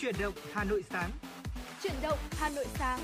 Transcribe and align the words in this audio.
Chuyển 0.00 0.14
động 0.18 0.34
Hà 0.52 0.64
Nội 0.64 0.84
sáng. 0.90 1.10
Chuyển 1.82 1.92
động 2.02 2.18
Hà 2.30 2.48
Nội 2.48 2.66
sáng. 2.74 3.00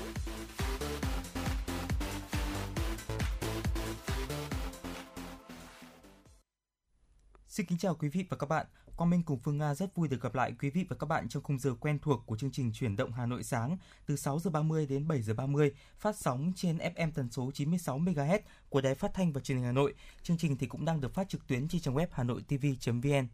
Xin 7.47 7.65
kính 7.65 7.77
chào 7.77 7.95
quý 7.95 8.09
vị 8.09 8.25
và 8.29 8.37
các 8.37 8.49
bạn. 8.49 8.65
Quang 8.95 9.09
Minh 9.09 9.23
cùng 9.23 9.39
Phương 9.39 9.57
Nga 9.57 9.75
rất 9.75 9.95
vui 9.95 10.07
được 10.07 10.21
gặp 10.21 10.35
lại 10.35 10.53
quý 10.59 10.69
vị 10.69 10.85
và 10.89 10.95
các 10.99 11.05
bạn 11.05 11.29
trong 11.29 11.43
khung 11.43 11.59
giờ 11.59 11.73
quen 11.79 11.99
thuộc 11.99 12.23
của 12.25 12.37
chương 12.37 12.51
trình 12.51 12.71
Chuyển 12.73 12.95
động 12.95 13.11
Hà 13.11 13.25
Nội 13.25 13.43
sáng 13.43 13.77
từ 14.05 14.15
6 14.15 14.39
giờ 14.39 14.51
30 14.51 14.85
đến 14.85 15.07
7 15.07 15.21
giờ 15.21 15.33
30 15.33 15.71
phát 15.97 16.15
sóng 16.15 16.53
trên 16.55 16.77
FM 16.77 17.11
tần 17.11 17.31
số 17.31 17.51
96 17.53 17.99
MHz 17.99 18.39
của 18.69 18.81
Đài 18.81 18.95
Phát 18.95 19.11
thanh 19.13 19.33
và 19.33 19.41
Truyền 19.41 19.57
hình 19.57 19.65
Hà 19.65 19.71
Nội. 19.71 19.93
Chương 20.23 20.37
trình 20.37 20.57
thì 20.57 20.67
cũng 20.67 20.85
đang 20.85 21.01
được 21.01 21.13
phát 21.13 21.29
trực 21.29 21.47
tuyến 21.47 21.67
trên 21.67 21.81
trang 21.81 21.95
web 21.95 22.07
hanoitv.vn. 22.11 23.27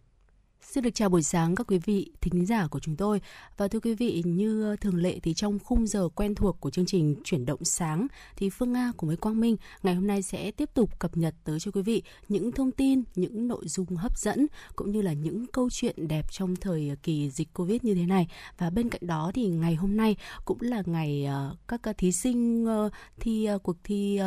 Xin 0.72 0.84
được 0.84 0.90
chào 0.94 1.10
buổi 1.10 1.24
sáng 1.24 1.56
các 1.56 1.68
quý 1.68 1.78
vị 1.78 2.12
thính 2.22 2.46
giả 2.46 2.68
của 2.68 2.80
chúng 2.80 2.96
tôi. 2.96 3.22
Và 3.58 3.68
thưa 3.68 3.80
quý 3.80 3.94
vị, 3.94 4.24
như 4.26 4.76
thường 4.82 4.96
lệ 4.96 5.20
thì 5.24 5.34
trong 5.34 5.60
khung 5.60 5.88
giờ 5.88 6.10
quen 6.16 6.36
thuộc 6.36 6.60
của 6.60 6.70
chương 6.70 6.86
trình 6.86 7.16
Chuyển 7.24 7.46
động 7.46 7.64
sáng 7.64 8.08
thì 8.36 8.50
Phương 8.50 8.74
Nga 8.74 8.92
cùng 8.98 9.08
với 9.08 9.18
Quang 9.18 9.40
Minh 9.40 9.58
ngày 9.84 9.96
hôm 9.96 10.08
nay 10.08 10.22
sẽ 10.22 10.52
tiếp 10.52 10.70
tục 10.74 11.00
cập 11.00 11.18
nhật 11.18 11.36
tới 11.44 11.60
cho 11.60 11.72
quý 11.72 11.82
vị 11.82 12.04
những 12.30 12.52
thông 12.52 12.72
tin, 12.72 13.04
những 13.16 13.48
nội 13.48 13.68
dung 13.68 13.96
hấp 13.96 14.18
dẫn 14.18 14.48
cũng 14.76 14.92
như 14.92 15.02
là 15.02 15.14
những 15.14 15.48
câu 15.48 15.70
chuyện 15.70 16.08
đẹp 16.08 16.32
trong 16.32 16.56
thời 16.56 16.90
à, 16.90 16.96
kỳ 17.04 17.30
dịch 17.30 17.54
Covid 17.54 17.84
như 17.84 17.96
thế 17.96 18.06
này. 18.06 18.28
Và 18.58 18.70
bên 18.70 18.90
cạnh 18.90 19.08
đó 19.08 19.32
thì 19.34 19.48
ngày 19.48 19.76
hôm 19.76 19.98
nay 19.98 20.16
cũng 20.46 20.58
là 20.62 20.84
ngày 20.86 21.26
à, 21.26 21.52
các 21.68 21.88
à, 21.88 21.94
thí 21.94 22.12
sinh 22.12 22.66
ờ, 22.66 22.90
thi 23.20 23.48
cuộc 23.64 23.78
thi 23.84 24.20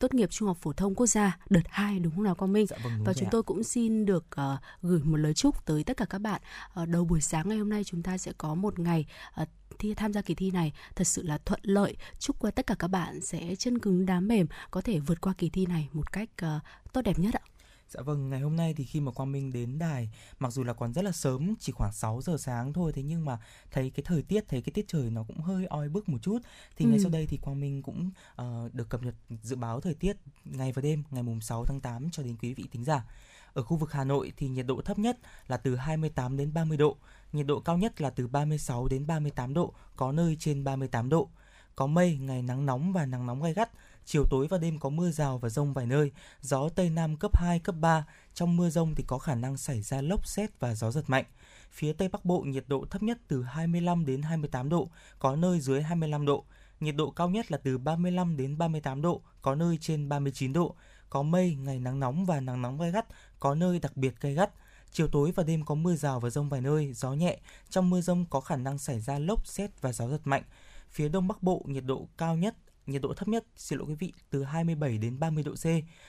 tốt 0.00 0.14
nghiệp 0.14 0.30
trung 0.30 0.48
học 0.48 0.56
phổ 0.60 0.72
thông 0.72 0.94
quốc 0.94 1.06
gia 1.06 1.38
đợt 1.50 1.60
2 1.68 1.98
đúng 1.98 2.14
không 2.14 2.24
nào 2.24 2.34
Quang 2.34 2.52
Minh? 2.52 2.66
Dạ 2.66 2.76
vâng, 2.84 3.04
và 3.04 3.14
chúng 3.14 3.28
tôi 3.30 3.42
cũng 3.42 3.62
xin 3.62 4.06
được 4.06 4.26
uh, 4.40 4.60
gửi 4.82 5.00
một 5.02 5.16
lời 5.16 5.34
chúc 5.34 5.66
tới 5.66 5.84
tất 5.84 5.96
cả 5.96 6.04
các 6.04 6.18
bạn. 6.18 6.42
Uh, 6.82 6.88
đầu 6.88 7.04
buổi 7.04 7.20
sáng 7.20 7.48
ngày 7.48 7.58
hôm 7.58 7.68
nay 7.68 7.84
chúng 7.84 8.02
ta 8.02 8.18
sẽ 8.18 8.32
có 8.38 8.54
một 8.54 8.78
ngày 8.78 9.06
uh, 9.42 9.48
thi 9.78 9.94
tham 9.94 10.12
gia 10.12 10.22
kỳ 10.22 10.34
thi 10.34 10.50
này 10.50 10.72
thật 10.96 11.04
sự 11.04 11.22
là 11.22 11.38
thuận 11.38 11.60
lợi. 11.62 11.96
Chúc 12.18 12.36
tất 12.54 12.66
cả 12.66 12.74
các 12.78 12.88
bạn 12.88 13.20
sẽ 13.20 13.56
chân 13.56 13.78
cứng 13.78 14.06
đá 14.06 14.20
mềm 14.20 14.46
có 14.70 14.80
thể 14.80 14.98
vượt 14.98 15.20
qua 15.20 15.32
kỳ 15.38 15.50
thi 15.50 15.66
này 15.66 15.88
một 15.92 16.12
cách 16.12 16.28
uh, 16.44 16.62
tốt 16.92 17.02
đẹp 17.02 17.18
nhất 17.18 17.34
ạ. 17.34 17.49
Dạ 17.90 18.02
vâng, 18.02 18.30
ngày 18.30 18.40
hôm 18.40 18.56
nay 18.56 18.74
thì 18.74 18.84
khi 18.84 19.00
mà 19.00 19.12
Quang 19.12 19.32
Minh 19.32 19.52
đến 19.52 19.78
đài, 19.78 20.10
mặc 20.38 20.52
dù 20.52 20.64
là 20.64 20.72
còn 20.72 20.92
rất 20.92 21.04
là 21.04 21.12
sớm, 21.12 21.54
chỉ 21.60 21.72
khoảng 21.72 21.92
6 21.92 22.20
giờ 22.22 22.36
sáng 22.38 22.72
thôi, 22.72 22.92
thế 22.94 23.02
nhưng 23.02 23.24
mà 23.24 23.38
thấy 23.70 23.90
cái 23.90 24.04
thời 24.06 24.22
tiết, 24.22 24.48
thấy 24.48 24.62
cái 24.62 24.72
tiết 24.72 24.88
trời 24.88 25.10
nó 25.10 25.24
cũng 25.28 25.40
hơi 25.40 25.66
oi 25.66 25.88
bức 25.88 26.08
một 26.08 26.18
chút. 26.22 26.38
Thì 26.76 26.84
ừ. 26.84 26.88
ngay 26.88 26.98
sau 27.00 27.10
đây 27.10 27.26
thì 27.26 27.36
Quang 27.36 27.60
Minh 27.60 27.82
cũng 27.82 28.10
uh, 28.42 28.74
được 28.74 28.88
cập 28.88 29.02
nhật 29.02 29.14
dự 29.42 29.56
báo 29.56 29.80
thời 29.80 29.94
tiết 29.94 30.16
ngày 30.44 30.72
và 30.72 30.82
đêm 30.82 31.02
ngày 31.10 31.22
mùng 31.22 31.40
6 31.40 31.64
tháng 31.64 31.80
8 31.80 32.10
cho 32.10 32.22
đến 32.22 32.36
quý 32.42 32.54
vị 32.54 32.64
tính 32.70 32.84
giả. 32.84 33.04
Ở 33.52 33.62
khu 33.62 33.76
vực 33.76 33.92
Hà 33.92 34.04
Nội 34.04 34.32
thì 34.36 34.48
nhiệt 34.48 34.66
độ 34.66 34.80
thấp 34.80 34.98
nhất 34.98 35.18
là 35.46 35.56
từ 35.56 35.76
28 35.76 36.36
đến 36.36 36.52
30 36.52 36.76
độ, 36.76 36.96
nhiệt 37.32 37.46
độ 37.46 37.60
cao 37.60 37.78
nhất 37.78 38.00
là 38.00 38.10
từ 38.10 38.26
36 38.26 38.88
đến 38.88 39.06
38 39.06 39.54
độ, 39.54 39.74
có 39.96 40.12
nơi 40.12 40.36
trên 40.40 40.64
38 40.64 41.08
độ. 41.08 41.28
Có 41.76 41.86
mây, 41.86 42.18
ngày 42.18 42.42
nắng 42.42 42.66
nóng 42.66 42.92
và 42.92 43.06
nắng 43.06 43.26
nóng 43.26 43.42
gai 43.42 43.54
gắt, 43.54 43.70
chiều 44.04 44.24
tối 44.30 44.46
và 44.46 44.58
đêm 44.58 44.78
có 44.78 44.88
mưa 44.88 45.10
rào 45.10 45.38
và 45.38 45.48
rông 45.48 45.72
vài 45.72 45.86
nơi, 45.86 46.12
gió 46.40 46.68
Tây 46.68 46.90
Nam 46.90 47.16
cấp 47.16 47.36
2, 47.36 47.58
cấp 47.58 47.74
3. 47.80 48.06
Trong 48.34 48.56
mưa 48.56 48.70
rông 48.70 48.94
thì 48.94 49.04
có 49.06 49.18
khả 49.18 49.34
năng 49.34 49.56
xảy 49.56 49.82
ra 49.82 50.00
lốc 50.00 50.26
xét 50.26 50.60
và 50.60 50.74
gió 50.74 50.90
giật 50.90 51.04
mạnh. 51.06 51.24
Phía 51.70 51.92
Tây 51.92 52.08
Bắc 52.08 52.24
Bộ 52.24 52.40
nhiệt 52.40 52.64
độ 52.68 52.84
thấp 52.90 53.02
nhất 53.02 53.18
từ 53.28 53.42
25 53.42 54.06
đến 54.06 54.22
28 54.22 54.68
độ, 54.68 54.90
có 55.18 55.36
nơi 55.36 55.60
dưới 55.60 55.82
25 55.82 56.26
độ. 56.26 56.44
Nhiệt 56.80 56.96
độ 56.96 57.10
cao 57.10 57.30
nhất 57.30 57.52
là 57.52 57.58
từ 57.58 57.78
35 57.78 58.36
đến 58.36 58.58
38 58.58 59.02
độ, 59.02 59.22
có 59.42 59.54
nơi 59.54 59.78
trên 59.80 60.08
39 60.08 60.52
độ. 60.52 60.74
Có 61.10 61.22
mây, 61.22 61.54
ngày 61.54 61.80
nắng 61.80 62.00
nóng 62.00 62.26
và 62.26 62.40
nắng 62.40 62.62
nóng 62.62 62.78
gai 62.78 62.90
gắt, 62.90 63.06
có 63.40 63.54
nơi 63.54 63.78
đặc 63.78 63.96
biệt 63.96 64.20
gai 64.20 64.34
gắt. 64.34 64.50
Chiều 64.92 65.08
tối 65.08 65.32
và 65.34 65.42
đêm 65.42 65.64
có 65.64 65.74
mưa 65.74 65.94
rào 65.94 66.20
và 66.20 66.30
rông 66.30 66.48
vài 66.48 66.60
nơi, 66.60 66.92
gió 66.92 67.12
nhẹ. 67.12 67.38
Trong 67.70 67.90
mưa 67.90 68.00
rông 68.00 68.24
có 68.30 68.40
khả 68.40 68.56
năng 68.56 68.78
xảy 68.78 69.00
ra 69.00 69.18
lốc 69.18 69.46
xét 69.46 69.80
và 69.80 69.92
gió 69.92 70.08
giật 70.08 70.20
mạnh. 70.24 70.42
Phía 70.90 71.08
Đông 71.08 71.28
Bắc 71.28 71.42
Bộ 71.42 71.62
nhiệt 71.66 71.84
độ 71.84 72.08
cao 72.18 72.36
nhất 72.36 72.54
nhiệt 72.86 73.02
độ 73.02 73.14
thấp 73.14 73.28
nhất, 73.28 73.44
xin 73.56 73.78
lỗi 73.78 73.88
quý 73.88 73.94
vị, 73.94 74.12
từ 74.30 74.44
27 74.44 74.98
đến 74.98 75.20
30 75.20 75.44
độ 75.44 75.54
C, 75.54 75.66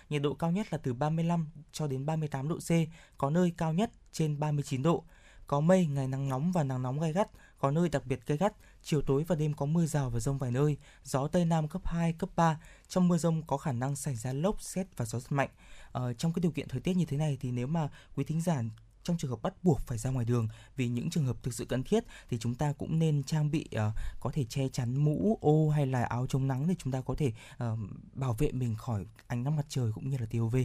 nhiệt 0.10 0.22
độ 0.22 0.34
cao 0.34 0.52
nhất 0.52 0.68
là 0.72 0.78
từ 0.78 0.94
35 0.94 1.48
cho 1.72 1.88
đến 1.88 2.06
38 2.06 2.48
độ 2.48 2.58
C, 2.58 2.70
có 3.18 3.30
nơi 3.30 3.54
cao 3.58 3.74
nhất 3.74 3.92
trên 4.12 4.40
39 4.40 4.84
độ. 4.84 5.04
Có 5.48 5.60
mây, 5.60 5.86
ngày 5.86 6.08
nắng 6.08 6.30
nóng 6.30 6.52
và 6.52 6.64
nắng 6.64 6.82
nóng 6.82 7.00
gai 7.00 7.14
gắt, 7.14 7.30
có 7.58 7.72
nơi 7.72 7.90
đặc 7.90 8.06
biệt 8.06 8.20
gai 8.28 8.38
gắt, 8.38 8.54
chiều 8.84 9.02
tối 9.02 9.24
và 9.28 9.36
đêm 9.36 9.54
có 9.54 9.66
mưa 9.66 9.86
rào 9.86 10.10
và 10.10 10.20
rông 10.20 10.38
vài 10.38 10.52
nơi, 10.52 10.78
gió 11.04 11.28
Tây 11.28 11.46
Nam 11.46 11.68
cấp 11.68 11.82
2, 11.86 12.14
cấp 12.14 12.30
3. 12.36 12.60
Trong 12.88 13.08
mưa 13.08 13.18
rông 13.18 13.42
có 13.48 13.58
khả 13.58 13.72
năng 13.72 13.96
xảy 13.96 14.16
ra 14.16 14.34
lốc, 14.34 14.62
xét 14.62 14.88
và 14.98 15.06
gió 15.06 15.20
rất 15.20 15.32
mạnh. 15.32 15.50
Ờ, 15.92 16.14
trong 16.14 16.34
cái 16.34 16.42
điều 16.42 16.52
kiện 16.52 16.68
thời 16.68 16.82
tiết 16.82 16.98
như 16.98 17.06
thế 17.06 17.18
này 17.18 17.38
thì 17.42 17.52
nếu 17.52 17.68
mà 17.68 17.90
quý 18.16 18.24
thính 18.24 18.42
giả 18.42 18.62
trong 19.04 19.18
trường 19.18 19.32
hợp 19.32 19.42
bắt 19.42 19.54
buộc 19.64 19.80
phải 19.80 19.98
ra 19.98 20.10
ngoài 20.10 20.26
đường 20.26 20.48
vì 20.76 20.88
những 20.88 21.10
trường 21.10 21.26
hợp 21.26 21.38
thực 21.44 21.54
sự 21.54 21.66
cần 21.66 21.84
thiết 21.84 22.04
thì 22.30 22.38
chúng 22.38 22.56
ta 22.56 22.74
cũng 22.74 23.00
nên 23.00 23.24
trang 23.24 23.52
bị 23.52 23.66
uh, 23.76 23.94
có 24.20 24.32
thể 24.34 24.44
che 24.44 24.70
chắn 24.70 24.96
mũ 24.96 25.38
ô 25.42 25.70
hay 25.70 25.88
là 25.88 26.04
áo 26.04 26.28
chống 26.30 26.48
nắng 26.48 26.68
để 26.68 26.76
chúng 26.80 26.94
ta 26.94 27.02
có 27.02 27.16
thể 27.18 27.34
uh, 27.64 27.80
bảo 28.14 28.34
vệ 28.34 28.52
mình 28.52 28.76
khỏi 28.76 29.06
ánh 29.28 29.44
nắng 29.44 29.56
mặt 29.56 29.66
trời 29.70 29.92
cũng 29.92 30.10
như 30.10 30.18
là 30.18 30.26
tia 30.26 30.40
UV. 30.40 30.56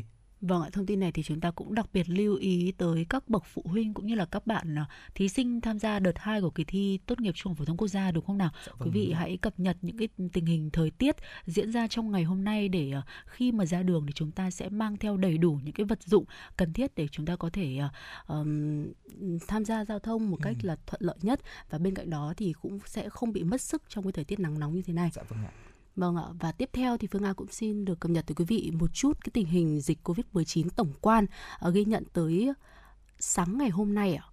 Vâng 0.41 0.62
ạ, 0.62 0.70
thông 0.72 0.86
tin 0.86 1.00
này 1.00 1.12
thì 1.12 1.22
chúng 1.22 1.41
ta 1.41 1.50
cũng 1.50 1.74
đặc 1.74 1.86
biệt 1.92 2.08
lưu 2.08 2.36
ý 2.36 2.72
tới 2.78 3.06
các 3.08 3.28
bậc 3.28 3.44
phụ 3.47 3.62
huynh 3.64 3.94
cũng 3.94 4.06
như 4.06 4.14
là 4.14 4.24
các 4.24 4.47
bạn 4.47 4.78
à, 4.78 4.86
thí 5.14 5.28
sinh 5.28 5.60
tham 5.60 5.78
gia 5.78 5.98
đợt 5.98 6.19
2 6.19 6.41
của 6.41 6.50
kỳ 6.50 6.64
thi 6.64 6.98
tốt 7.06 7.20
nghiệp 7.20 7.32
trung 7.34 7.50
học 7.50 7.58
phổ 7.58 7.64
thông 7.64 7.76
quốc 7.76 7.88
gia 7.88 8.10
đúng 8.10 8.24
không 8.24 8.38
nào? 8.38 8.50
Dạ, 8.66 8.72
vâng, 8.78 8.88
Quý 8.88 9.00
vị 9.00 9.12
hãy 9.12 9.36
cập 9.36 9.58
nhật 9.58 9.76
những 9.82 9.98
cái 9.98 10.08
tình 10.32 10.47
hình 10.47 10.70
thời 10.72 10.91
tiết 10.91 11.16
diễn 11.47 11.72
ra 11.72 11.86
trong 11.88 12.10
ngày 12.10 12.24
hôm 12.24 12.44
nay 12.44 12.69
để 12.69 12.91
à, 12.91 13.02
khi 13.26 13.52
mà 13.52 13.66
ra 13.66 13.82
đường 13.82 14.06
thì 14.06 14.12
chúng 14.12 14.32
ta 14.32 14.50
sẽ 14.50 14.69
mang 14.69 14.97
theo 14.97 15.16
đầy 15.16 15.38
đủ 15.38 15.60
những 15.64 15.74
cái 15.74 15.86
vật 15.86 16.02
dụng 16.02 16.24
cần 16.56 16.72
thiết 16.72 16.94
để 16.94 17.08
chúng 17.08 17.26
ta 17.26 17.36
có 17.36 17.50
thể 17.53 17.78
um, 18.26 18.86
tham 19.48 19.64
gia 19.64 19.84
giao 19.84 19.98
thông 19.98 20.30
một 20.30 20.38
cách 20.42 20.56
ừ. 20.62 20.66
là 20.66 20.76
thuận 20.86 21.03
lợi 21.03 21.16
nhất 21.22 21.41
và 21.70 21.78
bên 21.78 21.94
cạnh 21.94 22.10
đó 22.10 22.34
thì 22.36 22.53
cũng 22.62 22.78
sẽ 22.86 23.08
không 23.08 23.32
bị 23.32 23.44
mất 23.44 23.60
sức 23.60 23.82
trong 23.88 24.04
cái 24.04 24.12
thời 24.12 24.24
tiết 24.24 24.41
nắng 24.41 24.58
nóng 24.58 24.74
như 24.74 24.82
thế 24.82 24.92
này. 24.92 25.10
Dạ 25.14 25.22
vâng 25.28 25.44
ạ. 25.44 25.50
Vâng 25.96 26.16
ạ, 26.16 26.24
và 26.40 26.52
tiếp 26.52 26.70
theo 26.72 26.96
thì 26.96 27.08
Phương 27.10 27.22
Nga 27.22 27.32
cũng 27.32 27.52
xin 27.52 27.84
được 27.84 28.00
cập 28.00 28.10
nhật 28.10 28.26
tới 28.26 28.34
quý 28.34 28.44
vị 28.44 28.72
một 28.78 28.94
chút 28.94 29.18
cái 29.24 29.30
tình 29.32 29.46
hình 29.46 29.80
dịch 29.80 29.98
Covid-19 30.04 30.68
tổng 30.76 30.92
quan 31.00 31.26
ờ, 31.58 31.70
ghi 31.70 31.84
nhận 31.84 32.04
tới 32.12 32.52
sáng 33.18 33.58
ngày 33.58 33.68
hôm 33.68 33.94
nay 33.94 34.14
ạ. 34.14 34.24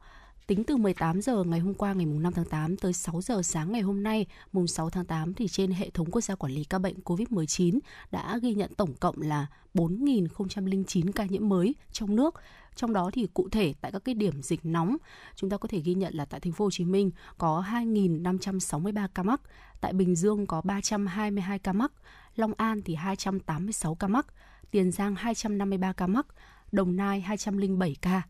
Tính 0.48 0.64
từ 0.64 0.78
18 0.78 1.22
giờ 1.22 1.44
ngày 1.44 1.60
hôm 1.60 1.74
qua 1.74 1.94
ngày 1.94 2.06
mùng 2.06 2.24
5 2.24 2.34
tháng 2.34 2.46
8 2.46 2.78
tới 2.78 2.94
6 2.94 3.22
giờ 3.22 3.42
sáng 3.42 3.72
ngày 3.72 3.82
hôm 3.82 4.04
nay 4.04 4.26
mùng 4.52 4.68
6 4.68 4.90
tháng 4.90 5.06
8 5.06 5.34
thì 5.34 5.48
trên 5.48 5.72
hệ 5.72 5.90
thống 5.90 6.12
quốc 6.12 6.22
gia 6.22 6.36
quản 6.36 6.54
lý 6.54 6.64
ca 6.64 6.80
bệnh 6.80 6.96
COVID-19 7.04 7.80
đã 8.12 8.38
ghi 8.38 8.54
nhận 8.54 8.74
tổng 8.74 8.94
cộng 9.00 9.22
là 9.22 9.48
4.009 9.74 11.12
ca 11.12 11.26
nhiễm 11.26 11.50
mới 11.50 11.76
trong 11.92 12.16
nước. 12.16 12.36
Trong 12.76 12.94
đó 12.94 13.10
thì 13.14 13.28
cụ 13.34 13.50
thể 13.50 13.74
tại 13.82 13.92
các 13.92 14.06
cái 14.06 14.16
điểm 14.16 14.42
dịch 14.42 14.66
nóng, 14.66 14.98
chúng 15.36 15.50
ta 15.50 15.58
có 15.58 15.68
thể 15.68 15.80
ghi 15.80 15.94
nhận 15.94 16.14
là 16.16 16.26
tại 16.26 16.40
thành 16.40 16.54
phố 16.54 16.66
Hồ 16.66 16.72
Chí 16.72 16.86
Minh 16.86 17.12
có 17.38 17.64
2.563 17.72 19.08
ca 19.16 19.24
mắc, 19.24 19.42
tại 19.84 19.94
Bình 19.94 20.16
Dương 20.16 20.48
có 20.48 20.62
322 20.62 21.60
ca 21.60 21.74
mắc, 21.74 21.92
Long 22.36 22.54
An 22.58 22.82
thì 22.86 22.96
286 22.96 23.96
ca 23.96 24.08
mắc, 24.08 24.28
Tiền 24.72 24.92
Giang 24.92 25.16
253 25.16 25.94
ca 25.94 26.08
mắc, 26.08 26.28
Đồng 26.72 26.96
Nai 26.96 27.22
207 27.22 27.96
ca, 28.02 28.22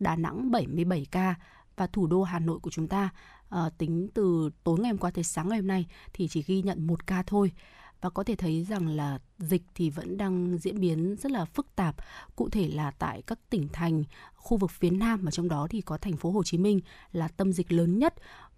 Đà 0.00 0.16
Nẵng 0.16 0.50
77 0.50 1.06
ca 1.10 1.34
và 1.76 1.86
thủ 1.86 2.06
đô 2.06 2.22
Hà 2.22 2.38
Nội 2.38 2.58
của 2.58 2.70
chúng 2.70 2.88
ta 2.88 3.10
à, 3.48 3.70
tính 3.78 4.08
từ 4.14 4.50
tối 4.64 4.78
ngày 4.80 4.90
hôm 4.90 4.98
qua 4.98 5.10
tới 5.10 5.24
sáng 5.24 5.48
ngày 5.48 5.58
hôm 5.58 5.66
nay 5.66 5.86
thì 6.12 6.28
chỉ 6.28 6.42
ghi 6.46 6.62
nhận 6.62 6.86
một 6.86 7.06
ca 7.06 7.22
thôi 7.22 7.52
và 8.00 8.10
có 8.10 8.24
thể 8.24 8.36
thấy 8.36 8.64
rằng 8.64 8.88
là 8.88 9.18
dịch 9.38 9.62
thì 9.74 9.90
vẫn 9.90 10.16
đang 10.16 10.58
diễn 10.58 10.80
biến 10.80 11.16
rất 11.16 11.32
là 11.32 11.44
phức 11.44 11.76
tạp, 11.76 11.96
cụ 12.36 12.48
thể 12.48 12.68
là 12.68 12.90
tại 12.90 13.22
các 13.22 13.38
tỉnh 13.50 13.68
thành, 13.72 14.04
khu 14.34 14.56
vực 14.56 14.70
phía 14.70 14.90
nam 14.90 15.20
và 15.22 15.30
trong 15.30 15.48
đó 15.48 15.66
thì 15.70 15.80
có 15.80 15.98
thành 15.98 16.16
phố 16.16 16.30
Hồ 16.30 16.42
Chí 16.44 16.58
Minh 16.58 16.80
là 17.12 17.28
tâm 17.28 17.52
dịch 17.52 17.72
lớn 17.72 17.98
nhất. 17.98 18.14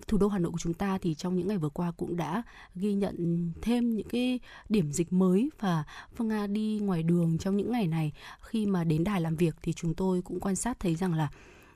Thủ 0.08 0.18
đô 0.18 0.28
Hà 0.28 0.38
Nội 0.38 0.52
của 0.52 0.58
chúng 0.58 0.74
ta 0.74 0.98
thì 0.98 1.14
trong 1.14 1.36
những 1.36 1.48
ngày 1.48 1.58
vừa 1.58 1.68
qua 1.68 1.90
cũng 1.90 2.16
đã 2.16 2.42
ghi 2.74 2.94
nhận 2.94 3.50
thêm 3.62 3.96
những 3.96 4.08
cái 4.08 4.40
điểm 4.68 4.92
dịch 4.92 5.12
mới 5.12 5.50
và 5.60 5.84
Phương 6.16 6.28
Nga 6.28 6.46
đi 6.46 6.78
ngoài 6.82 7.02
đường 7.02 7.38
trong 7.38 7.56
những 7.56 7.72
ngày 7.72 7.86
này. 7.86 8.12
Khi 8.40 8.66
mà 8.66 8.84
đến 8.84 9.04
đài 9.04 9.20
làm 9.20 9.36
việc 9.36 9.56
thì 9.62 9.72
chúng 9.72 9.94
tôi 9.94 10.22
cũng 10.22 10.40
quan 10.40 10.56
sát 10.56 10.80
thấy 10.80 10.94
rằng 10.94 11.14
là 11.14 11.28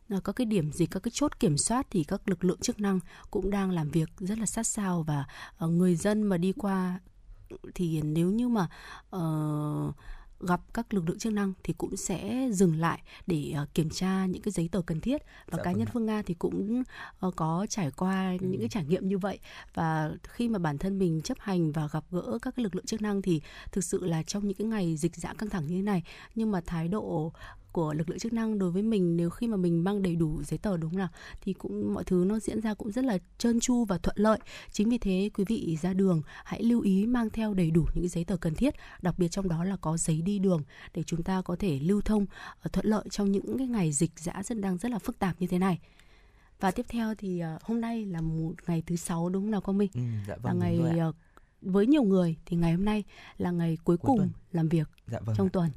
à, 0.08 0.20
các 0.24 0.36
cái 0.36 0.44
điểm 0.44 0.72
dịch, 0.72 0.90
các 0.90 1.00
cái 1.02 1.12
chốt 1.14 1.40
kiểm 1.40 1.58
soát 1.58 1.86
thì 1.90 2.04
các 2.04 2.28
lực 2.28 2.44
lượng 2.44 2.60
chức 2.60 2.80
năng 2.80 3.00
cũng 3.30 3.50
đang 3.50 3.70
làm 3.70 3.90
việc 3.90 4.08
rất 4.18 4.38
là 4.38 4.46
sát 4.46 4.66
sao 4.66 5.02
và 5.02 5.24
à, 5.58 5.66
người 5.66 5.96
dân 5.96 6.22
mà 6.22 6.36
đi 6.36 6.52
qua 6.52 7.00
thì 7.74 8.02
nếu 8.02 8.30
như 8.30 8.48
mà 8.48 8.68
uh, 9.16 9.94
gặp 10.40 10.60
các 10.74 10.94
lực 10.94 11.08
lượng 11.08 11.18
chức 11.18 11.32
năng 11.32 11.52
thì 11.64 11.74
cũng 11.78 11.96
sẽ 11.96 12.48
dừng 12.52 12.80
lại 12.80 13.02
để 13.26 13.54
uh, 13.62 13.74
kiểm 13.74 13.90
tra 13.90 14.26
những 14.26 14.42
cái 14.42 14.52
giấy 14.52 14.68
tờ 14.72 14.82
cần 14.86 15.00
thiết. 15.00 15.22
Và 15.46 15.56
dạ, 15.56 15.62
cá 15.62 15.70
nhân 15.70 15.80
vâng 15.80 15.88
Phương 15.92 16.06
Nga 16.06 16.22
thì 16.22 16.34
cũng 16.34 16.82
uh, 17.26 17.36
có 17.36 17.66
trải 17.68 17.90
qua 17.90 18.36
ừ. 18.40 18.46
những 18.46 18.60
cái 18.60 18.68
trải 18.68 18.84
nghiệm 18.84 19.08
như 19.08 19.18
vậy. 19.18 19.38
Và 19.74 20.10
khi 20.22 20.48
mà 20.48 20.58
bản 20.58 20.78
thân 20.78 20.98
mình 20.98 21.20
chấp 21.22 21.38
hành 21.40 21.72
và 21.72 21.88
gặp 21.92 22.04
gỡ 22.10 22.38
các 22.42 22.54
cái 22.56 22.64
lực 22.64 22.74
lượng 22.74 22.86
chức 22.86 23.02
năng 23.02 23.22
thì 23.22 23.40
thực 23.72 23.84
sự 23.84 24.04
là 24.04 24.22
trong 24.22 24.48
những 24.48 24.56
cái 24.56 24.66
ngày 24.66 24.96
dịch 24.96 25.16
dã 25.16 25.34
căng 25.38 25.50
thẳng 25.50 25.66
như 25.66 25.76
thế 25.76 25.82
này 25.82 26.02
nhưng 26.34 26.50
mà 26.50 26.60
thái 26.66 26.88
độ 26.88 27.32
của 27.72 27.94
lực 27.94 28.08
lượng 28.08 28.18
chức 28.18 28.32
năng 28.32 28.58
đối 28.58 28.70
với 28.70 28.82
mình 28.82 29.16
nếu 29.16 29.30
khi 29.30 29.46
mà 29.46 29.56
mình 29.56 29.84
mang 29.84 30.02
đầy 30.02 30.16
đủ 30.16 30.42
giấy 30.42 30.58
tờ 30.58 30.76
đúng 30.76 30.90
không 30.90 30.98
nào 30.98 31.08
thì 31.40 31.52
cũng 31.52 31.94
mọi 31.94 32.04
thứ 32.04 32.24
nó 32.28 32.38
diễn 32.38 32.60
ra 32.60 32.74
cũng 32.74 32.92
rất 32.92 33.04
là 33.04 33.18
trơn 33.38 33.60
tru 33.60 33.84
và 33.84 33.98
thuận 33.98 34.16
lợi 34.18 34.38
chính 34.70 34.88
vì 34.88 34.98
thế 34.98 35.30
quý 35.34 35.44
vị 35.48 35.78
ra 35.82 35.92
đường 35.92 36.22
hãy 36.44 36.62
lưu 36.62 36.80
ý 36.80 37.06
mang 37.06 37.30
theo 37.30 37.54
đầy 37.54 37.70
đủ 37.70 37.86
những 37.94 38.08
giấy 38.08 38.24
tờ 38.24 38.36
cần 38.36 38.54
thiết 38.54 38.74
đặc 39.02 39.14
biệt 39.18 39.28
trong 39.28 39.48
đó 39.48 39.64
là 39.64 39.76
có 39.76 39.96
giấy 39.96 40.22
đi 40.22 40.38
đường 40.38 40.62
để 40.94 41.02
chúng 41.02 41.22
ta 41.22 41.42
có 41.42 41.56
thể 41.56 41.78
lưu 41.78 42.00
thông 42.00 42.26
ờ, 42.60 42.68
thuận 42.72 42.86
lợi 42.86 43.04
trong 43.10 43.32
những 43.32 43.58
cái 43.58 43.66
ngày 43.66 43.92
dịch 43.92 44.10
dã 44.16 44.42
rất 44.44 44.58
đang 44.58 44.78
rất 44.78 44.90
là 44.90 44.98
phức 44.98 45.18
tạp 45.18 45.40
như 45.40 45.46
thế 45.46 45.58
này 45.58 45.78
Và 46.60 46.70
tiếp 46.70 46.86
theo 46.88 47.14
thì 47.14 47.42
uh, 47.56 47.62
hôm 47.62 47.80
nay 47.80 48.04
là 48.04 48.20
một 48.20 48.52
ngày 48.66 48.82
thứ 48.86 48.96
sáu 48.96 49.28
đúng 49.28 49.42
không 49.42 49.50
nào 49.50 49.60
Quang 49.60 49.78
Minh? 49.78 49.90
Ừ, 49.94 50.00
dạ 50.28 50.36
vâng, 50.36 50.60
là 50.60 50.66
ngày 50.66 50.80
uh, 51.08 51.16
với 51.62 51.86
nhiều 51.86 52.02
người 52.02 52.36
thì 52.46 52.56
ngày 52.56 52.72
hôm 52.72 52.84
nay 52.84 53.04
là 53.38 53.50
ngày 53.50 53.78
cuối, 53.84 53.96
cuối 53.96 54.08
cùng 54.08 54.18
tuần. 54.18 54.30
làm 54.52 54.68
việc 54.68 54.88
dạ 55.06 55.20
vâng 55.20 55.36
trong 55.36 55.46
ạ. 55.46 55.50
tuần. 55.52 55.70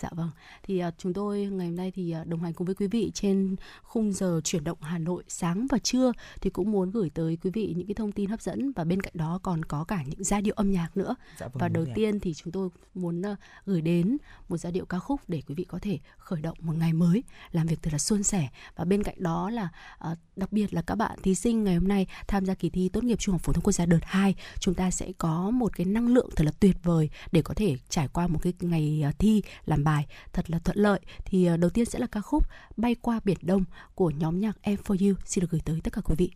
Dạ 0.00 0.08
vâng. 0.12 0.30
Thì 0.62 0.84
uh, 0.84 0.94
chúng 0.98 1.12
tôi 1.12 1.38
ngày 1.38 1.66
hôm 1.66 1.76
nay 1.76 1.92
thì 1.94 2.14
uh, 2.20 2.26
đồng 2.26 2.42
hành 2.42 2.52
cùng 2.52 2.66
với 2.66 2.74
quý 2.74 2.86
vị 2.86 3.10
trên 3.14 3.56
khung 3.82 4.12
giờ 4.12 4.40
chuyển 4.44 4.64
động 4.64 4.78
Hà 4.80 4.98
Nội 4.98 5.22
sáng 5.28 5.66
và 5.70 5.78
trưa 5.78 6.12
thì 6.40 6.50
cũng 6.50 6.72
muốn 6.72 6.90
gửi 6.90 7.10
tới 7.10 7.38
quý 7.42 7.50
vị 7.50 7.74
những 7.76 7.86
cái 7.86 7.94
thông 7.94 8.12
tin 8.12 8.30
hấp 8.30 8.40
dẫn 8.40 8.72
và 8.72 8.84
bên 8.84 9.02
cạnh 9.02 9.12
đó 9.16 9.40
còn 9.42 9.64
có 9.64 9.84
cả 9.84 10.02
những 10.06 10.24
giai 10.24 10.42
điệu 10.42 10.54
âm 10.56 10.70
nhạc 10.70 10.96
nữa. 10.96 11.14
Dạ 11.38 11.48
vâng, 11.48 11.60
và 11.60 11.68
đầu 11.68 11.86
tiên 11.94 12.16
ạ. 12.16 12.18
thì 12.22 12.34
chúng 12.34 12.52
tôi 12.52 12.68
muốn 12.94 13.20
uh, 13.20 13.38
gửi 13.66 13.80
đến 13.80 14.16
một 14.48 14.56
giai 14.56 14.72
điệu 14.72 14.84
ca 14.84 14.98
khúc 14.98 15.20
để 15.28 15.42
quý 15.46 15.54
vị 15.54 15.64
có 15.64 15.78
thể 15.82 15.98
khởi 16.18 16.40
động 16.40 16.58
một 16.60 16.74
ngày 16.76 16.92
mới 16.92 17.22
làm 17.52 17.66
việc 17.66 17.82
thật 17.82 17.92
là 17.92 17.98
suôn 17.98 18.22
sẻ 18.22 18.48
và 18.76 18.84
bên 18.84 19.02
cạnh 19.02 19.16
đó 19.18 19.50
là 19.50 19.68
uh, 20.12 20.18
đặc 20.36 20.52
biệt 20.52 20.74
là 20.74 20.82
các 20.82 20.94
bạn 20.94 21.18
thí 21.22 21.34
sinh 21.34 21.64
ngày 21.64 21.74
hôm 21.74 21.88
nay 21.88 22.06
tham 22.28 22.46
gia 22.46 22.54
kỳ 22.54 22.70
thi 22.70 22.88
tốt 22.88 23.04
nghiệp 23.04 23.18
trung 23.18 23.32
học 23.32 23.42
phổ 23.42 23.52
thông 23.52 23.64
quốc 23.64 23.72
gia 23.72 23.86
đợt 23.86 24.00
2 24.02 24.34
chúng 24.60 24.74
ta 24.74 24.90
sẽ 24.90 25.12
có 25.18 25.50
một 25.50 25.76
cái 25.76 25.86
năng 25.86 26.08
lượng 26.08 26.30
thật 26.36 26.44
là 26.44 26.52
tuyệt 26.60 26.76
vời 26.82 27.10
để 27.32 27.42
có 27.42 27.54
thể 27.54 27.76
trải 27.88 28.08
qua 28.08 28.26
một 28.26 28.38
cái 28.42 28.52
ngày 28.60 29.04
uh, 29.08 29.18
thi 29.18 29.42
làm 29.66 29.84
bài 29.84 29.89
thật 30.32 30.50
là 30.50 30.58
thuận 30.58 30.76
lợi 30.76 31.00
thì 31.24 31.46
ờ, 31.46 31.56
đầu 31.56 31.70
tiên 31.70 31.84
sẽ 31.84 31.98
là 31.98 32.06
ca 32.06 32.20
khúc 32.20 32.46
Bay 32.76 32.94
qua 32.94 33.20
biển 33.24 33.38
Đông 33.42 33.64
của 33.94 34.10
nhóm 34.10 34.40
nhạc 34.40 34.56
Em 34.62 34.76
for 34.84 35.08
You 35.08 35.14
xin 35.24 35.42
được 35.42 35.50
gửi 35.50 35.60
tới 35.64 35.80
tất 35.84 35.92
cả 35.92 36.00
quý 36.04 36.14
vị. 36.18 36.30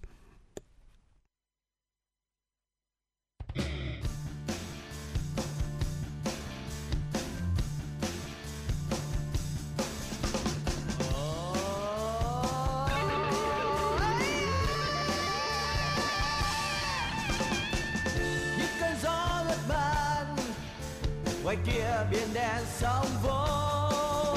Ngoài 21.45 21.57
kia 21.67 22.07
biển 22.11 22.29
đen 22.35 22.65
sóng 22.79 23.07
vỗ 23.23 24.37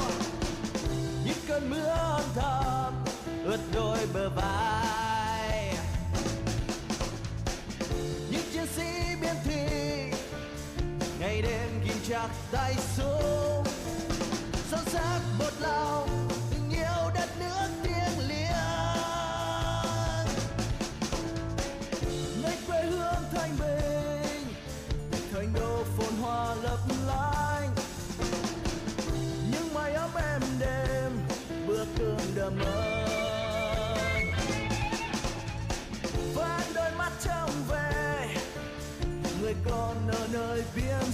những 1.25 1.37
cơn 1.47 1.69
mưa 1.69 1.87
âm 1.87 2.21
thầm 2.35 2.93
ướt 3.45 3.59
đôi 3.73 3.97
bờ 4.13 4.29
vai. 4.29 5.75
Những 8.31 8.41
chiến 8.53 8.65
sĩ 8.75 9.15
biên 9.21 9.35
thủy 9.45 9.55
ngày 11.19 11.41
đêm 11.41 11.69
ghim 11.85 11.97
chặt 12.09 12.29
tay 12.51 12.75
súng 12.97 13.63
sâu 14.71 14.79
sắc 14.85 15.19
một 15.39 15.51
lòng 15.59 16.16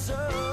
biên 0.09 0.52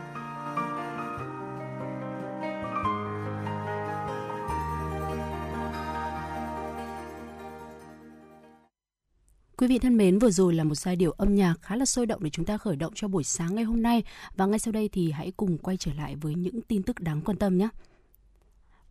Quý 9.61 9.67
vị 9.67 9.79
thân 9.79 9.97
mến, 9.97 10.19
vừa 10.19 10.31
rồi 10.31 10.53
là 10.53 10.63
một 10.63 10.75
giai 10.75 10.95
điệu 10.95 11.11
âm 11.11 11.35
nhạc 11.35 11.55
khá 11.61 11.75
là 11.75 11.85
sôi 11.85 12.05
động 12.05 12.23
để 12.23 12.29
chúng 12.29 12.45
ta 12.45 12.57
khởi 12.57 12.75
động 12.75 12.93
cho 12.95 13.07
buổi 13.07 13.23
sáng 13.23 13.55
ngày 13.55 13.63
hôm 13.63 13.81
nay. 13.81 14.03
Và 14.35 14.45
ngay 14.45 14.59
sau 14.59 14.71
đây 14.71 14.89
thì 14.89 15.11
hãy 15.11 15.31
cùng 15.37 15.57
quay 15.57 15.77
trở 15.77 15.93
lại 15.93 16.15
với 16.15 16.35
những 16.35 16.61
tin 16.61 16.83
tức 16.83 16.99
đáng 16.99 17.21
quan 17.21 17.37
tâm 17.37 17.57
nhé. 17.57 17.69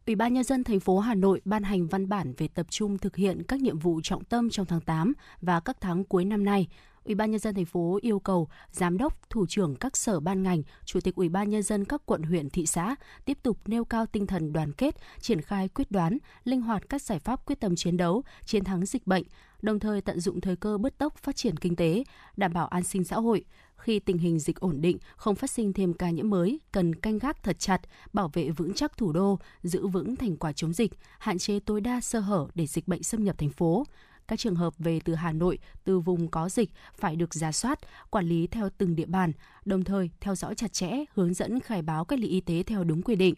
Ủy 0.07 0.15
ban 0.17 0.35
nhân 0.35 0.45
dân 0.45 0.65
thành 0.65 0.81
phố 0.81 0.99
Hà 0.99 1.15
Nội 1.15 1.41
ban 1.45 1.62
hành 1.62 1.87
văn 1.87 2.09
bản 2.09 2.35
về 2.37 2.49
tập 2.49 2.67
trung 2.71 2.99
thực 2.99 3.17
hiện 3.17 3.43
các 3.49 3.61
nhiệm 3.61 3.79
vụ 3.79 4.00
trọng 4.03 4.25
tâm 4.25 4.50
trong 4.50 4.67
tháng 4.67 4.81
8 4.81 5.12
và 5.41 5.61
các 5.61 5.77
tháng 5.81 6.05
cuối 6.05 6.25
năm 6.25 6.45
nay. 6.45 6.67
Ủy 7.04 7.14
ban 7.14 7.30
nhân 7.30 7.40
dân 7.40 7.54
thành 7.54 7.64
phố 7.64 7.99
yêu 8.02 8.19
cầu 8.19 8.49
giám 8.73 8.99
đốc, 8.99 9.30
thủ 9.30 9.47
trưởng 9.49 9.76
các 9.76 9.97
sở 9.97 10.21
ban 10.21 10.42
ngành, 10.42 10.62
chủ 10.85 11.00
tịch 11.00 11.14
Ủy 11.14 11.28
ban 11.28 11.50
nhân 11.50 11.62
dân 11.62 11.85
các 11.85 12.02
quận 12.07 12.23
huyện 12.23 12.50
thị 12.50 12.66
xã 12.66 12.97
tiếp 13.25 13.38
tục 13.42 13.59
nêu 13.66 13.85
cao 13.85 14.07
tinh 14.07 14.26
thần 14.26 14.52
đoàn 14.52 14.73
kết, 14.73 14.97
triển 15.21 15.40
khai 15.40 15.69
quyết 15.69 15.90
đoán, 15.90 16.19
linh 16.45 16.61
hoạt 16.61 16.88
các 16.88 17.02
giải 17.02 17.19
pháp 17.19 17.47
quyết 17.47 17.61
tâm 17.61 17.76
chiến 17.76 17.97
đấu, 17.97 18.23
chiến 18.45 18.64
thắng 18.64 18.87
dịch 18.87 19.07
bệnh, 19.07 19.25
đồng 19.62 19.78
thời 19.80 20.00
tận 20.00 20.21
dụng 20.21 20.40
thời 20.40 20.57
cơ 20.57 20.78
bứt 20.78 20.99
tốc 20.99 21.16
phát 21.16 21.37
triển 21.37 21.57
kinh 21.57 21.76
tế, 21.76 22.04
đảm 22.37 22.52
bảo 22.52 22.66
an 22.66 22.83
sinh 22.83 23.04
xã 23.04 23.16
hội. 23.16 23.45
Khi 23.76 23.99
tình 23.99 24.19
hình 24.19 24.38
dịch 24.38 24.61
ổn 24.61 24.80
định, 24.80 24.99
không 25.16 25.35
phát 25.35 25.50
sinh 25.50 25.73
thêm 25.73 25.95
ca 25.95 26.11
nhiễm 26.11 26.30
mới, 26.30 26.61
cần 26.73 26.95
canh 26.95 27.19
gác 27.19 27.42
thật 27.42 27.59
chặt, 27.59 27.80
bảo 28.12 28.30
vệ 28.33 28.50
vững 28.50 28.75
chắc 28.75 28.97
thủ 28.97 29.12
đô, 29.12 29.38
giữ 29.62 29.87
vững 29.87 30.16
thành 30.16 30.37
quả 30.37 30.52
chống 30.52 30.73
dịch, 30.73 30.92
hạn 31.19 31.38
chế 31.38 31.61
tối 31.61 31.80
đa 31.80 32.00
sơ 32.00 32.21
hở 32.21 32.47
để 32.54 32.66
dịch 32.66 32.88
bệnh 32.88 33.02
xâm 33.02 33.25
nhập 33.25 33.38
thành 33.38 33.50
phố 33.50 33.85
các 34.30 34.38
trường 34.38 34.54
hợp 34.54 34.75
về 34.78 35.00
từ 35.04 35.14
Hà 35.14 35.32
Nội, 35.32 35.58
từ 35.84 36.00
vùng 36.00 36.28
có 36.28 36.49
dịch 36.49 36.70
phải 36.99 37.16
được 37.16 37.34
giả 37.34 37.52
soát, 37.52 37.78
quản 38.10 38.26
lý 38.26 38.46
theo 38.46 38.68
từng 38.78 38.96
địa 38.96 39.06
bàn, 39.06 39.32
đồng 39.64 39.84
thời 39.84 40.10
theo 40.20 40.34
dõi 40.34 40.54
chặt 40.54 40.72
chẽ, 40.72 40.90
hướng 41.14 41.34
dẫn 41.34 41.60
khai 41.60 41.82
báo 41.82 42.04
cách 42.04 42.18
ly 42.18 42.28
y 42.28 42.40
tế 42.40 42.62
theo 42.62 42.84
đúng 42.84 43.02
quy 43.02 43.16
định. 43.16 43.34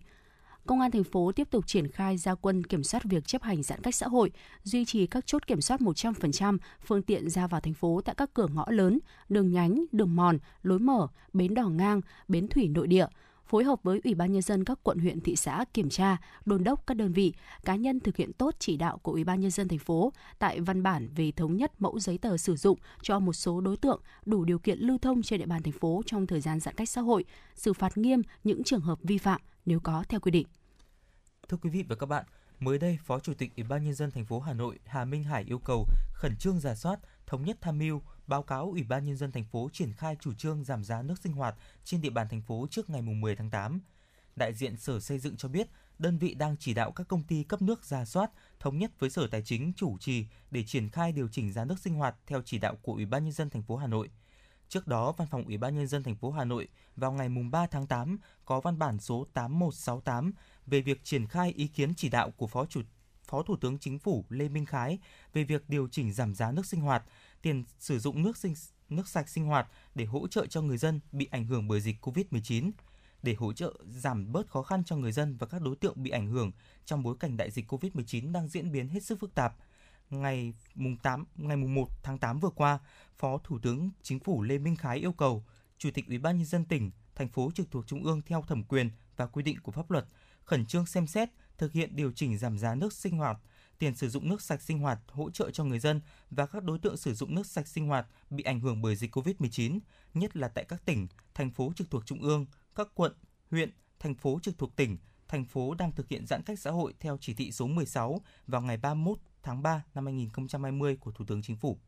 Công 0.67 0.81
an 0.81 0.91
thành 0.91 1.05
phố 1.05 1.33
tiếp 1.33 1.51
tục 1.51 1.67
triển 1.67 1.89
khai 1.89 2.19
gia 2.19 2.35
quân 2.35 2.65
kiểm 2.65 2.83
soát 2.83 3.05
việc 3.05 3.27
chấp 3.27 3.43
hành 3.43 3.63
giãn 3.63 3.81
cách 3.83 3.95
xã 3.95 4.09
hội, 4.09 4.31
duy 4.63 4.85
trì 4.85 5.07
các 5.07 5.27
chốt 5.27 5.47
kiểm 5.47 5.61
soát 5.61 5.81
100% 5.81 6.59
phương 6.85 7.03
tiện 7.03 7.31
ra 7.31 7.47
vào 7.47 7.61
thành 7.61 7.75
phố 7.75 8.01
tại 8.05 8.15
các 8.15 8.35
cửa 8.35 8.47
ngõ 8.55 8.65
lớn, 8.69 8.99
đường 9.29 9.53
nhánh, 9.53 9.85
đường 9.93 10.17
mòn, 10.17 10.39
lối 10.63 10.79
mở, 10.79 11.07
bến 11.33 11.55
đỏ 11.55 11.69
ngang, 11.69 12.01
bến 12.29 12.49
thủy 12.49 12.69
nội 12.69 12.87
địa, 12.87 13.07
phối 13.53 13.65
hợp 13.65 13.83
với 13.83 14.01
Ủy 14.05 14.15
ban 14.15 14.33
nhân 14.33 14.43
dân 14.43 14.65
các 14.65 14.79
quận 14.83 14.99
huyện 14.99 15.21
thị 15.21 15.37
xã 15.37 15.65
kiểm 15.75 15.89
tra, 15.89 16.17
đôn 16.45 16.65
đốc 16.65 16.87
các 16.87 16.95
đơn 16.95 17.13
vị, 17.13 17.33
cá 17.65 17.77
nhân 17.77 18.01
thực 18.01 18.17
hiện 18.17 18.33
tốt 18.33 18.55
chỉ 18.59 18.77
đạo 18.77 18.99
của 18.99 19.13
Ủy 19.13 19.25
ban 19.25 19.41
nhân 19.41 19.51
dân 19.51 19.69
thành 19.69 19.79
phố 19.79 20.13
tại 20.39 20.61
văn 20.61 20.83
bản 20.83 21.09
về 21.17 21.33
thống 21.33 21.57
nhất 21.57 21.73
mẫu 21.79 21.99
giấy 21.99 22.19
tờ 22.19 22.37
sử 22.37 22.57
dụng 22.57 22.79
cho 23.03 23.19
một 23.19 23.33
số 23.33 23.61
đối 23.61 23.77
tượng 23.77 24.01
đủ 24.25 24.45
điều 24.45 24.59
kiện 24.59 24.79
lưu 24.79 24.99
thông 24.99 25.23
trên 25.23 25.41
địa 25.41 25.47
bàn 25.47 25.63
thành 25.63 25.73
phố 25.73 26.03
trong 26.07 26.27
thời 26.27 26.41
gian 26.41 26.61
giãn 26.61 26.75
cách 26.75 26.89
xã 26.89 27.01
hội, 27.01 27.25
xử 27.55 27.73
phạt 27.73 27.99
nghiêm 27.99 28.23
những 28.45 28.65
trường 28.65 28.81
hợp 28.81 28.99
vi 29.03 29.19
phạm 29.19 29.41
nếu 29.67 29.81
có 29.81 30.05
theo 30.09 30.21
quy 30.21 30.31
định. 30.31 30.47
Thưa 31.49 31.57
quý 31.57 31.71
vị 31.71 31.85
và 31.89 31.97
các 31.97 32.07
bạn, 32.07 32.25
mới 32.59 32.79
đây 32.79 32.99
Phó 33.05 33.21
Chủ 33.21 33.35
tịch 33.35 33.57
Ủy 33.57 33.65
ban 33.65 33.85
nhân 33.85 33.95
dân 33.95 34.11
thành 34.11 34.25
phố 34.25 34.41
Hà 34.41 34.53
Nội 34.53 34.79
Hà 34.87 35.05
Minh 35.05 35.25
Hải 35.25 35.45
yêu 35.45 35.59
cầu 35.59 35.87
khẩn 36.13 36.37
trương 36.37 36.61
giả 36.61 36.75
soát, 36.75 36.99
thống 37.27 37.45
nhất 37.45 37.59
tham 37.61 37.79
mưu, 37.79 38.03
báo 38.27 38.43
cáo 38.43 38.71
Ủy 38.71 38.83
ban 38.83 39.05
nhân 39.05 39.17
dân 39.17 39.33
thành 39.33 39.45
phố 39.45 39.69
triển 39.73 39.93
khai 39.93 40.17
chủ 40.21 40.35
trương 40.35 40.65
giảm 40.65 40.85
giá 40.85 41.03
nước 41.03 41.19
sinh 41.19 41.33
hoạt 41.33 41.55
trên 41.85 42.01
địa 42.01 42.11
bàn 42.11 42.29
thành 42.29 42.43
phố 42.43 42.67
trước 42.71 42.91
ngày 42.91 43.03
10 43.03 43.37
tháng 43.37 43.51
8. 43.51 43.81
Đại 44.37 44.55
diện 44.55 44.77
Sở 44.77 45.01
Xây 45.01 45.19
dựng 45.19 45.37
cho 45.37 45.49
biết, 45.49 45.69
đơn 45.99 46.19
vị 46.19 46.35
đang 46.35 46.57
chỉ 46.57 46.75
đạo 46.75 46.93
các 46.93 47.09
công 47.09 47.23
ty 47.23 47.45
cấp 47.45 47.63
nước 47.63 47.85
ra 47.85 48.05
soát, 48.05 48.31
thống 48.61 48.79
nhất 48.79 48.91
với 48.99 49.11
Sở 49.11 49.27
Tài 49.27 49.43
chính 49.43 49.73
chủ 49.77 49.99
trì 49.99 50.27
để 50.51 50.65
triển 50.65 50.89
khai 50.89 51.13
điều 51.13 51.29
chỉnh 51.29 51.53
giá 51.53 51.65
nước 51.65 51.79
sinh 51.79 51.95
hoạt 51.95 52.17
theo 52.27 52.43
chỉ 52.45 52.59
đạo 52.59 52.77
của 52.83 52.93
Ủy 52.93 53.07
ban 53.07 53.25
nhân 53.25 53.33
dân 53.33 53.51
thành 53.51 53.63
phố 53.63 53.77
Hà 53.77 53.87
Nội. 53.87 54.11
Trước 54.69 54.87
đó, 54.87 55.13
Văn 55.13 55.29
phòng 55.31 55.45
Ủy 55.45 55.57
ban 55.57 55.75
nhân 55.75 55.87
dân 55.87 56.03
thành 56.03 56.17
phố 56.17 56.31
Hà 56.31 56.45
Nội 56.45 56.69
vào 56.97 57.13
ngày 57.13 57.29
3 57.29 57.67
tháng 57.67 57.87
8 57.87 58.19
có 58.45 58.61
văn 58.61 58.79
bản 58.79 58.99
số 58.99 59.27
8168 59.33 60.33
về 60.67 60.81
việc 60.81 61.05
triển 61.05 61.27
khai 61.27 61.53
ý 61.53 61.67
kiến 61.67 61.95
chỉ 61.95 62.09
đạo 62.09 62.31
của 62.31 62.47
Phó 62.47 62.67
Chủ 62.67 62.83
Phó 63.33 63.43
Thủ 63.43 63.57
tướng 63.57 63.79
Chính 63.79 63.99
phủ 63.99 64.25
Lê 64.29 64.49
Minh 64.49 64.67
Khái 64.67 64.99
về 65.33 65.45
việc 65.45 65.69
điều 65.69 65.89
chỉnh 65.89 66.13
giảm 66.13 66.35
giá 66.35 66.53
nước 66.53 66.67
sinh 66.67 66.81
hoạt, 66.81 67.05
tiền 67.43 67.65
sử 67.79 67.99
dụng 67.99 68.23
nước 68.23 68.37
sinh 68.37 68.55
nước 68.89 69.09
sạch 69.09 69.29
sinh 69.29 69.45
hoạt 69.45 69.69
để 69.95 70.05
hỗ 70.05 70.29
trợ 70.29 70.47
cho 70.47 70.63
người 70.63 70.79
dân 70.79 71.01
bị 71.13 71.29
ảnh 71.31 71.47
hưởng 71.47 71.69
bởi 71.69 71.81
dịch 71.81 71.97
Covid-19 72.07 72.71
để 73.23 73.35
hỗ 73.35 73.53
trợ 73.53 73.73
giảm 73.89 74.33
bớt 74.33 74.51
khó 74.51 74.63
khăn 74.63 74.85
cho 74.85 74.97
người 74.97 75.13
dân 75.13 75.37
và 75.37 75.47
các 75.47 75.63
đối 75.63 75.77
tượng 75.77 76.03
bị 76.03 76.11
ảnh 76.11 76.27
hưởng 76.27 76.53
trong 76.85 77.03
bối 77.03 77.17
cảnh 77.21 77.37
đại 77.37 77.51
dịch 77.51 77.73
Covid-19 77.73 78.33
đang 78.33 78.49
diễn 78.49 78.73
biến 78.73 78.89
hết 78.89 79.03
sức 79.03 79.21
phức 79.21 79.35
tạp. 79.35 79.55
Ngày 80.11 80.55
mùng 80.75 80.97
8 80.97 81.25
ngày 81.37 81.57
mùng 81.57 81.75
1 81.75 81.89
tháng 82.03 82.19
8 82.19 82.41
vừa 82.41 82.51
qua, 82.51 82.79
Phó 83.19 83.39
Thủ 83.39 83.59
tướng 83.59 83.91
Chính 84.03 84.21
phủ 84.21 84.43
Lê 84.43 84.59
Minh 84.59 84.77
Khái 84.77 84.99
yêu 84.99 85.13
cầu 85.13 85.45
Chủ 85.79 85.91
tịch 85.95 86.09
Ủy 86.09 86.19
ban 86.19 86.37
nhân 86.37 86.47
dân 86.47 86.65
tỉnh, 86.65 86.91
thành 87.15 87.29
phố 87.29 87.51
trực 87.55 87.71
thuộc 87.71 87.87
trung 87.87 88.05
ương 88.05 88.23
theo 88.27 88.45
thẩm 88.49 88.65
quyền 88.65 88.91
và 89.17 89.27
quy 89.27 89.43
định 89.43 89.61
của 89.63 89.73
pháp 89.73 89.91
luật 89.91 90.07
khẩn 90.45 90.67
trương 90.67 90.87
xem 90.87 91.07
xét 91.07 91.29
thực 91.59 91.73
hiện 91.73 91.97
điều 91.97 92.13
chỉnh 92.13 92.39
giảm 92.39 92.59
giá 92.59 92.75
nước 92.75 92.93
sinh 92.93 93.17
hoạt, 93.17 93.39
tiền 93.79 93.95
sử 93.95 94.09
dụng 94.09 94.29
nước 94.29 94.43
sạch 94.43 94.63
sinh 94.63 94.79
hoạt 94.79 94.99
hỗ 95.09 95.31
trợ 95.31 95.51
cho 95.51 95.65
người 95.65 95.79
dân 95.79 96.01
và 96.31 96.47
các 96.47 96.65
đối 96.65 96.79
tượng 96.79 96.97
sử 96.97 97.15
dụng 97.15 97.35
nước 97.35 97.47
sạch 97.47 97.69
sinh 97.69 97.87
hoạt 97.87 98.07
bị 98.31 98.45
ảnh 98.45 98.61
hưởng 98.61 98.83
bởi 98.83 98.97
dịch 98.97 99.17
COVID-19, 99.17 99.79
nhất 100.15 100.37
là 100.37 100.49
tại 100.49 100.65
các 100.65 100.85
tỉnh, 100.85 101.07
thành 101.35 101.51
phố 101.51 101.73
trực 101.77 101.91
thuộc 101.91 102.07
trung 102.07 102.23
ương, 102.23 102.47
các 102.75 102.89
quận, 102.95 103.13
huyện, 103.51 103.71
thành 103.99 104.15
phố 104.15 104.39
trực 104.43 104.59
thuộc 104.59 104.77
tỉnh, 104.77 104.99
thành 105.29 105.45
phố 105.45 105.75
đang 105.75 105.93
thực 105.93 106.09
hiện 106.09 106.27
giãn 106.27 106.43
cách 106.43 106.59
xã 106.59 106.71
hội 106.71 106.95
theo 107.01 107.19
chỉ 107.21 107.35
thị 107.35 107.53
số 107.53 107.67
16 107.67 108.21
vào 108.47 108.61
ngày 108.61 108.77
31 108.77 109.19
tháng 109.43 109.63
3 109.63 109.85
năm 109.95 110.07
2020 110.07 110.97
của 110.97 111.13
Thủ 111.13 111.25
tướng 111.25 111.43
Chính 111.43 111.57
phủ. 111.57 111.79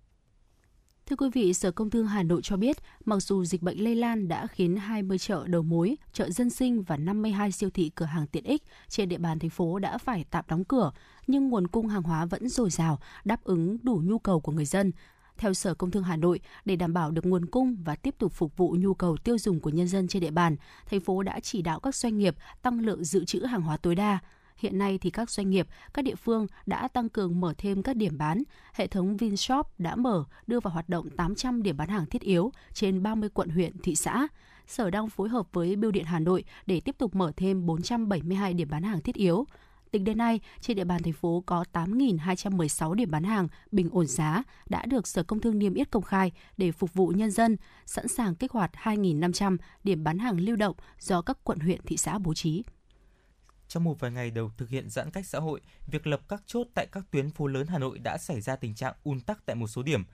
Thưa 1.06 1.16
quý 1.16 1.28
vị, 1.32 1.54
Sở 1.54 1.70
Công 1.70 1.90
Thương 1.90 2.06
Hà 2.06 2.22
Nội 2.22 2.40
cho 2.42 2.56
biết, 2.56 2.76
mặc 3.04 3.20
dù 3.20 3.44
dịch 3.44 3.62
bệnh 3.62 3.84
lây 3.84 3.94
lan 3.94 4.28
đã 4.28 4.46
khiến 4.46 4.76
20 4.76 5.18
chợ 5.18 5.44
đầu 5.46 5.62
mối, 5.62 5.96
chợ 6.12 6.30
dân 6.30 6.50
sinh 6.50 6.82
và 6.82 6.96
52 6.96 7.52
siêu 7.52 7.70
thị 7.70 7.90
cửa 7.94 8.04
hàng 8.04 8.26
tiện 8.26 8.44
ích 8.44 8.62
trên 8.88 9.08
địa 9.08 9.18
bàn 9.18 9.38
thành 9.38 9.50
phố 9.50 9.78
đã 9.78 9.98
phải 9.98 10.24
tạm 10.30 10.44
đóng 10.48 10.64
cửa, 10.64 10.92
nhưng 11.26 11.48
nguồn 11.48 11.66
cung 11.66 11.88
hàng 11.88 12.02
hóa 12.02 12.24
vẫn 12.24 12.48
dồi 12.48 12.70
dào, 12.70 12.98
đáp 13.24 13.44
ứng 13.44 13.78
đủ 13.82 14.02
nhu 14.04 14.18
cầu 14.18 14.40
của 14.40 14.52
người 14.52 14.64
dân. 14.64 14.92
Theo 15.36 15.54
Sở 15.54 15.74
Công 15.74 15.90
Thương 15.90 16.02
Hà 16.02 16.16
Nội, 16.16 16.40
để 16.64 16.76
đảm 16.76 16.94
bảo 16.94 17.10
được 17.10 17.26
nguồn 17.26 17.46
cung 17.46 17.76
và 17.84 17.96
tiếp 17.96 18.14
tục 18.18 18.32
phục 18.32 18.56
vụ 18.56 18.76
nhu 18.78 18.94
cầu 18.94 19.16
tiêu 19.16 19.38
dùng 19.38 19.60
của 19.60 19.70
nhân 19.70 19.88
dân 19.88 20.08
trên 20.08 20.22
địa 20.22 20.30
bàn, 20.30 20.56
thành 20.90 21.00
phố 21.00 21.22
đã 21.22 21.40
chỉ 21.40 21.62
đạo 21.62 21.80
các 21.80 21.94
doanh 21.94 22.18
nghiệp 22.18 22.36
tăng 22.62 22.80
lượng 22.80 23.04
dự 23.04 23.24
trữ 23.24 23.40
hàng 23.40 23.62
hóa 23.62 23.76
tối 23.76 23.94
đa, 23.94 24.18
Hiện 24.56 24.78
nay 24.78 24.98
thì 24.98 25.10
các 25.10 25.30
doanh 25.30 25.50
nghiệp, 25.50 25.68
các 25.94 26.04
địa 26.04 26.14
phương 26.14 26.46
đã 26.66 26.88
tăng 26.88 27.08
cường 27.08 27.40
mở 27.40 27.54
thêm 27.58 27.82
các 27.82 27.96
điểm 27.96 28.18
bán. 28.18 28.42
Hệ 28.72 28.86
thống 28.86 29.16
Vinshop 29.16 29.66
đã 29.78 29.96
mở, 29.96 30.24
đưa 30.46 30.60
vào 30.60 30.74
hoạt 30.74 30.88
động 30.88 31.10
800 31.10 31.62
điểm 31.62 31.76
bán 31.76 31.88
hàng 31.88 32.06
thiết 32.06 32.22
yếu 32.22 32.52
trên 32.72 33.02
30 33.02 33.28
quận 33.34 33.48
huyện, 33.48 33.78
thị 33.82 33.96
xã. 33.96 34.28
Sở 34.66 34.90
đang 34.90 35.08
phối 35.08 35.28
hợp 35.28 35.46
với 35.52 35.76
Bưu 35.76 35.90
điện 35.90 36.04
Hà 36.04 36.18
Nội 36.18 36.44
để 36.66 36.80
tiếp 36.80 36.98
tục 36.98 37.14
mở 37.14 37.32
thêm 37.36 37.66
472 37.66 38.54
điểm 38.54 38.68
bán 38.70 38.82
hàng 38.82 39.00
thiết 39.00 39.14
yếu. 39.14 39.46
Tính 39.90 40.04
đến 40.04 40.18
nay, 40.18 40.40
trên 40.60 40.76
địa 40.76 40.84
bàn 40.84 41.02
thành 41.02 41.12
phố 41.12 41.42
có 41.46 41.64
8.216 41.72 42.94
điểm 42.94 43.10
bán 43.10 43.24
hàng 43.24 43.48
bình 43.72 43.88
ổn 43.92 44.06
giá 44.06 44.42
đã 44.68 44.86
được 44.86 45.06
Sở 45.06 45.22
Công 45.22 45.40
Thương 45.40 45.58
niêm 45.58 45.74
yết 45.74 45.90
công 45.90 46.02
khai 46.02 46.32
để 46.56 46.72
phục 46.72 46.94
vụ 46.94 47.08
nhân 47.08 47.30
dân, 47.30 47.56
sẵn 47.86 48.08
sàng 48.08 48.34
kích 48.34 48.52
hoạt 48.52 48.70
2.500 48.82 49.56
điểm 49.84 50.04
bán 50.04 50.18
hàng 50.18 50.40
lưu 50.40 50.56
động 50.56 50.76
do 51.00 51.22
các 51.22 51.38
quận 51.44 51.58
huyện 51.58 51.80
thị 51.86 51.96
xã 51.96 52.18
bố 52.18 52.34
trí. 52.34 52.62
Trong 53.74 53.84
một 53.84 54.00
vài 54.00 54.10
ngày 54.10 54.30
đầu 54.30 54.50
thực 54.56 54.68
hiện 54.68 54.90
giãn 54.90 55.10
cách 55.10 55.26
xã 55.26 55.38
hội, 55.38 55.60
việc 55.86 56.06
lập 56.06 56.20
các 56.28 56.42
chốt 56.46 56.66
tại 56.74 56.86
các 56.92 57.04
tuyến 57.10 57.30
phố 57.30 57.46
lớn 57.46 57.66
Hà 57.66 57.78
Nội 57.78 57.98
đã 57.98 58.18
xảy 58.18 58.40
ra 58.40 58.56
tình 58.56 58.74
trạng 58.74 58.94
ùn 59.04 59.20
tắc 59.20 59.46
tại 59.46 59.56
một 59.56 59.66
số 59.66 59.82
điểm. 59.82 60.04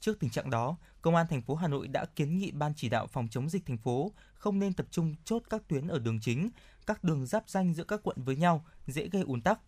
Trước 0.00 0.20
tình 0.20 0.30
trạng 0.30 0.50
đó, 0.50 0.76
Công 1.02 1.14
an 1.14 1.26
thành 1.30 1.42
phố 1.42 1.54
Hà 1.54 1.68
Nội 1.68 1.88
đã 1.88 2.04
kiến 2.16 2.38
nghị 2.38 2.50
ban 2.50 2.72
chỉ 2.76 2.88
đạo 2.88 3.06
phòng 3.06 3.28
chống 3.30 3.48
dịch 3.48 3.66
thành 3.66 3.76
phố 3.76 4.12
không 4.34 4.58
nên 4.58 4.72
tập 4.72 4.86
trung 4.90 5.14
chốt 5.24 5.42
các 5.50 5.62
tuyến 5.68 5.88
ở 5.88 5.98
đường 5.98 6.20
chính, 6.20 6.48
các 6.86 7.04
đường 7.04 7.26
giáp 7.26 7.48
danh 7.48 7.74
giữa 7.74 7.84
các 7.84 8.00
quận 8.02 8.16
với 8.22 8.36
nhau 8.36 8.64
dễ 8.86 9.08
gây 9.08 9.22
ùn 9.22 9.40
tắc. 9.40 9.60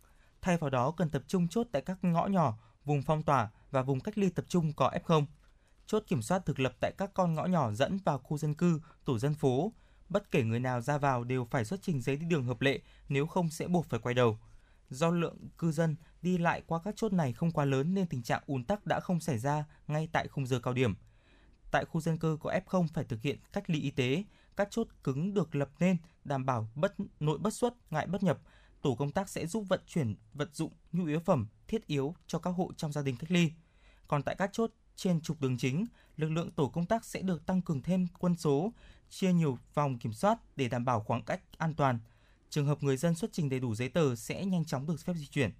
Thay 0.43 0.57
vào 0.57 0.71
đó 0.71 0.91
cần 0.91 1.11
tập 1.11 1.23
trung 1.27 1.49
chốt 1.49 1.67
tại 1.73 1.83
các 1.83 2.05
ngõ 2.05 2.27
nhỏ, 2.27 2.59
vùng 2.85 3.03
phong 3.03 3.23
tỏa 3.23 3.51
và 3.71 3.83
vùng 3.83 4.01
cách 4.01 4.19
ly 4.19 4.31
tập 4.31 4.45
trung 4.49 4.73
có 4.73 4.91
F0. 5.07 5.25
Chốt 5.87 6.05
kiểm 6.07 6.23
soát 6.23 6.47
thực 6.47 6.61
lập 6.61 6.73
tại 6.81 6.93
các 6.99 7.11
con 7.15 7.35
ngõ 7.35 7.47
nhỏ 7.47 7.73
dẫn 7.73 7.99
vào 8.05 8.19
khu 8.19 8.39
dân 8.39 8.55
cư, 8.55 8.81
tổ 9.05 9.19
dân 9.19 9.35
phố, 9.35 9.73
bất 10.11 10.31
kể 10.31 10.43
người 10.43 10.61
nào 10.61 10.81
ra 10.81 10.99
vào 10.99 11.25
đều 11.25 11.45
phải 11.51 11.65
xuất 11.65 11.83
trình 11.83 12.01
giấy 12.01 12.17
đi 12.17 12.27
đường 12.27 12.45
hợp 12.45 12.61
lệ, 12.61 12.81
nếu 13.09 13.27
không 13.27 13.51
sẽ 13.51 13.69
buộc 13.69 13.87
phải 13.89 14.01
quay 14.01 14.15
đầu. 14.15 14.39
Do 14.91 15.11
lượng 15.11 15.49
cư 15.59 15.73
dân 15.73 15.97
đi 16.23 16.39
lại 16.39 16.63
qua 16.67 16.81
các 16.85 16.95
chốt 16.97 17.13
này 17.13 17.33
không 17.33 17.51
quá 17.51 17.65
lớn 17.65 17.95
nên 17.95 18.07
tình 18.07 18.23
trạng 18.23 18.43
ùn 18.47 18.65
tắc 18.65 18.87
đã 18.87 19.01
không 19.01 19.21
xảy 19.21 19.39
ra 19.39 19.65
ngay 19.87 20.09
tại 20.13 20.29
khung 20.29 20.47
giờ 20.47 20.61
cao 20.61 20.75
điểm. 20.75 20.95
Tại 21.71 21.85
khu 21.85 22.01
dân 22.01 22.19
cư 22.19 22.39
có 22.41 22.61
F0 22.67 22.87
phải 22.95 23.05
thực 23.05 23.23
hiện 23.23 23.39
cách 23.53 23.71
ly 23.71 23.81
y 23.81 23.91
tế, 23.91 24.25
các 24.57 24.69
chốt 24.71 24.87
cứng 25.05 25.35
được 25.35 25.55
lập 25.55 25.71
nên 25.81 25.97
đảm 26.25 26.47
bảo 26.47 26.69
bất 26.75 26.95
nội 27.21 27.39
bất 27.39 27.55
xuất, 27.55 27.75
ngại 27.93 28.07
bất 28.07 28.23
nhập. 28.23 28.39
Tổ 28.83 28.95
công 28.95 29.13
tác 29.13 29.29
sẽ 29.29 29.47
giúp 29.47 29.65
vận 29.69 29.81
chuyển 29.87 30.15
vật 30.35 30.55
dụng, 30.55 30.73
nhu 30.93 31.07
yếu 31.07 31.21
phẩm, 31.21 31.47
thiết 31.69 31.87
yếu 31.87 32.15
cho 32.27 32.39
các 32.39 32.51
hộ 32.51 32.73
trong 32.77 32.93
gia 32.93 33.03
đình 33.03 33.17
cách 33.17 33.31
ly. 33.31 33.53
Còn 34.09 34.23
tại 34.23 34.35
các 34.39 34.51
chốt 34.53 34.71
trên 34.97 35.21
trục 35.21 35.41
đường 35.41 35.59
chính, 35.59 35.87
lực 36.17 36.29
lượng 36.29 36.51
tổ 36.51 36.69
công 36.69 36.87
tác 36.87 37.05
sẽ 37.05 37.23
được 37.23 37.47
tăng 37.47 37.63
cường 37.63 37.83
thêm 37.83 38.07
quân 38.19 38.37
số, 38.37 38.73
chia 39.11 39.33
nhiều 39.33 39.59
vòng 39.75 39.99
kiểm 39.99 40.13
soát 40.13 40.39
để 40.57 40.69
đảm 40.69 40.85
bảo 40.85 41.01
khoảng 41.01 41.23
cách 41.23 41.41
an 41.59 41.75
toàn. 41.75 41.99
Trường 42.51 42.67
hợp 42.67 42.83
người 42.83 42.97
dân 42.97 43.15
xuất 43.15 43.33
trình 43.33 43.49
đầy 43.49 43.61
đủ 43.61 43.75
giấy 43.75 43.89
tờ 43.89 44.15
sẽ 44.15 44.45
nhanh 44.45 44.65
chóng 44.65 44.87
được 44.87 45.01
phép 45.01 45.13
di 45.17 45.27
chuyển. 45.27 45.51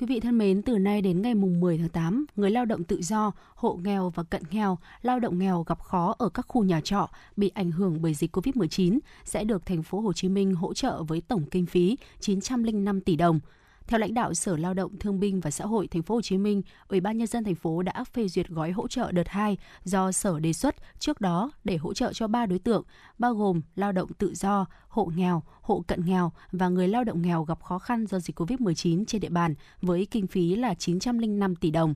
Quý 0.00 0.06
vị 0.06 0.20
thân 0.20 0.38
mến, 0.38 0.62
từ 0.62 0.78
nay 0.78 1.02
đến 1.02 1.22
ngày 1.22 1.34
mùng 1.34 1.60
10 1.60 1.78
tháng 1.78 1.88
8, 1.88 2.26
người 2.36 2.50
lao 2.50 2.64
động 2.64 2.84
tự 2.84 3.02
do, 3.02 3.32
hộ 3.54 3.78
nghèo 3.82 4.10
và 4.10 4.22
cận 4.22 4.42
nghèo, 4.50 4.78
lao 5.02 5.20
động 5.20 5.38
nghèo 5.38 5.62
gặp 5.62 5.80
khó 5.80 6.14
ở 6.18 6.28
các 6.28 6.46
khu 6.48 6.64
nhà 6.64 6.80
trọ 6.80 7.10
bị 7.36 7.48
ảnh 7.48 7.70
hưởng 7.70 8.02
bởi 8.02 8.14
dịch 8.14 8.36
Covid-19 8.36 8.98
sẽ 9.24 9.44
được 9.44 9.66
thành 9.66 9.82
phố 9.82 10.00
Hồ 10.00 10.12
Chí 10.12 10.28
Minh 10.28 10.54
hỗ 10.54 10.74
trợ 10.74 11.02
với 11.02 11.20
tổng 11.20 11.44
kinh 11.50 11.66
phí 11.66 11.96
905 12.20 13.00
tỷ 13.00 13.16
đồng. 13.16 13.40
Theo 13.88 14.00
lãnh 14.00 14.14
đạo 14.14 14.34
Sở 14.34 14.56
Lao 14.56 14.74
động 14.74 14.98
Thương 14.98 15.20
binh 15.20 15.40
và 15.40 15.50
Xã 15.50 15.66
hội 15.66 15.86
Thành 15.86 16.02
phố 16.02 16.14
Hồ 16.14 16.22
Chí 16.22 16.38
Minh, 16.38 16.62
Ủy 16.88 17.00
ban 17.00 17.18
nhân 17.18 17.26
dân 17.26 17.44
thành 17.44 17.54
phố 17.54 17.82
đã 17.82 18.04
phê 18.12 18.28
duyệt 18.28 18.48
gói 18.48 18.70
hỗ 18.70 18.88
trợ 18.88 19.12
đợt 19.12 19.28
2 19.28 19.56
do 19.84 20.12
Sở 20.12 20.40
đề 20.40 20.52
xuất 20.52 20.74
trước 20.98 21.20
đó 21.20 21.50
để 21.64 21.76
hỗ 21.76 21.94
trợ 21.94 22.12
cho 22.12 22.26
3 22.28 22.46
đối 22.46 22.58
tượng, 22.58 22.82
bao 23.18 23.34
gồm 23.34 23.60
lao 23.76 23.92
động 23.92 24.12
tự 24.18 24.34
do, 24.34 24.66
hộ 24.88 25.10
nghèo, 25.16 25.42
hộ 25.60 25.84
cận 25.86 26.04
nghèo 26.06 26.32
và 26.52 26.68
người 26.68 26.88
lao 26.88 27.04
động 27.04 27.22
nghèo 27.22 27.44
gặp 27.44 27.62
khó 27.62 27.78
khăn 27.78 28.06
do 28.06 28.18
dịch 28.18 28.40
Covid-19 28.40 29.04
trên 29.04 29.20
địa 29.20 29.28
bàn 29.28 29.54
với 29.82 30.06
kinh 30.10 30.26
phí 30.26 30.56
là 30.56 30.74
905 30.74 31.56
tỷ 31.56 31.70
đồng. 31.70 31.94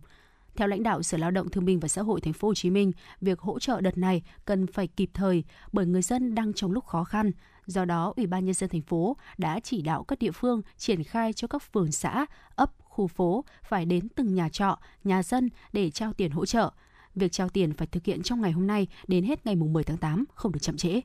Theo 0.56 0.68
lãnh 0.68 0.82
đạo 0.82 1.02
Sở 1.02 1.18
Lao 1.18 1.30
động 1.30 1.48
Thương 1.48 1.64
binh 1.64 1.80
và 1.80 1.88
Xã 1.88 2.02
hội 2.02 2.20
Thành 2.20 2.32
phố 2.32 2.48
Hồ 2.48 2.54
Chí 2.54 2.70
Minh, 2.70 2.92
việc 3.20 3.40
hỗ 3.40 3.58
trợ 3.58 3.80
đợt 3.80 3.98
này 3.98 4.22
cần 4.44 4.66
phải 4.66 4.86
kịp 4.86 5.10
thời 5.14 5.44
bởi 5.72 5.86
người 5.86 6.02
dân 6.02 6.34
đang 6.34 6.52
trong 6.52 6.72
lúc 6.72 6.86
khó 6.86 7.04
khăn. 7.04 7.30
Do 7.70 7.84
đó, 7.84 8.12
Ủy 8.16 8.26
ban 8.26 8.44
nhân 8.44 8.54
dân 8.54 8.70
thành 8.70 8.82
phố 8.82 9.16
đã 9.38 9.60
chỉ 9.60 9.82
đạo 9.82 10.04
các 10.04 10.18
địa 10.18 10.30
phương 10.30 10.62
triển 10.76 11.04
khai 11.04 11.32
cho 11.32 11.48
các 11.48 11.62
phường 11.72 11.92
xã, 11.92 12.26
ấp, 12.54 12.72
khu 12.78 13.06
phố 13.06 13.44
phải 13.62 13.84
đến 13.84 14.08
từng 14.08 14.34
nhà 14.34 14.48
trọ, 14.48 14.78
nhà 15.04 15.22
dân 15.22 15.48
để 15.72 15.90
trao 15.90 16.12
tiền 16.12 16.30
hỗ 16.30 16.46
trợ. 16.46 16.70
Việc 17.14 17.32
trao 17.32 17.48
tiền 17.48 17.72
phải 17.72 17.86
thực 17.86 18.04
hiện 18.04 18.22
trong 18.22 18.40
ngày 18.40 18.52
hôm 18.52 18.66
nay 18.66 18.86
đến 19.08 19.24
hết 19.24 19.46
ngày 19.46 19.56
10 19.56 19.84
tháng 19.84 19.96
8, 19.96 20.24
không 20.34 20.52
được 20.52 20.58
chậm 20.62 20.76
trễ. 20.76 21.00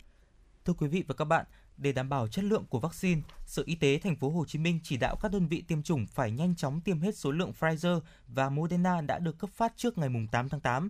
Thưa 0.65 0.73
quý 0.73 0.87
vị 0.87 1.03
và 1.07 1.15
các 1.15 1.25
bạn, 1.25 1.45
để 1.77 1.91
đảm 1.91 2.09
bảo 2.09 2.27
chất 2.27 2.45
lượng 2.45 2.65
của 2.69 2.79
vaccine, 2.79 3.21
Sở 3.45 3.63
Y 3.65 3.75
tế 3.75 3.99
thành 4.03 4.15
phố 4.15 4.29
Hồ 4.29 4.45
Chí 4.45 4.59
Minh 4.59 4.79
chỉ 4.83 4.97
đạo 4.97 5.15
các 5.15 5.31
đơn 5.31 5.47
vị 5.47 5.63
tiêm 5.67 5.83
chủng 5.83 6.07
phải 6.07 6.31
nhanh 6.31 6.55
chóng 6.55 6.81
tiêm 6.81 6.99
hết 6.99 7.17
số 7.17 7.31
lượng 7.31 7.51
Pfizer 7.59 7.99
và 8.27 8.49
Moderna 8.49 9.01
đã 9.01 9.19
được 9.19 9.39
cấp 9.39 9.49
phát 9.53 9.73
trước 9.77 9.97
ngày 9.97 10.09
8 10.31 10.49
tháng 10.49 10.61
8. 10.61 10.89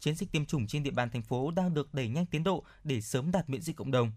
Chiến 0.00 0.14
dịch 0.14 0.32
tiêm 0.32 0.46
chủng 0.46 0.66
trên 0.66 0.82
địa 0.82 0.90
bàn 0.90 1.10
thành 1.10 1.22
phố 1.22 1.50
đang 1.50 1.74
được 1.74 1.94
đẩy 1.94 2.08
nhanh 2.08 2.26
tiến 2.26 2.44
độ 2.44 2.64
để 2.84 3.00
sớm 3.00 3.30
đạt 3.30 3.50
miễn 3.50 3.62
dịch 3.62 3.76
cộng 3.76 3.90
đồng. 3.90 4.12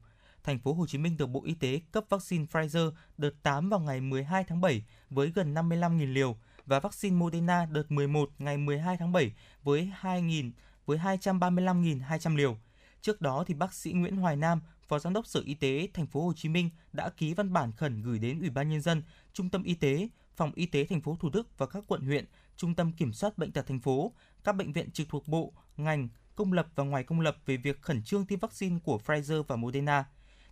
Thành 0.48 0.60
phố 0.60 0.74
Hồ 0.74 0.88
Chí 0.88 0.98
Minh 0.98 1.18
được 1.18 1.25
Bộ 1.25 1.42
Y 1.46 1.54
tế 1.54 1.82
cấp 1.92 2.06
vaccine 2.10 2.46
Pfizer 2.46 2.92
đợt 3.18 3.44
8 3.44 3.70
vào 3.70 3.80
ngày 3.80 4.01
12 4.01 4.44
tháng 4.44 4.62
7 4.62 4.86
với 5.10 5.32
gần 5.36 5.54
55.000 5.54 6.13
liều 6.13 6.38
và 6.66 6.80
vaccine 6.80 7.16
Moderna 7.16 7.66
đợt 7.66 7.92
11 7.92 8.30
ngày 8.39 8.58
12 8.58 8.98
tháng 8.98 9.12
7 9.12 9.34
với 9.63 9.92
2.000 10.01 10.51
với 10.86 10.98
235.200 10.98 12.36
liều. 12.36 12.58
Trước 13.01 13.22
đó 13.22 13.44
thì 13.48 13.54
bác 13.54 13.74
sĩ 13.74 13.92
Nguyễn 13.92 14.18
Hoài 14.18 14.36
Nam, 14.36 14.62
Phó 14.88 15.00
Giám 15.00 15.13
đốc 15.13 15.27
Sở 15.27 15.42
Y 15.46 15.54
tế 15.54 15.88
Thành 15.94 16.08
phố 16.08 16.25
Hồ 16.25 16.34
Chí 16.36 16.50
Minh 16.50 16.70
đã 16.94 17.10
ký 17.10 17.34
văn 17.34 17.54
bản 17.54 17.72
khẩn 17.72 18.01
gửi 18.01 18.20
đến 18.20 18.39
Ủy 18.39 18.50
ban 18.50 18.70
nhân 18.70 18.82
dân, 18.82 19.04
Trung 19.34 19.50
tâm 19.50 19.63
Y 19.63 19.74
tế, 19.74 20.08
Phòng 20.36 20.51
Y 20.56 20.66
tế 20.66 20.86
thành 20.86 21.01
phố 21.01 21.18
Thủ 21.20 21.30
Đức 21.30 21.58
và 21.58 21.68
các 21.68 21.84
quận 21.88 22.01
huyện, 22.01 22.25
Trung 22.58 22.75
tâm 22.75 22.92
Kiểm 22.92 23.13
soát 23.13 23.38
bệnh 23.38 23.51
tật 23.51 23.68
thành 23.68 23.80
phố, 23.80 24.13
các 24.44 24.56
bệnh 24.56 24.74
viện 24.74 24.92
trực 24.92 25.10
thuộc 25.10 25.27
bộ, 25.27 25.54
ngành, 25.77 26.08
công 26.36 26.54
lập 26.54 26.68
và 26.75 26.84
ngoài 26.84 27.04
công 27.04 27.22
lập 27.22 27.38
về 27.46 27.58
việc 27.58 27.82
khẩn 27.82 28.04
trương 28.04 28.25
tiêm 28.25 28.39
vaccine 28.39 28.80
của 28.84 29.00
Pfizer 29.06 29.44
và 29.44 29.56
Moderna. 29.56 30.06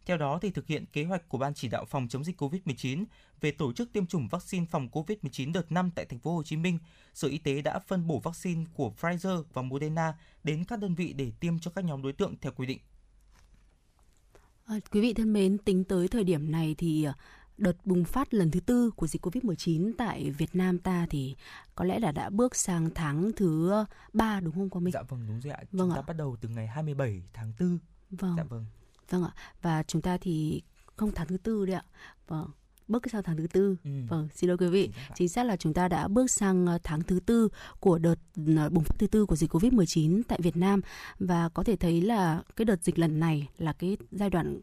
Theo 0.06 0.18
đó 0.18 0.40
thì 0.42 0.50
thực 0.50 0.68
hiện 0.68 0.86
kế 0.94 1.04
hoạch 1.04 1.30
của 1.30 1.38
Ban 1.38 1.54
chỉ 1.54 1.68
đạo 1.68 1.86
phòng 1.86 2.08
chống 2.08 2.24
dịch 2.24 2.42
COVID-19 2.42 3.06
về 3.42 3.52
tổ 3.52 3.74
chức 3.74 3.94
tiêm 3.94 4.06
chủng 4.06 4.28
vaccine 4.28 4.66
phòng 4.72 4.88
COVID-19 4.92 5.54
đợt 5.54 5.72
5 5.72 5.92
tại 5.96 6.06
thành 6.06 6.20
phố 6.20 6.36
Hồ 6.36 6.44
Chí 6.44 6.58
Minh, 6.58 6.80
Sở 7.14 7.28
Y 7.28 7.38
tế 7.38 7.62
đã 7.62 7.80
phân 7.80 8.08
bổ 8.08 8.20
vaccine 8.20 8.66
của 8.74 8.94
Pfizer 9.02 9.44
và 9.54 9.62
Moderna 9.62 10.14
đến 10.44 10.64
các 10.66 10.80
đơn 10.80 10.96
vị 10.96 11.14
để 11.14 11.32
tiêm 11.40 11.60
cho 11.60 11.72
các 11.72 11.86
nhóm 11.86 12.02
đối 12.02 12.14
tượng 12.14 12.36
theo 12.42 12.52
quy 12.56 12.66
định. 12.66 12.80
À, 14.66 14.76
quý 14.92 15.02
vị 15.02 15.14
thân 15.14 15.34
mến, 15.34 15.58
tính 15.58 15.84
tới 15.84 16.08
thời 16.08 16.24
điểm 16.24 16.52
này 16.52 16.76
thì 16.78 17.04
ờ, 17.04 17.14
đợt 17.58 17.86
bùng 17.86 18.06
phát 18.06 18.34
lần 18.34 18.52
thứ 18.52 18.60
tư 18.60 18.92
của 18.96 19.08
dịch 19.08 19.26
Covid-19 19.26 19.92
tại 19.98 20.32
Việt 20.32 20.56
Nam 20.56 20.80
ta 20.80 21.08
thì 21.10 21.36
có 21.76 21.86
lẽ 21.86 22.00
là 22.00 22.12
đã 22.12 22.30
bước 22.30 22.56
sang 22.56 22.90
tháng 22.96 23.32
thứ 23.36 23.74
ba 24.14 24.40
đúng 24.40 24.54
không 24.54 24.70
Quang 24.70 24.84
Minh? 24.84 24.92
Dạ 24.92 25.02
vâng 25.02 25.28
đúng 25.28 25.42
rồi 25.42 25.54
ạ. 25.54 25.60
Vâng 25.72 25.90
Chúng 25.90 25.92
ạ. 25.92 25.96
ta 25.96 26.02
bắt 26.02 26.14
đầu 26.14 26.36
từ 26.42 26.50
ngày 26.50 26.68
27 26.68 27.24
tháng 27.34 27.54
4. 27.60 27.78
Vâng. 28.10 28.34
Dạ 28.38 28.44
vâng. 28.44 28.66
Vâng 29.10 29.24
ạ. 29.24 29.32
Và 29.62 29.84
chúng 29.84 30.02
ta 30.02 30.18
thì 30.18 30.62
không 30.96 31.12
tháng 31.16 31.28
thứ 31.28 31.38
tư 31.38 31.66
đấy 31.66 31.76
ạ. 31.76 31.84
Vâng. 32.28 32.50
Bước 32.88 33.04
sang 33.12 33.24
tháng 33.24 33.38
thứ 33.38 33.48
tư. 33.48 33.76
Ừ. 33.84 33.90
Vâng, 34.10 34.28
xin 34.36 34.48
lỗi 34.48 34.58
quý 34.58 34.68
vị. 34.68 34.90
Chính 35.16 35.30
xác 35.30 35.44
là 35.44 35.58
chúng 35.58 35.74
ta 35.74 35.88
đã 35.88 36.08
bước 36.08 36.32
sang 36.32 36.66
ờ, 36.66 36.80
tháng 36.84 37.04
thứ 37.04 37.20
tư 37.26 37.50
của 37.80 37.98
đợt 37.98 38.16
ờ, 38.58 38.70
bùng 38.70 38.84
phát 38.84 38.96
thứ 39.00 39.08
tư 39.08 39.26
của 39.26 39.36
dịch 39.36 39.56
Covid-19 39.56 40.22
tại 40.28 40.40
Việt 40.42 40.58
Nam 40.58 40.82
và 41.20 41.50
có 41.50 41.64
thể 41.64 41.76
thấy 41.76 42.02
là 42.02 42.42
cái 42.56 42.66
đợt 42.66 42.84
dịch 42.84 43.00
lần 43.00 43.20
này 43.20 43.48
là 43.58 43.74
cái 43.74 43.98
giai 44.12 44.30
đoạn 44.30 44.60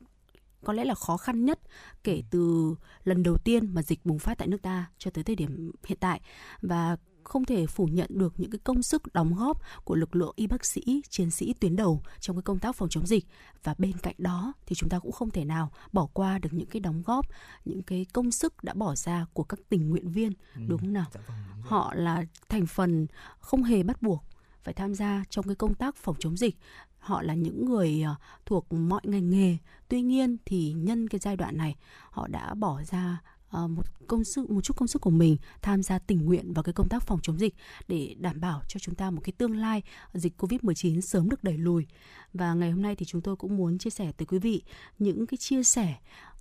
có 0.64 0.72
lẽ 0.72 0.85
là 0.85 0.94
khó 0.94 1.16
khăn 1.16 1.44
nhất 1.44 1.61
kể 2.05 2.22
từ 2.31 2.74
lần 3.05 3.22
đầu 3.22 3.37
tiên 3.38 3.74
mà 3.74 3.83
dịch 3.83 4.00
bùng 4.05 4.18
phát 4.18 4.38
tại 4.38 4.48
nước 4.48 4.62
ta 4.62 4.90
cho 4.98 5.11
tới 5.11 5.24
thời 5.24 5.37
điểm 5.37 5.70
hiện 5.87 5.98
tại 6.00 6.20
và 6.62 6.96
không 7.24 7.44
thể 7.44 7.66
phủ 7.66 7.87
nhận 7.87 8.08
được 8.11 8.35
những 8.37 8.50
cái 8.50 8.58
công 8.64 8.82
sức 8.82 9.14
đóng 9.14 9.35
góp 9.35 9.61
của 9.85 9.94
lực 9.94 10.16
lượng 10.16 10.32
y 10.37 10.46
bác 10.46 10.64
sĩ, 10.64 11.02
chiến 11.08 11.30
sĩ 11.30 11.54
tuyến 11.61 11.76
đầu 11.76 12.02
trong 12.20 12.37
cái 12.37 12.42
công 12.42 12.58
tác 12.58 12.76
phòng 12.76 12.88
chống 12.88 13.06
dịch 13.06 13.24
và 13.64 13.74
bên 13.78 13.92
cạnh 14.02 14.14
đó 14.18 14.52
thì 14.66 14.74
chúng 14.74 14.88
ta 14.88 14.98
cũng 14.98 15.12
không 15.12 15.30
thể 15.30 15.44
nào 15.44 15.70
bỏ 15.92 16.06
qua 16.12 16.38
được 16.38 16.52
những 16.52 16.66
cái 16.66 16.80
đóng 16.80 17.02
góp, 17.06 17.26
những 17.64 17.82
cái 17.82 18.06
công 18.12 18.30
sức 18.30 18.64
đã 18.64 18.74
bỏ 18.74 18.94
ra 18.94 19.26
của 19.32 19.44
các 19.44 19.61
tình 19.68 19.90
nguyện 19.90 20.11
viên 20.11 20.32
Ừ. 20.54 20.61
đúng 20.68 20.78
không 20.78 20.92
nào? 20.92 21.06
Dạ 21.14 21.20
vâng. 21.26 21.37
Họ 21.62 21.94
là 21.94 22.24
thành 22.48 22.66
phần 22.66 23.06
không 23.40 23.62
hề 23.62 23.82
bắt 23.82 24.02
buộc 24.02 24.24
phải 24.64 24.74
tham 24.74 24.94
gia 24.94 25.24
trong 25.30 25.44
cái 25.46 25.54
công 25.54 25.74
tác 25.74 25.96
phòng 25.96 26.16
chống 26.18 26.37
dịch. 26.37 26.56
Họ 26.98 27.22
là 27.22 27.35
những 27.35 27.64
người 27.64 28.02
ờ, 28.02 28.14
thuộc 28.46 28.72
mọi 28.72 29.00
ngành 29.04 29.30
nghề. 29.30 29.56
Tuy 29.88 30.02
nhiên 30.02 30.37
thì 30.44 30.72
nhân 30.72 31.08
cái 31.08 31.18
giai 31.18 31.37
đoạn 31.37 31.56
này 31.56 31.76
họ 32.11 32.28
đã 32.28 32.54
bỏ 32.54 32.82
ra 32.82 33.20
Ờ, 33.53 33.67
một 33.67 33.87
công 34.07 34.25
sức, 34.25 34.51
một 34.51 34.61
chút 34.61 34.77
công 34.77 34.88
sức 34.88 35.03
của 35.03 35.11
mình 35.11 35.37
tham 35.62 35.83
gia 35.83 35.99
tình 35.99 36.25
nguyện 36.25 36.53
vào 36.53 36.62
cái 36.62 36.73
công 36.73 36.88
tác 36.88 37.03
phòng 37.03 37.21
chống 37.23 37.38
dịch 37.38 37.55
để 37.88 38.15
đảm 38.19 38.41
bảo 38.41 38.62
cho 38.69 38.79
chúng 38.81 38.95
ta 38.95 39.11
một 39.11 39.21
cái 39.25 39.33
tương 39.38 39.57
lai 39.57 39.83
dịch 40.15 40.43
Covid-19 40.43 41.01
sớm 41.01 41.29
được 41.29 41.45
đẩy 41.45 41.59
lùi. 41.59 41.87
Và 42.35 42.55
ngày 42.55 42.71
hôm 42.71 42.83
nay 42.83 42.97
thì 42.97 43.07
chúng 43.07 43.21
tôi 43.21 43.37
cũng 43.37 43.57
muốn 43.57 43.79
chia 43.79 43.91
sẻ 43.91 44.12
tới 44.17 44.27
quý 44.27 44.38
vị 44.38 44.62
những 44.99 45.27
cái 45.27 45.37
chia 45.37 45.62
sẻ 45.62 45.95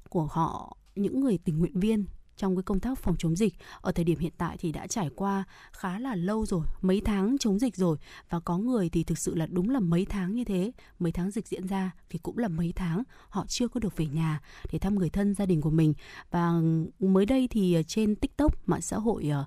của 0.10 0.26
họ, 0.26 0.78
những 0.96 1.22
người 1.22 1.38
tình 1.38 1.60
nguyện 1.60 1.80
viên 1.80 2.06
trong 2.42 2.56
cái 2.56 2.64
công 2.64 2.80
tác 2.80 2.98
phòng 2.98 3.16
chống 3.20 3.36
dịch. 3.36 3.54
Ở 3.82 3.92
thời 3.92 4.06
điểm 4.06 4.20
hiện 4.20 4.34
tại 4.38 4.58
thì 4.60 4.72
đã 4.72 4.88
trải 4.88 5.10
qua 5.16 5.44
khá 5.72 6.00
là 6.00 6.16
lâu 6.16 6.46
rồi, 6.46 6.62
mấy 6.82 7.02
tháng 7.06 7.38
chống 7.38 7.60
dịch 7.60 7.76
rồi. 7.76 7.98
Và 8.30 8.40
có 8.40 8.58
người 8.58 8.90
thì 8.90 9.04
thực 9.04 9.18
sự 9.18 9.36
là 9.36 9.46
đúng 9.46 9.70
là 9.70 9.80
mấy 9.80 10.06
tháng 10.06 10.36
như 10.36 10.44
thế. 10.44 10.72
Mấy 11.00 11.12
tháng 11.12 11.32
dịch 11.32 11.48
diễn 11.48 11.68
ra 11.68 11.92
thì 12.10 12.20
cũng 12.20 12.38
là 12.38 12.48
mấy 12.48 12.74
tháng 12.76 13.04
họ 13.30 13.46
chưa 13.48 13.68
có 13.68 13.80
được 13.80 13.98
về 13.98 14.06
nhà 14.06 14.42
để 14.72 14.80
thăm 14.80 14.96
người 14.96 15.10
thân, 15.10 15.34
gia 15.34 15.46
đình 15.46 15.62
của 15.62 15.70
mình. 15.70 15.94
Và 16.32 16.52
mới 17.00 17.26
đây 17.26 17.48
thì 17.48 17.74
ờ, 17.74 17.84
trên 17.84 18.16
tiktok, 18.16 18.70
mạng 18.70 18.82
xã 18.82 18.98
hội 18.98 19.30
ờ, 19.30 19.46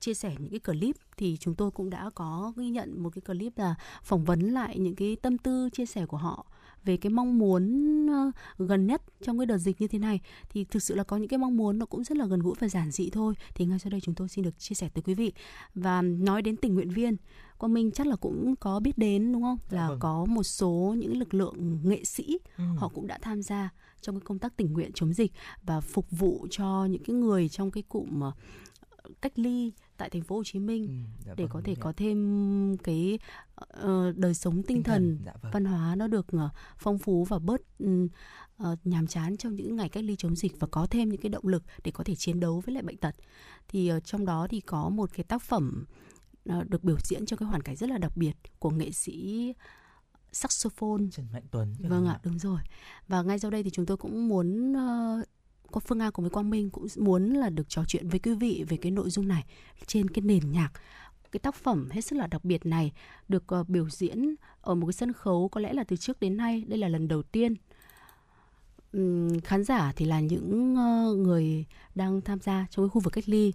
chia 0.00 0.14
sẻ 0.14 0.34
những 0.38 0.50
cái 0.50 0.60
clip 0.60 0.96
thì 1.16 1.36
chúng 1.40 1.54
tôi 1.54 1.70
cũng 1.70 1.90
đã 1.90 2.10
có 2.14 2.52
ghi 2.56 2.70
nhận 2.70 3.02
một 3.02 3.10
cái 3.14 3.22
clip 3.22 3.58
là 3.58 3.74
phỏng 4.02 4.24
vấn 4.24 4.40
lại 4.40 4.78
những 4.78 4.94
cái 4.94 5.16
tâm 5.22 5.38
tư 5.38 5.68
chia 5.72 5.86
sẻ 5.86 6.06
của 6.06 6.16
họ 6.16 6.46
về 6.84 6.96
cái 6.96 7.10
mong 7.12 7.38
muốn 7.38 7.62
ờ, 8.08 8.30
gần 8.66 8.86
nhất 8.86 9.02
trong 9.22 9.38
cái 9.38 9.46
đợt 9.46 9.58
dịch 9.58 9.80
như 9.80 9.88
thế 9.88 9.98
này 9.98 10.20
thì 10.50 10.64
thực 10.64 10.82
sự 10.82 10.94
là 10.94 11.04
có 11.04 11.16
những 11.16 11.28
cái 11.28 11.38
mong 11.38 11.56
muốn 11.56 11.78
nó 11.78 11.86
cũng 11.86 12.04
rất 12.04 12.16
là 12.16 12.26
gần 12.26 12.40
gũi 12.40 12.54
và 12.60 12.68
giản 12.68 12.90
dị 12.90 13.10
thôi 13.10 13.34
thì 13.54 13.64
ngay 13.66 13.78
sau 13.78 13.90
đây 13.90 14.00
chúng 14.00 14.14
tôi 14.14 14.28
xin 14.28 14.44
được 14.44 14.58
chia 14.58 14.74
sẻ 14.74 14.88
tới 14.94 15.02
quý 15.02 15.14
vị 15.14 15.32
và 15.74 16.02
nói 16.02 16.42
đến 16.42 16.56
tình 16.56 16.74
nguyện 16.74 16.90
viên 16.90 17.16
Quang 17.58 17.74
Minh 17.74 17.90
chắc 17.90 18.06
là 18.06 18.16
cũng 18.16 18.54
có 18.56 18.80
biết 18.80 18.98
đến 18.98 19.32
đúng 19.32 19.42
không 19.42 19.58
Dạ 19.70 19.78
là 19.78 19.88
vâng. 19.88 19.98
có 20.00 20.24
một 20.24 20.42
số 20.42 20.94
những 20.98 21.16
lực 21.18 21.34
lượng 21.34 21.80
nghệ 21.84 22.04
sĩ 22.04 22.38
Ừ. 22.56 22.64
họ 22.76 22.88
cũng 22.88 23.06
đã 23.06 23.18
tham 23.22 23.42
gia 23.42 23.70
trong 24.00 24.14
cái 24.14 24.24
công 24.24 24.38
tác 24.38 24.56
tình 24.56 24.72
nguyện 24.72 24.90
chống 24.94 25.12
dịch 25.12 25.32
và 25.62 25.80
phục 25.80 26.06
vụ 26.10 26.46
cho 26.50 26.84
những 26.90 27.02
cái 27.02 27.14
người 27.16 27.48
trong 27.48 27.70
cái 27.70 27.82
cụm 27.88 28.20
ờ, 28.20 28.32
cách 29.22 29.38
ly 29.38 29.72
tại 29.96 30.10
thành 30.10 30.22
phố 30.22 30.36
Hồ 30.36 30.44
Chí 30.44 30.58
Minh 30.58 30.86
Ừ, 30.86 31.24
dạ 31.26 31.34
để 31.36 31.44
vâng, 31.44 31.52
có 31.52 31.60
thể 31.64 31.74
có 31.80 31.92
thêm 31.96 32.76
cái 32.82 33.18
ờ, 33.54 34.12
đời 34.16 34.34
sống 34.34 34.62
tinh, 34.62 34.82
thần, 34.82 35.18
dạ 35.26 35.32
vâng. 35.42 35.52
văn 35.52 35.64
hóa 35.64 35.94
nó 35.94 36.06
được 36.06 36.26
ờ, 36.32 36.48
phong 36.78 36.98
phú 36.98 37.24
và 37.24 37.38
bớt 37.38 37.60
ờ, 38.56 38.76
nhàm 38.84 39.06
chán 39.06 39.36
trong 39.36 39.54
những 39.54 39.76
ngày 39.76 39.88
cách 39.88 40.04
ly 40.04 40.16
chống 40.16 40.36
dịch 40.36 40.60
và 40.60 40.66
có 40.70 40.86
thêm 40.86 41.08
những 41.08 41.20
cái 41.20 41.30
động 41.30 41.46
lực 41.46 41.62
để 41.84 41.90
có 41.90 42.04
thể 42.04 42.14
chiến 42.14 42.40
đấu 42.40 42.62
với 42.66 42.74
lại 42.74 42.82
bệnh 42.82 42.96
tật 42.96 43.14
thì 43.68 43.88
ờ, 43.88 44.00
trong 44.00 44.24
đó 44.24 44.46
thì 44.50 44.60
có 44.60 44.88
một 44.88 45.10
cái 45.14 45.24
tác 45.24 45.42
phẩm 45.42 45.84
ờ, 46.44 46.64
được 46.64 46.84
biểu 46.84 46.96
diễn 47.04 47.26
trong 47.26 47.38
cái 47.38 47.48
hoàn 47.48 47.62
cảnh 47.62 47.76
rất 47.76 47.90
là 47.90 47.98
đặc 47.98 48.16
biệt 48.16 48.36
của 48.58 48.70
nghệ 48.70 48.90
sĩ 48.90 49.52
saxophone 50.32 51.02
Trần 51.12 51.26
Mạnh 51.32 51.42
Tuấn 51.50 51.74
Vâng 51.78 52.06
ạ, 52.06 52.20
đúng 52.24 52.38
rồi. 52.38 52.60
Và 53.08 53.22
ngay 53.22 53.38
sau 53.38 53.50
đây 53.50 53.62
thì 53.62 53.70
chúng 53.70 53.86
tôi 53.86 53.96
cũng 53.96 54.28
muốn 54.28 54.72
uh, 54.72 55.24
có 55.74 55.80
Phương 55.80 55.98
Nga 55.98 56.10
cùng 56.10 56.22
với 56.22 56.30
Quang 56.30 56.50
Minh 56.50 56.70
cũng 56.70 56.86
muốn 56.96 57.30
là 57.30 57.50
được 57.50 57.68
trò 57.68 57.84
chuyện 57.88 58.08
với 58.08 58.18
quý 58.18 58.34
vị 58.34 58.64
về 58.68 58.76
cái 58.76 58.92
nội 58.92 59.10
dung 59.10 59.28
này 59.28 59.44
trên 59.86 60.10
cái 60.10 60.22
nền 60.22 60.52
nhạc. 60.52 60.70
Cái 61.32 61.40
tác 61.40 61.54
phẩm 61.54 61.88
hết 61.90 62.00
sức 62.00 62.16
là 62.16 62.26
đặc 62.26 62.44
biệt 62.44 62.66
này 62.66 62.92
được 63.28 63.54
uh, 63.54 63.68
biểu 63.68 63.90
diễn 63.90 64.34
ở 64.60 64.74
một 64.74 64.86
cái 64.86 64.92
sân 64.92 65.12
khấu 65.12 65.48
có 65.48 65.60
lẽ 65.60 65.72
là 65.72 65.84
từ 65.84 65.96
trước 65.96 66.20
đến 66.20 66.36
nay 66.36 66.64
đây 66.68 66.78
là 66.78 66.88
lần 66.88 67.08
đầu 67.08 67.22
tiên. 67.22 67.54
Uhm, 68.96 69.40
khán 69.40 69.64
giả 69.64 69.92
thì 69.96 70.04
là 70.04 70.20
những 70.20 70.74
uh, 70.74 71.16
người 71.16 71.64
đang 71.94 72.20
tham 72.20 72.40
gia 72.40 72.66
trong 72.70 72.84
cái 72.84 72.90
khu 72.90 73.00
vực 73.00 73.12
cách 73.12 73.28
ly. 73.28 73.52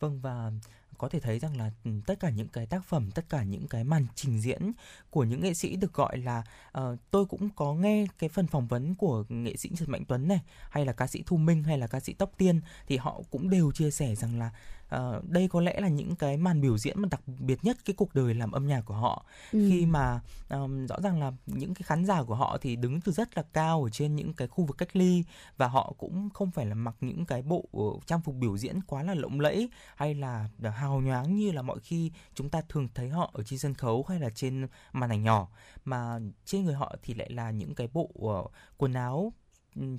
Vâng 0.00 0.20
và 0.20 0.52
có 1.00 1.08
thể 1.08 1.20
thấy 1.20 1.38
rằng 1.38 1.56
là 1.56 1.70
ừ, 1.84 1.90
tất 2.06 2.20
cả 2.20 2.30
những 2.30 2.48
cái 2.48 2.66
tác 2.66 2.84
phẩm, 2.84 3.10
tất 3.10 3.24
cả 3.28 3.42
những 3.42 3.68
cái 3.68 3.84
màn 3.84 4.06
trình 4.14 4.40
diễn 4.40 4.72
của 5.10 5.24
những 5.24 5.40
nghệ 5.40 5.54
sĩ 5.54 5.76
được 5.76 5.94
gọi 5.94 6.18
là 6.18 6.42
uh, 6.78 6.98
tôi 7.10 7.26
cũng 7.26 7.48
có 7.56 7.74
nghe 7.74 8.06
cái 8.18 8.28
phần 8.28 8.46
phỏng 8.46 8.68
vấn 8.68 8.94
của 8.94 9.24
nghệ 9.28 9.56
sĩ 9.56 9.70
Trần 9.76 9.90
Mạnh 9.90 10.04
Tuấn 10.08 10.28
này 10.28 10.40
hay 10.70 10.84
là 10.84 10.92
ca 10.92 11.06
sĩ 11.06 11.22
Thu 11.26 11.36
Minh 11.36 11.62
hay 11.62 11.78
là 11.78 11.86
ca 11.86 12.00
sĩ 12.00 12.12
Tóc 12.12 12.32
Tiên 12.36 12.60
thì 12.86 12.96
họ 12.96 13.20
cũng 13.30 13.50
đều 13.50 13.72
chia 13.72 13.90
sẻ 13.90 14.14
rằng 14.14 14.38
là 14.38 14.50
uh, 14.96 15.24
đây 15.24 15.48
có 15.48 15.60
lẽ 15.60 15.80
là 15.80 15.88
những 15.88 16.16
cái 16.16 16.36
màn 16.36 16.60
biểu 16.60 16.78
diễn 16.78 17.00
mà 17.02 17.08
đặc 17.10 17.20
biệt 17.38 17.64
nhất 17.64 17.76
cái 17.84 17.94
cuộc 17.96 18.14
đời 18.14 18.34
làm 18.34 18.52
âm 18.52 18.66
nhạc 18.66 18.80
của 18.84 18.94
họ 18.94 19.24
Ừ. 19.52 19.66
khi 19.70 19.86
mà 19.86 20.20
um, 20.50 20.86
rõ 20.86 20.96
ràng 21.02 21.20
là 21.20 21.32
những 21.46 21.74
cái 21.74 21.82
khán 21.82 22.04
giả 22.04 22.22
của 22.22 22.34
họ 22.34 22.58
thì 22.60 22.76
đứng 22.76 23.00
từ 23.00 23.12
rất 23.12 23.36
là 23.36 23.42
cao 23.52 23.82
ở 23.84 23.90
trên 23.90 24.16
những 24.16 24.32
cái 24.34 24.48
khu 24.48 24.64
vực 24.64 24.78
cách 24.78 24.96
ly 24.96 25.24
và 25.56 25.66
họ 25.68 25.92
cũng 25.98 26.30
không 26.34 26.50
phải 26.50 26.66
là 26.66 26.74
mặc 26.74 26.94
những 27.00 27.26
cái 27.26 27.42
bộ 27.42 27.64
ờ, 27.72 27.82
trang 28.06 28.20
phục 28.20 28.34
biểu 28.34 28.56
diễn 28.58 28.80
quá 28.86 29.02
là 29.02 29.14
lộng 29.14 29.40
lẫy 29.40 29.70
hay 29.96 30.14
là 30.14 30.48
hào 30.76 31.00
nhoáng 31.00 31.36
như 31.36 31.52
là 31.52 31.62
mọi 31.62 31.78
khi 31.80 32.12
chúng 32.34 32.48
ta 32.50 32.60
thường 32.68 32.88
thấy 32.94 33.08
họ 33.08 33.30
ở 33.34 33.42
trên 33.42 33.58
sân 33.58 33.74
khấu 33.74 34.04
hay 34.08 34.20
là 34.20 34.30
trên 34.34 34.66
màn 34.92 35.10
ảnh 35.10 35.22
nhỏ 35.22 35.48
mà 35.84 36.18
trên 36.44 36.64
người 36.64 36.74
họ 36.74 36.96
thì 37.02 37.14
lại 37.14 37.30
là 37.30 37.50
những 37.50 37.74
cái 37.74 37.88
bộ 37.92 38.10
ờ, 38.22 38.44
quần 38.76 38.92
áo 38.94 39.32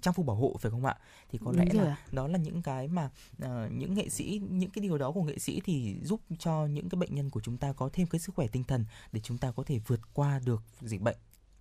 trang 0.02 0.14
phục 0.14 0.26
bảo 0.26 0.36
hộ 0.36 0.56
phải 0.60 0.72
không 0.72 0.86
ạ? 0.86 0.96
Thì 1.30 1.40
có 1.46 1.52
Đúng 1.52 1.60
lẽ 1.60 1.74
là 1.74 1.98
đó 2.12 2.28
là 2.28 2.38
những 2.38 2.62
cái 2.62 2.88
mà 2.88 3.10
ờ, 3.40 3.70
những 3.72 3.94
nghệ 3.94 4.10
sĩ 4.10 4.42
những 4.50 4.70
cái 4.70 4.82
điều 4.82 4.98
đó 4.98 5.12
của 5.12 5.24
nghệ 5.24 5.40
sĩ 5.40 5.62
thì 5.66 5.96
giúp 6.04 6.22
cho 6.40 6.66
những 6.66 6.90
cái 6.90 7.00
bệnh 7.00 7.16
nhân 7.16 7.30
của 7.30 7.42
chúng 7.42 7.58
ta 7.58 7.74
có 7.74 7.90
thêm 7.94 8.08
cái 8.08 8.20
sức 8.20 8.36
khỏe 8.36 8.48
tinh 8.48 8.64
thần 8.64 8.86
để 9.12 9.20
chúng 9.24 9.38
ta 9.38 9.52
có 9.52 9.64
thể 9.64 9.80
vượt 9.88 10.00
qua 10.14 10.40
được 10.46 10.64
dịch 10.82 11.02
bệnh. 11.02 11.18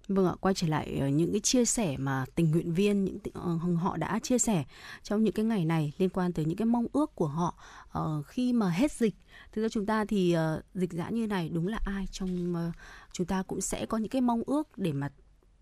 Vâng 0.09 0.27
ạ, 0.27 0.35
quay 0.41 0.55
trở 0.55 0.67
lại 0.67 0.99
ờ, 1.01 1.09
những 1.09 1.31
cái 1.33 1.41
chia 1.41 1.65
sẻ 1.65 1.97
mà 1.99 2.25
tình 2.35 2.51
nguyện 2.51 2.75
viên 2.75 3.05
những 3.05 3.19
ờ, 3.35 3.53
họ 3.57 3.97
đã 3.97 4.19
chia 4.23 4.39
sẻ 4.39 4.65
trong 5.03 5.25
những 5.25 5.33
cái 5.33 5.45
ngày 5.45 5.65
này 5.65 5.93
liên 5.99 6.09
quan 6.09 6.33
tới 6.33 6.45
những 6.45 6.57
cái 6.57 6.67
mong 6.67 6.87
ước 6.93 7.15
của 7.15 7.29
họ 7.29 7.55
ờ, 7.91 8.23
khi 8.23 8.53
mà 8.53 8.71
hết 8.71 8.93
dịch. 8.93 9.15
Thực 9.53 9.63
ra 9.63 9.69
chúng 9.69 9.87
ta 9.87 10.05
thì 10.05 10.33
ờ, 10.33 10.63
dịch 10.75 10.93
giã 10.93 11.09
như 11.11 11.27
này 11.27 11.49
đúng 11.49 11.69
là 11.69 11.79
ai 11.85 12.07
trong 12.13 12.55
ờ, 12.55 12.73
chúng 13.13 13.27
ta 13.27 13.43
cũng 13.43 13.61
sẽ 13.61 13.87
có 13.87 13.99
những 13.99 14.09
cái 14.09 14.23
mong 14.23 14.43
ước 14.47 14.79
để 14.79 14.93
mà 14.93 15.11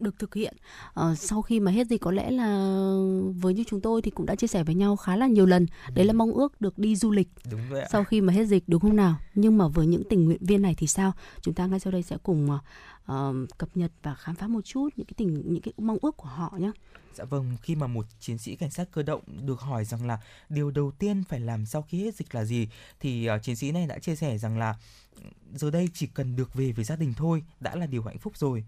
được 0.00 0.18
thực 0.18 0.34
hiện. 0.34 0.56
Ờ, 0.94 1.14
sau 1.14 1.42
khi 1.42 1.60
mà 1.60 1.70
hết 1.70 1.86
dịch 1.86 2.00
có 2.00 2.10
lẽ 2.10 2.30
là 2.30 2.46
với 3.40 3.54
như 3.54 3.64
chúng 3.66 3.80
tôi 3.80 4.02
thì 4.02 4.10
cũng 4.10 4.26
đã 4.26 4.34
chia 4.34 4.46
sẻ 4.46 4.64
với 4.64 4.74
nhau 4.74 4.96
khá 4.96 5.16
là 5.16 5.26
nhiều 5.26 5.46
lần. 5.46 5.66
Đấy 5.94 6.04
là 6.04 6.12
mong 6.12 6.32
ước 6.32 6.60
được 6.60 6.78
đi 6.78 6.96
du 6.96 7.10
lịch 7.10 7.28
đúng 7.50 7.60
vậy 7.70 7.80
ạ. 7.80 7.88
sau 7.92 8.04
khi 8.04 8.20
mà 8.20 8.32
hết 8.32 8.44
dịch 8.44 8.64
đúng 8.66 8.80
không 8.80 8.96
nào? 8.96 9.16
Nhưng 9.34 9.58
mà 9.58 9.68
với 9.68 9.86
những 9.86 10.02
tình 10.10 10.24
nguyện 10.24 10.44
viên 10.44 10.62
này 10.62 10.74
thì 10.78 10.86
sao? 10.86 11.12
Chúng 11.42 11.54
ta 11.54 11.66
ngay 11.66 11.80
sau 11.80 11.92
đây 11.92 12.02
sẽ 12.02 12.16
cùng 12.22 12.58
ờ, 13.04 13.34
cập 13.58 13.68
nhật 13.74 13.92
và 14.02 14.14
khám 14.14 14.34
phá 14.34 14.46
một 14.46 14.64
chút 14.64 14.88
những 14.96 15.06
cái 15.06 15.14
tình 15.16 15.42
những 15.52 15.62
cái 15.62 15.72
mong 15.78 15.98
ước 16.02 16.16
của 16.16 16.28
họ 16.28 16.54
nhé 16.58 16.70
Dạ 17.18 17.24
vâng, 17.24 17.56
khi 17.62 17.74
mà 17.74 17.86
một 17.86 18.06
chiến 18.20 18.38
sĩ 18.38 18.56
cảnh 18.56 18.70
sát 18.70 18.88
cơ 18.92 19.02
động 19.02 19.22
được 19.46 19.60
hỏi 19.60 19.84
rằng 19.84 20.06
là 20.06 20.18
điều 20.48 20.70
đầu 20.70 20.90
tiên 20.98 21.24
phải 21.28 21.40
làm 21.40 21.66
sau 21.66 21.82
khi 21.82 22.04
hết 22.04 22.14
dịch 22.14 22.34
là 22.34 22.44
gì 22.44 22.68
thì 23.00 23.28
uh, 23.30 23.42
chiến 23.42 23.56
sĩ 23.56 23.72
này 23.72 23.86
đã 23.86 23.98
chia 23.98 24.16
sẻ 24.16 24.38
rằng 24.38 24.58
là 24.58 24.74
giờ 25.54 25.70
đây 25.70 25.88
chỉ 25.94 26.06
cần 26.06 26.36
được 26.36 26.54
về 26.54 26.72
với 26.72 26.84
gia 26.84 26.96
đình 26.96 27.14
thôi 27.16 27.42
đã 27.60 27.76
là 27.76 27.86
điều 27.86 28.02
hạnh 28.02 28.18
phúc 28.18 28.36
rồi. 28.36 28.64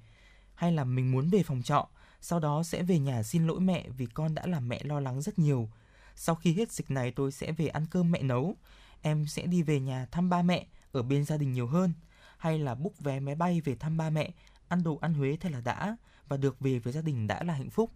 Hay 0.61 0.73
là 0.73 0.85
mình 0.85 1.13
muốn 1.13 1.31
về 1.31 1.43
phòng 1.43 1.63
trọ, 1.63 1.89
sau 2.21 2.41
đó 2.41 2.63
sẽ 2.63 2.83
về 2.83 2.99
nhà 2.99 3.23
xin 3.23 3.47
lỗi 3.47 3.61
mẹ 3.61 3.89
vì 3.89 4.07
con 4.07 4.35
đã 4.35 4.47
làm 4.47 4.69
mẹ 4.69 4.81
lo 4.85 5.01
lắng 5.01 5.23
rất 5.23 5.39
nhiều. 5.39 5.69
Sau 6.17 6.35
khi 6.35 6.53
hết 6.53 6.73
dịch 6.73 6.91
này 6.91 7.11
tôi 7.11 7.33
sẽ 7.33 7.53
về 7.53 7.67
ăn 7.67 7.87
cơm 7.91 8.11
mẹ 8.11 8.23
nấu. 8.23 8.57
Em 9.03 9.27
sẽ 9.27 9.47
đi 9.47 9.63
về 9.63 9.81
nhà 9.81 10.07
thăm 10.11 10.31
ba 10.31 10.43
mẹ, 10.43 10.67
ở 10.93 11.03
bên 11.03 11.25
gia 11.25 11.37
đình 11.37 11.53
nhiều 11.53 11.67
hơn. 11.67 11.93
Hay 12.39 12.59
là 12.59 12.75
book 12.75 12.99
vé 12.99 13.21
máy 13.21 13.35
bay 13.35 13.61
về 13.61 13.75
thăm 13.75 13.97
ba 13.97 14.11
mẹ, 14.11 14.31
ăn 14.69 14.83
đồ 14.83 14.99
ăn 15.01 15.15
Huế 15.15 15.37
thật 15.41 15.53
là 15.53 15.61
đã 15.61 15.97
và 16.29 16.37
được 16.37 16.61
về 16.61 16.79
với 16.79 16.93
gia 16.93 17.03
đình 17.03 17.27
đã 17.27 17.43
là 17.43 17.55
hạnh 17.55 17.71
phúc 17.71 17.91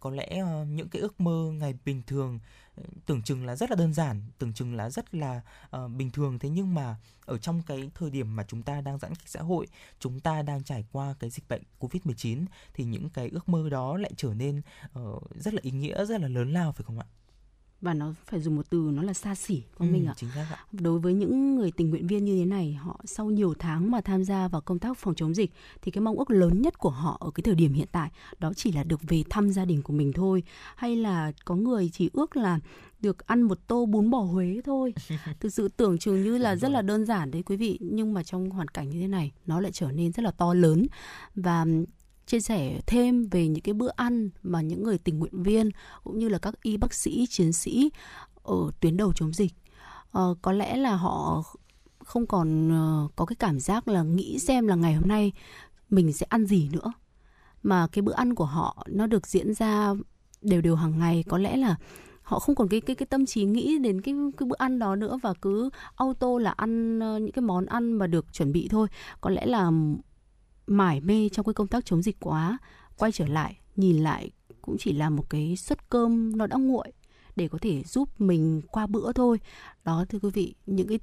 có 0.00 0.10
lẽ 0.10 0.38
ờ, 0.38 0.64
những 0.64 0.88
cái 0.88 1.02
ước 1.02 1.20
mơ 1.20 1.50
ngày 1.52 1.74
bình 1.84 2.02
thường 2.06 2.38
ờ, 2.76 2.82
tưởng 3.06 3.22
chừng 3.22 3.46
là 3.46 3.56
rất 3.56 3.70
là 3.70 3.76
đơn 3.76 3.94
giản 3.94 4.22
tưởng 4.38 4.52
chừng 4.52 4.74
là 4.74 4.90
rất 4.90 5.14
là 5.14 5.40
uh, 5.76 5.90
bình 5.90 6.10
thường. 6.10 6.38
Thế 6.38 6.48
nhưng 6.48 6.74
mà 6.74 6.96
ở 7.24 7.38
trong 7.38 7.62
cái 7.66 7.90
thời 7.94 8.10
điểm 8.10 8.36
mà 8.36 8.44
chúng 8.48 8.62
ta 8.62 8.80
đang 8.80 8.98
giãn 8.98 9.14
cách 9.14 9.28
xã 9.28 9.40
hội 9.40 9.66
chúng 9.98 10.20
ta 10.20 10.42
đang 10.42 10.64
trải 10.64 10.84
qua 10.92 11.14
cái 11.20 11.30
dịch 11.30 11.48
bệnh 11.48 11.62
covid 11.78 12.02
19 12.04 12.44
thì 12.74 12.84
những 12.84 13.10
cái 13.10 13.28
ước 13.28 13.48
mơ 13.48 13.68
đó 13.68 13.96
lại 13.96 14.12
trở 14.16 14.34
nên 14.34 14.62
uh, 15.00 15.30
rất 15.36 15.54
là 15.54 15.60
ý 15.62 15.70
nghĩa 15.70 16.04
rất 16.04 16.20
là 16.20 16.28
lớn 16.28 16.52
lao 16.52 16.72
phải 16.72 16.84
không 16.84 16.98
ạ? 16.98 17.06
Và 17.80 17.94
nó 17.94 18.14
phải 18.26 18.40
dùng 18.40 18.56
một 18.56 18.70
từ 18.70 18.90
nó 18.94 19.02
là 19.02 19.12
xa 19.12 19.34
xỉ 19.34 19.62
mình 19.78 20.04
Ừ, 20.04 20.10
ạ. 20.10 20.14
chính 20.16 20.30
xác 20.34 20.46
ạ. 20.50 20.64
Đối 20.72 20.98
với 20.98 21.14
những 21.14 21.56
người 21.56 21.72
tình 21.72 21.90
nguyện 21.90 22.06
viên 22.06 22.24
như 22.24 22.38
thế 22.38 22.44
này 22.44 22.72
họ 22.74 23.00
sau 23.04 23.30
nhiều 23.30 23.54
tháng 23.58 23.90
mà 23.90 24.00
tham 24.00 24.24
gia 24.24 24.48
vào 24.48 24.60
công 24.60 24.78
tác 24.78 24.98
phòng 24.98 25.14
chống 25.14 25.34
dịch 25.34 25.52
thì 25.82 25.90
cái 25.90 26.02
mong 26.02 26.16
ước 26.18 26.30
lớn 26.30 26.62
nhất 26.62 26.78
của 26.78 26.90
họ 26.90 27.16
ở 27.20 27.30
cái 27.30 27.42
thời 27.42 27.54
điểm 27.54 27.72
hiện 27.72 27.88
tại 27.92 28.10
đó 28.38 28.52
chỉ 28.56 28.72
là 28.72 28.84
được 28.84 29.00
về 29.08 29.22
thăm 29.30 29.50
gia 29.50 29.64
đình 29.64 29.82
của 29.82 29.92
mình 29.92 30.12
thôi. 30.12 30.42
Hay 30.76 30.96
là 30.96 31.32
có 31.44 31.54
người 31.56 31.90
chỉ 31.92 32.10
ước 32.12 32.36
là 32.36 32.58
được 33.00 33.26
ăn 33.26 33.42
một 33.42 33.58
tô 33.66 33.86
bún 33.86 34.10
bò 34.10 34.18
Huế 34.20 34.60
thôi. 34.64 34.94
Thực 35.40 35.52
sự 35.52 35.68
tưởng 35.68 35.98
chừng 35.98 36.22
như 36.24 36.38
là 36.38 36.56
rất 36.56 36.68
là 36.70 36.82
đơn 36.82 37.04
giản 37.06 37.30
đấy 37.30 37.42
quý 37.42 37.56
vị, 37.56 37.78
nhưng 37.80 38.12
mà 38.14 38.22
trong 38.22 38.50
hoàn 38.50 38.68
cảnh 38.68 38.90
như 38.90 39.00
thế 39.00 39.08
này 39.08 39.32
nó 39.46 39.60
lại 39.60 39.72
trở 39.72 39.90
nên 39.92 40.12
rất 40.12 40.22
là 40.22 40.30
to 40.30 40.54
lớn. 40.54 40.86
Và 41.34 41.66
chia 42.30 42.40
sẻ 42.40 42.80
thêm 42.86 43.28
về 43.30 43.48
những 43.48 43.62
cái 43.62 43.74
bữa 43.74 43.90
ăn 43.96 44.30
mà 44.42 44.60
những 44.60 44.82
người 44.82 44.98
tình 44.98 45.18
nguyện 45.18 45.42
viên 45.42 45.70
cũng 46.04 46.18
như 46.18 46.28
là 46.28 46.38
các 46.38 46.62
y 46.62 46.76
bác 46.76 46.94
sĩ, 46.94 47.26
chiến 47.30 47.52
sĩ 47.52 47.90
ở 48.42 48.70
tuyến 48.80 48.96
đầu 48.96 49.12
chống 49.12 49.32
dịch. 49.32 49.52
Ờ, 50.12 50.34
có 50.42 50.52
lẽ 50.52 50.76
là 50.76 50.96
họ 50.96 51.42
không 52.04 52.26
còn 52.26 52.70
ờ, 52.70 53.08
có 53.16 53.24
cái 53.24 53.36
cảm 53.36 53.60
giác 53.60 53.88
là 53.88 54.02
nghĩ 54.02 54.38
xem 54.38 54.66
là 54.66 54.74
ngày 54.74 54.94
hôm 54.94 55.08
nay 55.08 55.32
mình 55.90 56.12
sẽ 56.12 56.26
ăn 56.28 56.46
gì 56.46 56.68
nữa. 56.72 56.92
Mà 57.62 57.86
cái 57.92 58.02
bữa 58.02 58.12
ăn 58.12 58.34
của 58.34 58.44
họ 58.44 58.86
nó 58.88 59.06
được 59.06 59.26
diễn 59.26 59.54
ra 59.54 59.94
đều 60.42 60.60
đều 60.60 60.76
hàng 60.76 60.98
ngày. 60.98 61.24
Có 61.28 61.38
lẽ 61.38 61.56
là 61.56 61.76
họ 62.22 62.38
không 62.38 62.54
còn 62.54 62.68
cái 62.68 62.80
cái 62.80 62.96
cái 62.96 63.06
tâm 63.06 63.26
trí 63.26 63.44
nghĩ 63.44 63.78
đến 63.78 64.00
cái 64.00 64.14
cái 64.36 64.46
bữa 64.46 64.56
ăn 64.58 64.78
đó 64.78 64.96
nữa 64.96 65.18
và 65.22 65.34
cứ 65.42 65.70
auto 65.96 66.38
là 66.38 66.50
ăn 66.50 67.00
ờ, 67.00 67.18
những 67.18 67.32
cái 67.32 67.42
món 67.42 67.66
ăn 67.66 67.92
mà 67.92 68.06
được 68.06 68.32
chuẩn 68.32 68.52
bị 68.52 68.68
thôi. 68.68 68.88
Có 69.20 69.30
lẽ 69.30 69.46
là 69.46 69.70
mải 70.70 71.00
mê 71.00 71.28
trong 71.28 71.46
cái 71.46 71.54
công 71.54 71.68
tác 71.68 71.84
chống 71.84 72.02
dịch 72.02 72.16
quá. 72.20 72.58
Quay 72.96 73.12
trở 73.12 73.26
lại 73.26 73.56
nhìn 73.76 73.96
lại 73.96 74.30
cũng 74.62 74.76
chỉ 74.78 74.92
là 74.92 75.10
một 75.10 75.30
cái 75.30 75.56
suất 75.56 75.90
cơm 75.90 76.36
nó 76.36 76.46
đã 76.46 76.56
nguội 76.56 76.92
để 77.36 77.48
có 77.48 77.58
thể 77.60 77.82
giúp 77.82 78.20
mình 78.20 78.62
qua 78.70 78.86
bữa 78.86 79.12
thôi. 79.12 79.40
Đó 79.84 80.04
thưa 80.08 80.18
quý 80.18 80.30
vị 80.30 80.54
những 80.66 80.88
cái 80.88 80.98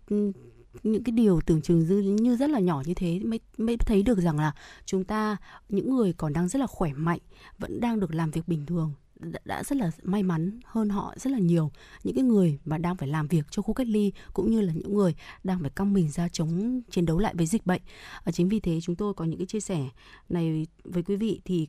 những 0.84 1.04
cái 1.04 1.12
điều 1.12 1.42
tưởng 1.46 1.62
chừng 1.62 1.80
như, 1.80 2.02
như 2.02 2.36
rất 2.36 2.50
là 2.50 2.60
nhỏ 2.60 2.84
như 2.86 2.94
thế 2.94 3.20
mới 3.20 3.40
mới 3.58 3.78
thấy 3.78 4.04
được 4.04 4.20
rằng 4.20 4.40
là 4.40 4.54
chúng 4.86 5.04
ta 5.04 5.38
những 5.70 5.96
người 5.96 6.14
còn 6.14 6.34
đang 6.34 6.48
rất 6.48 6.60
là 6.60 6.68
khỏe 6.68 6.94
mạnh 6.94 7.20
vẫn 7.58 7.80
đang 7.80 8.00
được 8.00 8.16
làm 8.16 8.32
việc 8.32 8.48
bình 8.48 8.66
thường 8.66 8.94
đã, 9.46 9.64
rất 9.64 9.78
là 9.78 9.92
may 10.04 10.24
mắn 10.24 10.60
hơn 10.66 10.90
họ 10.90 11.14
rất 11.18 11.32
là 11.32 11.40
nhiều. 11.40 11.72
Những 12.04 12.16
cái 12.16 12.24
người 12.24 12.60
mà 12.66 12.78
đang 12.78 12.96
phải 12.96 13.08
làm 13.08 13.28
việc 13.28 13.46
cho 13.50 13.62
khu 13.62 13.74
cách 13.74 13.88
ly 13.88 14.12
cũng 14.34 14.52
như 14.52 14.62
là 14.62 14.74
những 14.74 14.94
người 14.94 15.16
đang 15.44 15.62
phải 15.62 15.70
căng 15.70 15.94
mình 15.94 16.10
ra 16.12 16.30
chống 16.30 16.82
chiến 16.90 17.06
đấu 17.06 17.20
lại 17.20 17.34
với 17.38 17.46
dịch 17.46 17.66
bệnh. 17.66 17.82
À, 18.24 18.32
chính 18.32 18.50
vì 18.50 18.60
thế 18.60 18.80
chúng 18.82 18.96
tôi 18.96 19.14
có 19.14 19.26
những 19.26 19.38
cái 19.38 19.48
chia 19.48 19.60
sẻ 19.60 19.90
này 20.30 20.68
với 20.84 21.04
quý 21.04 21.16
vị 21.16 21.42
thì 21.46 21.68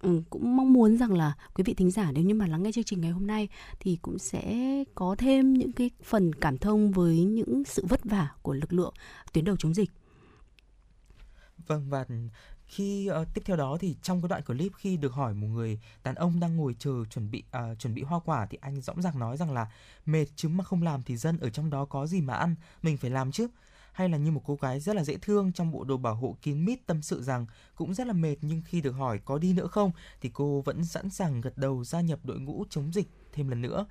ừ, 0.00 0.22
cũng 0.30 0.56
mong 0.56 0.72
muốn 0.72 0.96
rằng 0.96 1.12
là 1.12 1.32
quý 1.54 1.64
vị 1.64 1.74
thính 1.74 1.90
giả 1.90 2.12
nếu 2.12 2.24
như 2.24 2.34
mà 2.34 2.46
lắng 2.46 2.62
nghe 2.62 2.72
chương 2.72 2.84
trình 2.84 3.00
ngày 3.00 3.10
hôm 3.10 3.26
nay 3.26 3.48
thì 3.80 3.98
cũng 4.02 4.18
sẽ 4.18 4.84
có 4.94 5.14
thêm 5.18 5.54
những 5.54 5.72
cái 5.72 5.90
phần 6.02 6.34
cảm 6.34 6.58
thông 6.58 6.92
với 6.92 7.24
những 7.24 7.62
sự 7.64 7.86
vất 7.86 8.04
vả 8.04 8.28
của 8.42 8.52
lực 8.52 8.72
lượng 8.72 8.94
tuyến 9.32 9.44
đầu 9.44 9.56
chống 9.56 9.74
dịch. 9.74 9.90
Vâng 11.66 11.90
và 11.90 12.04
khi 12.68 13.10
uh, 13.20 13.28
tiếp 13.34 13.42
theo 13.44 13.56
đó 13.56 13.76
thì 13.80 13.96
trong 14.02 14.22
cái 14.22 14.28
đoạn 14.28 14.42
clip 14.42 14.72
khi 14.76 14.96
được 14.96 15.12
hỏi 15.12 15.34
một 15.34 15.46
người 15.46 15.80
đàn 16.04 16.14
ông 16.14 16.40
đang 16.40 16.56
ngồi 16.56 16.76
chờ 16.78 17.04
chuẩn 17.10 17.30
bị 17.30 17.42
uh, 17.56 17.78
chuẩn 17.78 17.94
bị 17.94 18.02
hoa 18.02 18.20
quả 18.24 18.46
thì 18.50 18.58
anh 18.60 18.80
rõ 18.80 18.94
ràng 18.96 19.18
nói 19.18 19.36
rằng 19.36 19.52
là 19.52 19.72
mệt 20.06 20.26
chứ 20.36 20.48
mà 20.48 20.64
không 20.64 20.82
làm 20.82 21.02
thì 21.02 21.16
dân 21.16 21.38
ở 21.38 21.50
trong 21.50 21.70
đó 21.70 21.84
có 21.84 22.06
gì 22.06 22.20
mà 22.20 22.34
ăn, 22.34 22.54
mình 22.82 22.96
phải 22.96 23.10
làm 23.10 23.32
chứ. 23.32 23.48
Hay 23.92 24.08
là 24.08 24.18
như 24.18 24.30
một 24.30 24.42
cô 24.46 24.58
gái 24.60 24.80
rất 24.80 24.96
là 24.96 25.04
dễ 25.04 25.16
thương 25.22 25.52
trong 25.52 25.72
bộ 25.72 25.84
đồ 25.84 25.96
bảo 25.96 26.14
hộ 26.14 26.36
kín 26.42 26.64
mít 26.64 26.86
tâm 26.86 27.02
sự 27.02 27.22
rằng 27.22 27.46
cũng 27.74 27.94
rất 27.94 28.06
là 28.06 28.12
mệt 28.12 28.36
nhưng 28.40 28.62
khi 28.64 28.80
được 28.80 28.92
hỏi 28.92 29.20
có 29.24 29.38
đi 29.38 29.52
nữa 29.52 29.66
không 29.66 29.90
thì 30.20 30.30
cô 30.32 30.60
vẫn 30.60 30.84
sẵn 30.84 31.10
sàng 31.10 31.40
gật 31.40 31.58
đầu 31.58 31.84
gia 31.84 32.00
nhập 32.00 32.18
đội 32.22 32.40
ngũ 32.40 32.64
chống 32.70 32.92
dịch 32.92 33.08
thêm 33.32 33.48
lần 33.48 33.62
nữa. 33.62 33.86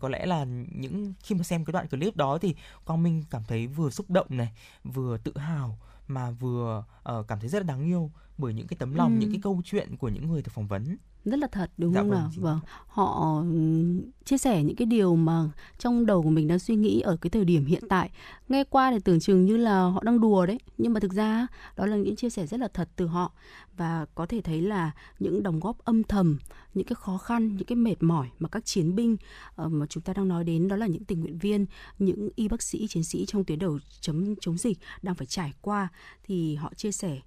Có 0.00 0.08
lẽ 0.08 0.26
là 0.26 0.44
những 0.72 1.14
khi 1.22 1.34
mà 1.34 1.42
xem 1.42 1.64
cái 1.64 1.72
đoạn 1.72 1.88
clip 1.88 2.16
đó 2.16 2.38
thì 2.38 2.54
Quang 2.84 3.02
Minh 3.02 3.24
cảm 3.30 3.42
thấy 3.48 3.66
vừa 3.66 3.90
xúc 3.90 4.10
động 4.10 4.26
này, 4.30 4.52
vừa 4.84 5.18
tự 5.18 5.38
hào 5.38 5.78
mà 6.08 6.30
vừa 6.30 6.84
uh, 7.12 7.28
cảm 7.28 7.40
thấy 7.40 7.48
rất 7.48 7.58
là 7.58 7.64
đáng 7.64 7.82
yêu 7.82 8.10
bởi 8.38 8.54
những 8.54 8.66
cái 8.66 8.76
tấm 8.80 8.94
lòng, 8.94 9.10
Ừm. 9.12 9.18
những 9.18 9.30
cái 9.30 9.40
câu 9.42 9.62
chuyện 9.64 9.96
của 9.96 10.08
những 10.08 10.28
người 10.28 10.42
được 10.42 10.50
phỏng 10.54 10.66
vấn. 10.66 10.96
rất 11.24 11.38
là 11.38 11.46
thật 11.52 11.70
đúng 11.78 11.92
Dạ 11.94 12.00
không 12.00 12.10
vâng, 12.10 12.18
nào? 12.20 12.30
vâng. 12.36 12.60
Họ 12.86 13.42
chia 14.24 14.38
sẻ 14.38 14.62
những 14.62 14.76
cái 14.76 14.86
điều 14.86 15.16
mà 15.16 15.50
trong 15.78 16.06
đầu 16.06 16.22
của 16.22 16.30
mình 16.30 16.48
đang 16.48 16.58
suy 16.58 16.76
nghĩ 16.76 17.00
ở 17.00 17.16
cái 17.16 17.30
thời 17.30 17.44
điểm 17.44 17.64
hiện 17.66 17.82
tại. 17.88 18.10
Nghe 18.48 18.64
qua 18.64 18.90
thì 18.90 18.98
tưởng 19.04 19.20
chừng 19.20 19.44
như 19.44 19.56
là 19.56 19.80
họ 19.82 20.02
đang 20.04 20.20
đùa 20.20 20.46
đấy 20.46 20.58
nhưng 20.78 20.92
mà 20.92 21.00
thực 21.00 21.12
ra 21.12 21.46
đó 21.76 21.86
là 21.86 21.96
những 21.96 22.16
chia 22.16 22.30
sẻ 22.30 22.46
rất 22.46 22.60
là 22.60 22.68
thật 22.74 22.88
từ 22.96 23.06
họ. 23.06 23.32
Và 23.76 24.06
có 24.14 24.26
thể 24.26 24.40
thấy 24.40 24.62
là 24.62 24.90
những 25.18 25.42
đóng 25.42 25.60
góp 25.60 25.78
âm 25.84 26.02
thầm 26.04 26.38
những 26.74 26.86
cái 26.86 26.94
khó 26.94 27.18
khăn 27.18 27.56
những 27.56 27.66
cái 27.66 27.76
mệt 27.76 28.02
mỏi 28.02 28.28
mà 28.38 28.48
các 28.48 28.64
chiến 28.64 28.94
binh 28.94 29.16
ờ, 29.54 29.68
mà 29.68 29.86
chúng 29.86 30.02
ta 30.02 30.12
đang 30.12 30.28
nói 30.28 30.44
đến 30.44 30.68
đó 30.68 30.76
là 30.76 30.86
những 30.86 31.04
tình 31.04 31.20
nguyện 31.20 31.38
viên 31.38 31.66
những 31.98 32.28
y 32.36 32.48
bác 32.48 32.62
sĩ 32.62 32.86
chiến 32.88 33.04
sĩ 33.04 33.26
trong 33.26 33.44
tuyến 33.44 33.58
đầu 33.58 33.78
chống 34.00 34.34
chống 34.40 34.58
dịch 34.58 34.78
đang 35.02 35.14
phải 35.14 35.26
trải 35.26 35.52
qua 35.62 35.88
thì 36.26 36.54
họ 36.54 36.72
chia 36.76 36.92
sẻ 36.92 37.18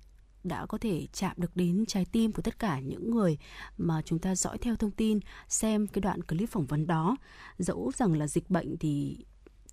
đã 0.44 0.66
có 0.66 0.78
thể 0.78 1.08
chạm 1.14 1.34
được 1.38 1.56
đến 1.56 1.86
trái 1.86 2.06
tim 2.06 2.32
của 2.32 2.42
tất 2.42 2.60
cả 2.60 2.80
những 2.80 3.12
người 3.12 3.38
mà 3.78 4.02
chúng 4.06 4.20
ta 4.20 4.36
dõi 4.36 4.58
theo 4.58 4.76
thông 4.76 4.92
tin, 4.92 5.20
xem 5.48 5.88
cái 5.88 6.02
đoạn 6.02 6.22
clip 6.22 6.50
phỏng 6.50 6.66
vấn 6.66 6.88
đó. 6.88 7.18
Dẫu 7.58 7.92
rằng 7.96 8.18
là 8.18 8.28
dịch 8.28 8.50
bệnh 8.50 8.78
thì 8.78 9.26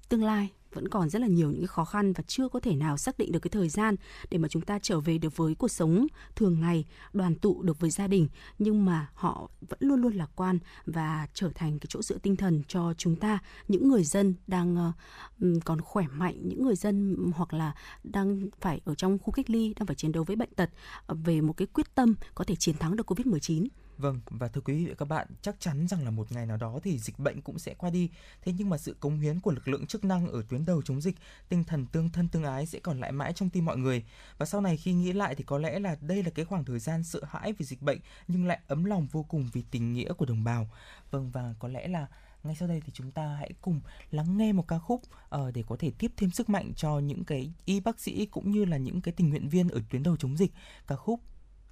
tương 0.08 0.24
lai 0.24 0.48
vẫn 0.78 0.88
còn 0.88 1.10
rất 1.10 1.18
là 1.18 1.28
nhiều 1.28 1.50
những 1.50 1.60
cái 1.60 1.66
khó 1.66 1.84
khăn 1.84 2.12
và 2.12 2.22
chưa 2.26 2.48
có 2.48 2.60
thể 2.60 2.76
nào 2.76 2.96
xác 2.96 3.18
định 3.18 3.32
được 3.32 3.40
cái 3.40 3.50
thời 3.50 3.68
gian 3.68 3.96
để 4.30 4.38
mà 4.38 4.48
chúng 4.48 4.62
ta 4.62 4.78
trở 4.82 5.00
về 5.00 5.18
được 5.18 5.36
với 5.36 5.54
cuộc 5.54 5.68
sống 5.68 6.06
thường 6.36 6.60
ngày, 6.60 6.84
đoàn 7.12 7.34
tụ 7.34 7.62
được 7.62 7.80
với 7.80 7.90
gia 7.90 8.06
đình 8.06 8.28
nhưng 8.58 8.84
mà 8.84 9.08
họ 9.14 9.50
vẫn 9.68 9.78
luôn 9.82 10.00
luôn 10.00 10.12
lạc 10.12 10.30
quan 10.36 10.58
và 10.86 11.28
trở 11.34 11.50
thành 11.54 11.78
cái 11.78 11.86
chỗ 11.88 12.02
dựa 12.02 12.18
tinh 12.18 12.36
thần 12.36 12.62
cho 12.68 12.94
chúng 12.98 13.16
ta 13.16 13.38
những 13.68 13.88
người 13.88 14.04
dân 14.04 14.34
đang 14.46 14.88
uh, 14.88 15.64
còn 15.64 15.80
khỏe 15.80 16.04
mạnh, 16.12 16.36
những 16.42 16.64
người 16.64 16.76
dân 16.76 17.16
hoặc 17.34 17.54
là 17.54 17.74
đang 18.04 18.48
phải 18.60 18.80
ở 18.84 18.94
trong 18.94 19.18
khu 19.18 19.30
cách 19.30 19.50
ly, 19.50 19.74
đang 19.74 19.86
phải 19.86 19.96
chiến 19.96 20.12
đấu 20.12 20.24
với 20.24 20.36
bệnh 20.36 20.54
tật 20.56 20.70
uh, 21.12 21.18
về 21.24 21.40
một 21.40 21.52
cái 21.52 21.66
quyết 21.66 21.94
tâm 21.94 22.14
có 22.34 22.44
thể 22.44 22.54
chiến 22.56 22.76
thắng 22.76 22.96
được 22.96 23.10
Covid-19. 23.12 23.66
Vâng, 23.98 24.20
và 24.26 24.48
thưa 24.48 24.60
quý 24.60 24.74
vị 24.74 24.88
và 24.88 24.94
các 24.94 25.04
bạn, 25.04 25.28
chắc 25.42 25.60
chắn 25.60 25.86
rằng 25.88 26.04
là 26.04 26.10
một 26.10 26.32
ngày 26.32 26.46
nào 26.46 26.56
đó 26.56 26.78
thì 26.82 26.98
dịch 26.98 27.18
bệnh 27.18 27.42
cũng 27.42 27.58
sẽ 27.58 27.74
qua 27.74 27.90
đi. 27.90 28.10
Thế 28.42 28.52
nhưng 28.58 28.70
mà 28.70 28.78
sự 28.78 28.96
cống 29.00 29.18
hiến 29.18 29.40
của 29.40 29.50
lực 29.50 29.68
lượng 29.68 29.86
chức 29.86 30.04
năng 30.04 30.28
ở 30.28 30.42
tuyến 30.48 30.64
đầu 30.64 30.82
chống 30.82 31.00
dịch, 31.00 31.16
tinh 31.48 31.64
thần 31.64 31.86
tương 31.86 32.10
thân 32.10 32.28
tương 32.28 32.44
ái 32.44 32.66
sẽ 32.66 32.78
còn 32.78 33.00
lại 33.00 33.12
mãi 33.12 33.32
trong 33.32 33.50
tim 33.50 33.64
mọi 33.64 33.76
người. 33.76 34.04
Và 34.38 34.46
sau 34.46 34.60
này 34.60 34.76
khi 34.76 34.92
nghĩ 34.92 35.12
lại 35.12 35.34
thì 35.34 35.44
có 35.44 35.58
lẽ 35.58 35.78
là 35.78 35.96
đây 36.00 36.22
là 36.22 36.30
cái 36.30 36.44
khoảng 36.44 36.64
thời 36.64 36.78
gian 36.78 37.04
sợ 37.04 37.20
hãi 37.28 37.52
vì 37.52 37.64
dịch 37.64 37.82
bệnh 37.82 37.98
nhưng 38.28 38.46
lại 38.46 38.58
ấm 38.68 38.84
lòng 38.84 39.06
vô 39.12 39.22
cùng 39.22 39.48
vì 39.52 39.62
tình 39.70 39.92
nghĩa 39.92 40.12
của 40.12 40.26
đồng 40.26 40.44
bào. 40.44 40.68
Vâng 41.10 41.30
và 41.30 41.54
có 41.58 41.68
lẽ 41.68 41.88
là 41.88 42.06
ngay 42.42 42.56
sau 42.56 42.68
đây 42.68 42.82
thì 42.86 42.92
chúng 42.94 43.10
ta 43.10 43.26
hãy 43.26 43.50
cùng 43.60 43.80
lắng 44.10 44.36
nghe 44.36 44.52
một 44.52 44.68
ca 44.68 44.78
khúc 44.78 45.02
uh, 45.34 45.54
để 45.54 45.64
có 45.66 45.76
thể 45.78 45.90
tiếp 45.98 46.12
thêm 46.16 46.30
sức 46.30 46.48
mạnh 46.48 46.72
cho 46.76 46.98
những 46.98 47.24
cái 47.24 47.52
y 47.64 47.80
bác 47.80 48.00
sĩ 48.00 48.26
cũng 48.26 48.50
như 48.50 48.64
là 48.64 48.76
những 48.76 49.00
cái 49.00 49.14
tình 49.16 49.30
nguyện 49.30 49.48
viên 49.48 49.68
ở 49.68 49.80
tuyến 49.90 50.02
đầu 50.02 50.16
chống 50.16 50.36
dịch. 50.36 50.52
Ca 50.86 50.96
khúc 50.96 51.20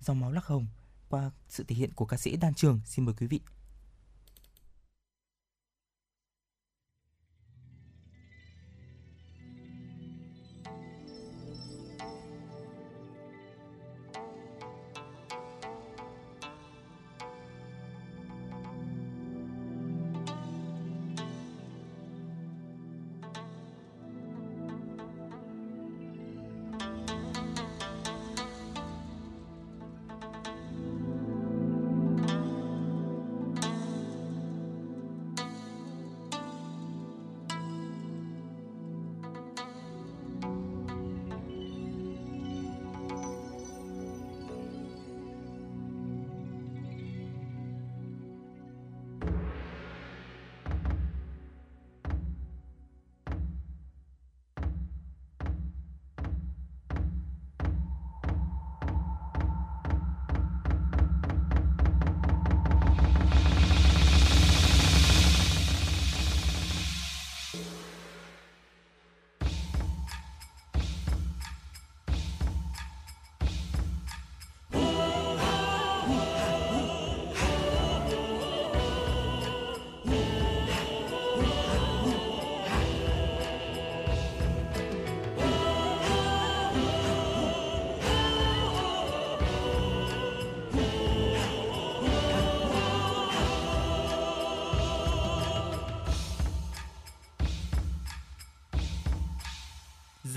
Dòng 0.01 0.21
máu 0.21 0.33
lắc 0.33 0.45
hồng 0.45 0.67
qua 1.09 1.31
sự 1.49 1.64
thể 1.64 1.77
hiện 1.77 1.92
của 1.92 2.05
ca 2.05 2.16
sĩ 2.16 2.37
Đan 2.37 2.55
Trường. 2.55 2.81
Xin 2.85 3.05
mời 3.05 3.14
quý 3.19 3.27
vị. 3.27 3.40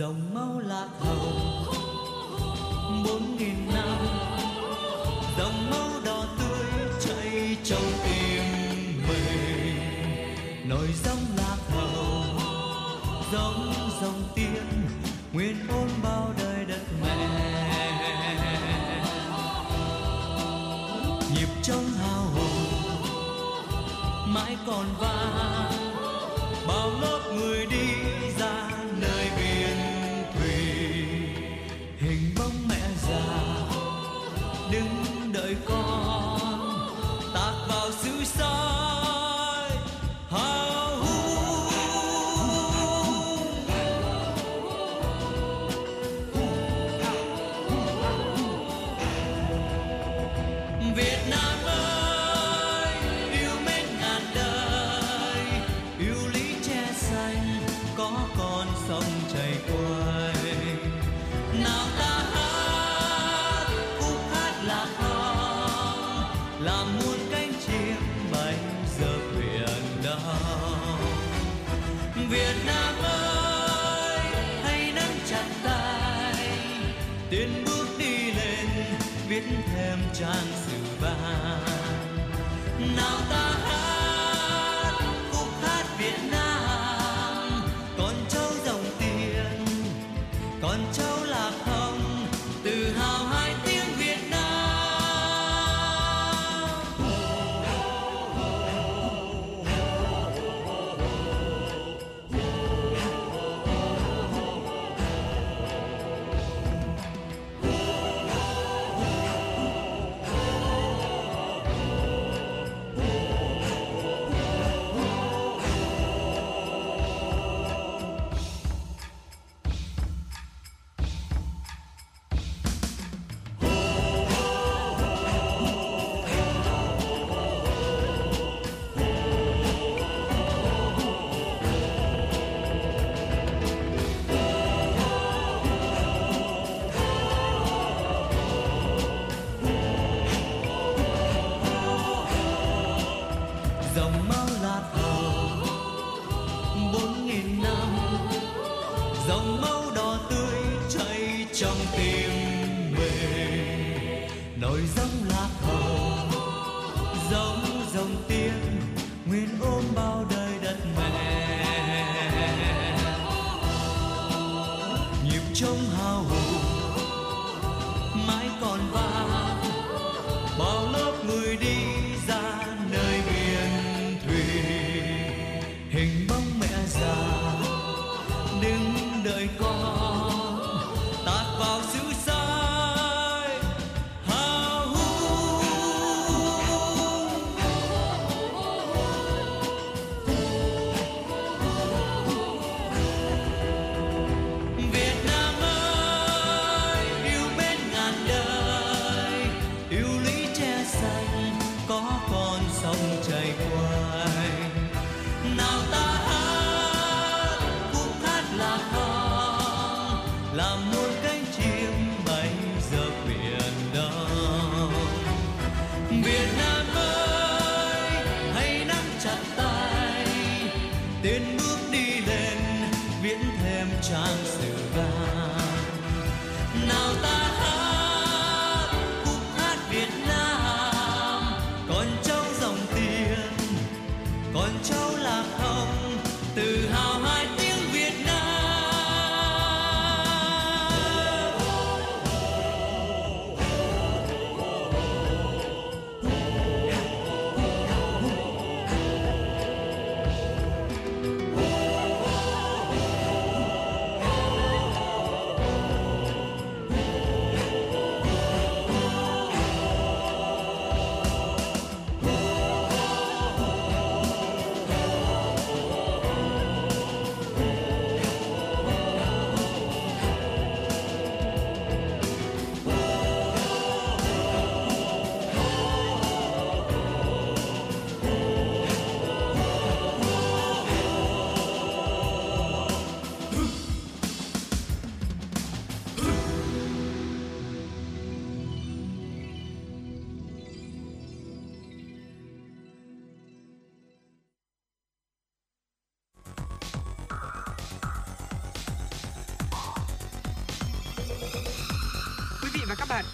Dòng 0.09 0.33
máu 0.33 0.59
lạc 0.59 0.87
hồng 0.99 1.18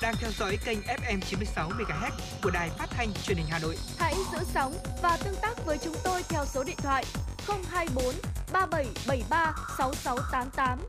đang 0.05 0.15
theo 0.19 0.31
dõi 0.31 0.57
kênh 0.65 0.79
FM 0.81 1.19
96 1.19 1.69
MHz 1.69 2.11
của 2.43 2.49
đài 2.49 2.69
phát 2.69 2.89
thanh 2.89 3.13
truyền 3.23 3.37
hình 3.37 3.47
Hà 3.49 3.59
Nội. 3.59 3.77
Hãy 3.97 4.13
giữ 4.31 4.37
sóng 4.53 4.73
và 5.01 5.17
tương 5.23 5.35
tác 5.41 5.65
với 5.65 5.77
chúng 5.77 5.95
tôi 6.03 6.23
theo 6.29 6.45
số 6.45 6.63
điện 6.63 6.75
thoại 6.77 7.05
024 7.47 8.15
3773 8.53 9.53
6688. 9.77 10.79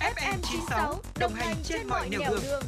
FM 0.00 0.38
96 0.42 1.00
đồng 1.18 1.34
hành 1.34 1.56
trên 1.64 1.88
mọi 1.88 2.08
nẻo 2.08 2.20
đường. 2.20 2.40
đường. 2.42 2.62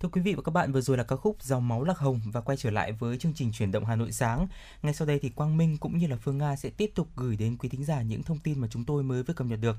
Thưa 0.00 0.08
quý 0.08 0.20
vị 0.20 0.34
và 0.34 0.42
các 0.42 0.52
bạn, 0.52 0.72
vừa 0.72 0.80
rồi 0.80 0.96
là 0.96 1.04
ca 1.04 1.16
khúc 1.16 1.42
Dòng 1.42 1.68
máu 1.68 1.84
lạc 1.84 1.98
hồng 1.98 2.20
và 2.24 2.40
quay 2.40 2.56
trở 2.56 2.70
lại 2.70 2.92
với 2.92 3.18
chương 3.18 3.34
trình 3.34 3.52
chuyển 3.52 3.72
động 3.72 3.84
Hà 3.84 3.96
Nội 3.96 4.12
sáng. 4.12 4.48
Ngay 4.82 4.94
sau 4.94 5.06
đây 5.06 5.18
thì 5.22 5.28
Quang 5.28 5.56
Minh 5.56 5.76
cũng 5.76 5.98
như 5.98 6.06
là 6.06 6.16
Phương 6.16 6.38
Nga 6.38 6.56
sẽ 6.56 6.70
tiếp 6.70 6.90
tục 6.94 7.08
gửi 7.16 7.36
đến 7.36 7.56
quý 7.56 7.68
thính 7.68 7.84
giả 7.84 8.02
những 8.02 8.22
thông 8.22 8.38
tin 8.38 8.60
mà 8.60 8.68
chúng 8.70 8.84
tôi 8.84 9.02
mới 9.02 9.22
vừa 9.22 9.34
cập 9.34 9.46
nhật 9.46 9.60
được. 9.60 9.76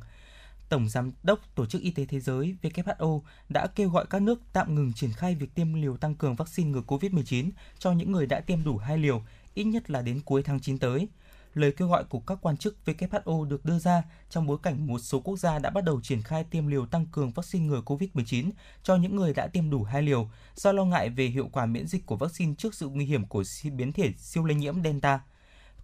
Tổng 0.69 0.89
Giám 0.89 1.11
đốc 1.23 1.39
Tổ 1.55 1.65
chức 1.65 1.81
Y 1.81 1.91
tế 1.91 2.05
Thế 2.05 2.19
giới 2.19 2.55
WHO 2.61 3.21
đã 3.49 3.67
kêu 3.67 3.89
gọi 3.89 4.05
các 4.09 4.21
nước 4.21 4.41
tạm 4.53 4.75
ngừng 4.75 4.93
triển 4.93 5.11
khai 5.11 5.35
việc 5.35 5.55
tiêm 5.55 5.73
liều 5.73 5.97
tăng 5.97 6.15
cường 6.15 6.35
vaccine 6.35 6.69
ngừa 6.69 6.81
COVID-19 6.87 7.49
cho 7.79 7.91
những 7.91 8.11
người 8.11 8.25
đã 8.25 8.39
tiêm 8.39 8.63
đủ 8.63 8.77
hai 8.77 8.97
liều, 8.97 9.23
ít 9.53 9.63
nhất 9.63 9.89
là 9.89 10.01
đến 10.01 10.21
cuối 10.25 10.43
tháng 10.43 10.59
9 10.59 10.77
tới. 10.77 11.07
Lời 11.53 11.71
kêu 11.77 11.87
gọi 11.87 12.03
của 12.03 12.19
các 12.19 12.37
quan 12.41 12.57
chức 12.57 12.77
WHO 12.85 13.45
được 13.45 13.65
đưa 13.65 13.79
ra 13.79 14.03
trong 14.29 14.47
bối 14.47 14.57
cảnh 14.63 14.87
một 14.87 14.99
số 14.99 15.19
quốc 15.19 15.37
gia 15.37 15.59
đã 15.59 15.69
bắt 15.69 15.83
đầu 15.83 16.01
triển 16.01 16.21
khai 16.21 16.43
tiêm 16.43 16.67
liều 16.67 16.85
tăng 16.85 17.05
cường 17.05 17.31
vaccine 17.31 17.65
ngừa 17.65 17.81
COVID-19 17.85 18.51
cho 18.83 18.95
những 18.95 19.15
người 19.15 19.33
đã 19.33 19.47
tiêm 19.47 19.69
đủ 19.69 19.83
hai 19.83 20.01
liều 20.01 20.29
do 20.55 20.71
lo 20.71 20.85
ngại 20.85 21.09
về 21.09 21.25
hiệu 21.25 21.49
quả 21.51 21.65
miễn 21.65 21.87
dịch 21.87 22.05
của 22.05 22.15
vaccine 22.15 22.53
trước 22.57 22.75
sự 22.75 22.87
nguy 22.87 23.05
hiểm 23.05 23.25
của 23.25 23.43
biến 23.73 23.93
thể 23.93 24.13
siêu 24.17 24.45
lây 24.45 24.55
nhiễm 24.55 24.83
Delta. 24.83 25.19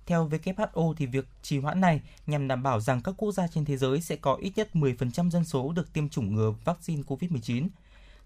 Theo 0.06 0.30
WHO 0.30 0.94
thì 0.94 1.06
việc 1.06 1.28
trì 1.42 1.60
hoãn 1.60 1.82
này 1.82 2.02
nhằm 2.28 2.48
đảm 2.48 2.64
bảo 2.64 2.80
rằng 2.80 3.02
các 3.02 3.16
quốc 3.18 3.32
gia 3.32 3.48
trên 3.48 3.66
thế 3.66 3.78
giới 3.78 4.02
sẽ 4.02 4.16
có 4.16 4.36
ít 4.36 4.54
nhất 4.56 4.70
10% 4.74 5.30
dân 5.30 5.46
số 5.46 5.72
được 5.72 5.94
tiêm 5.94 6.10
chủng 6.10 6.36
ngừa 6.36 6.54
vaccine 6.66 7.02
COVID-19. 7.02 7.68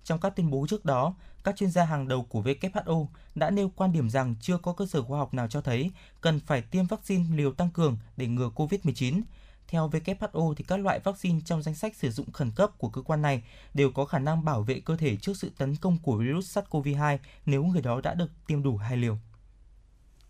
Trong 0.04 0.20
các 0.20 0.36
tuyên 0.36 0.50
bố 0.50 0.68
trước 0.70 0.86
đó, 0.86 1.14
các 1.44 1.56
chuyên 1.56 1.72
gia 1.72 1.84
hàng 1.84 2.08
đầu 2.08 2.24
của 2.30 2.42
WHO 2.42 3.08
đã 3.36 3.50
nêu 3.50 3.72
quan 3.76 3.92
điểm 3.92 4.10
rằng 4.10 4.36
chưa 4.42 4.58
có 4.58 4.74
cơ 4.74 4.86
sở 4.86 5.04
khoa 5.04 5.20
học 5.20 5.34
nào 5.34 5.48
cho 5.48 5.62
thấy 5.62 5.92
cần 6.22 6.40
phải 6.40 6.62
tiêm 6.62 6.86
vaccine 6.86 7.26
liều 7.36 7.54
tăng 7.54 7.70
cường 7.70 7.98
để 8.18 8.28
ngừa 8.28 8.50
COVID-19. 8.56 9.22
Theo 9.68 9.90
WHO 9.90 10.54
thì 10.54 10.64
các 10.68 10.80
loại 10.80 11.00
vaccine 11.00 11.40
trong 11.46 11.64
danh 11.64 11.76
sách 11.76 11.96
sử 11.96 12.12
dụng 12.12 12.32
khẩn 12.32 12.52
cấp 12.52 12.78
của 12.78 12.90
cơ 12.90 13.02
quan 13.02 13.22
này 13.22 13.44
đều 13.74 13.92
có 13.92 14.06
khả 14.06 14.20
năng 14.20 14.46
bảo 14.46 14.62
vệ 14.62 14.80
cơ 14.80 14.98
thể 14.98 15.16
trước 15.16 15.38
sự 15.38 15.52
tấn 15.58 15.76
công 15.76 15.98
của 15.98 16.18
virus 16.18 16.58
SARS-CoV-2 16.58 17.18
nếu 17.46 17.64
người 17.64 17.82
đó 17.82 18.02
đã 18.02 18.14
được 18.14 18.32
tiêm 18.48 18.64
đủ 18.64 18.78
hai 18.78 18.98
liều. 18.98 19.18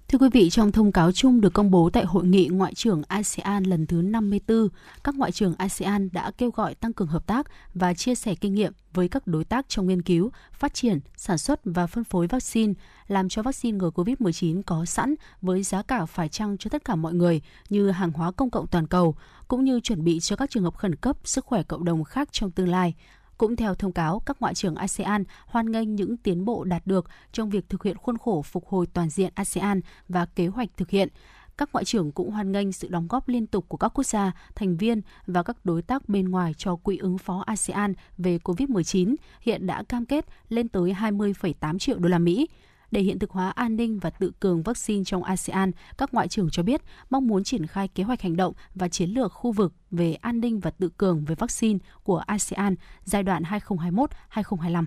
Thưa 0.10 0.18
quý 0.18 0.30
vị, 0.30 0.50
trong 0.50 0.72
thông 0.72 0.92
cáo 0.92 1.12
chung 1.12 1.42
được 1.42 1.54
công 1.54 1.72
bố 1.72 1.90
tại 1.90 2.06
hội 2.06 2.26
nghị 2.26 2.48
ngoại 2.48 2.74
trưởng 2.74 3.02
ASEAN 3.08 3.64
lần 3.64 3.88
thứ 3.88 4.02
54, 4.02 4.68
các 5.04 5.16
ngoại 5.16 5.32
trưởng 5.32 5.56
ASEAN 5.58 6.10
đã 6.12 6.32
kêu 6.32 6.50
gọi 6.50 6.76
tăng 6.76 6.94
cường 6.94 7.08
hợp 7.08 7.28
tác 7.28 7.48
và 7.74 7.94
chia 7.94 8.16
sẻ 8.16 8.36
kinh 8.36 8.56
nghiệm 8.56 8.74
với 8.94 9.08
các 9.08 9.28
đối 9.28 9.44
tác 9.44 9.70
trong 9.70 9.88
nghiên 9.88 10.02
cứu, 10.02 10.32
phát 10.54 10.74
triển, 10.74 11.00
sản 11.16 11.38
xuất 11.38 11.60
và 11.64 11.88
phân 11.88 12.04
phối 12.04 12.28
vaccine, 12.28 12.74
làm 13.08 13.30
cho 13.30 13.42
vaccine 13.42 13.78
ngừa 13.78 13.90
COVID-19 13.90 14.62
có 14.66 14.86
sẵn 14.86 15.16
với 15.42 15.64
giá 15.64 15.82
cả 15.82 16.06
phải 16.06 16.30
chăng 16.30 16.58
cho 16.58 16.70
tất 16.70 16.86
cả 16.86 16.96
mọi 16.96 17.14
người 17.14 17.42
như 17.70 17.92
hàng 17.92 18.12
hóa 18.12 18.32
công 18.32 18.50
cộng 18.50 18.68
toàn 18.68 18.88
cầu, 18.88 19.16
cũng 19.48 19.64
như 19.64 19.80
chuẩn 19.80 20.04
bị 20.04 20.20
cho 20.20 20.36
các 20.36 20.50
trường 20.50 20.64
hợp 20.64 20.76
khẩn 20.76 20.96
cấp 20.96 21.18
sức 21.24 21.46
khỏe 21.46 21.64
cộng 21.64 21.86
đồng 21.86 22.04
khác 22.04 22.30
trong 22.32 22.52
tương 22.52 22.70
lai, 22.70 22.94
cũng 23.40 23.56
theo 23.56 23.76
thông 23.76 23.92
cáo, 23.92 24.20
các 24.20 24.38
ngoại 24.42 24.56
trưởng 24.56 24.76
ASEAN 24.76 25.24
hoan 25.46 25.72
nghênh 25.72 25.96
những 25.96 26.18
tiến 26.18 26.46
bộ 26.46 26.64
đạt 26.64 26.88
được 26.88 27.10
trong 27.32 27.50
việc 27.50 27.70
thực 27.70 27.84
hiện 27.84 27.98
khuôn 27.98 28.18
khổ 28.18 28.42
phục 28.42 28.68
hồi 28.68 28.88
toàn 28.94 29.10
diện 29.10 29.32
ASEAN 29.36 29.82
và 30.08 30.26
kế 30.26 30.48
hoạch 30.48 30.70
thực 30.78 30.90
hiện. 30.90 31.10
Các 31.58 31.70
ngoại 31.74 31.86
trưởng 31.86 32.12
cũng 32.12 32.32
hoan 32.32 32.52
nghênh 32.52 32.72
sự 32.72 32.88
đóng 32.88 33.08
góp 33.08 33.28
liên 33.28 33.48
tục 33.48 33.66
của 33.68 33.78
các 33.78 33.90
quốc 33.90 34.04
gia, 34.04 34.32
thành 34.56 34.78
viên 34.78 35.02
và 35.28 35.44
các 35.44 35.66
đối 35.66 35.82
tác 35.82 36.10
bên 36.10 36.30
ngoài 36.30 36.54
cho 36.58 36.76
quỹ 36.76 36.98
ứng 36.98 37.18
phó 37.18 37.44
ASEAN 37.46 37.94
về 38.18 38.38
COVID-19 38.38 39.16
hiện 39.42 39.68
đã 39.68 39.84
cam 39.84 40.06
kết 40.06 40.26
lên 40.50 40.68
tới 40.68 40.96
20,8 41.00 41.80
triệu 41.80 42.00
đô 42.00 42.10
la 42.10 42.20
Mỹ. 42.20 42.48
Để 42.92 43.02
hiện 43.02 43.20
thực 43.20 43.32
hóa 43.32 43.50
an 43.50 43.76
ninh 43.76 44.00
và 44.00 44.10
tự 44.10 44.32
cường 44.40 44.64
vaccine 44.64 45.04
trong 45.04 45.24
ASEAN, 45.24 45.72
các 45.98 46.14
ngoại 46.14 46.28
trưởng 46.28 46.50
cho 46.50 46.64
biết 46.64 46.82
mong 47.10 47.28
muốn 47.28 47.44
triển 47.44 47.68
khai 47.68 47.88
kế 47.88 48.04
hoạch 48.04 48.22
hành 48.22 48.36
động 48.36 48.54
và 48.76 48.88
chiến 48.88 49.10
lược 49.10 49.34
khu 49.34 49.52
vực 49.52 49.74
về 49.92 50.14
an 50.14 50.40
ninh 50.40 50.60
và 50.60 50.72
tự 50.72 50.90
cường 50.98 51.26
về 51.26 51.36
vaccine 51.36 51.80
của 52.04 52.18
ASEAN 52.18 52.76
giai 53.04 53.24
đoạn 53.24 53.44
2021-2025. 53.44 54.86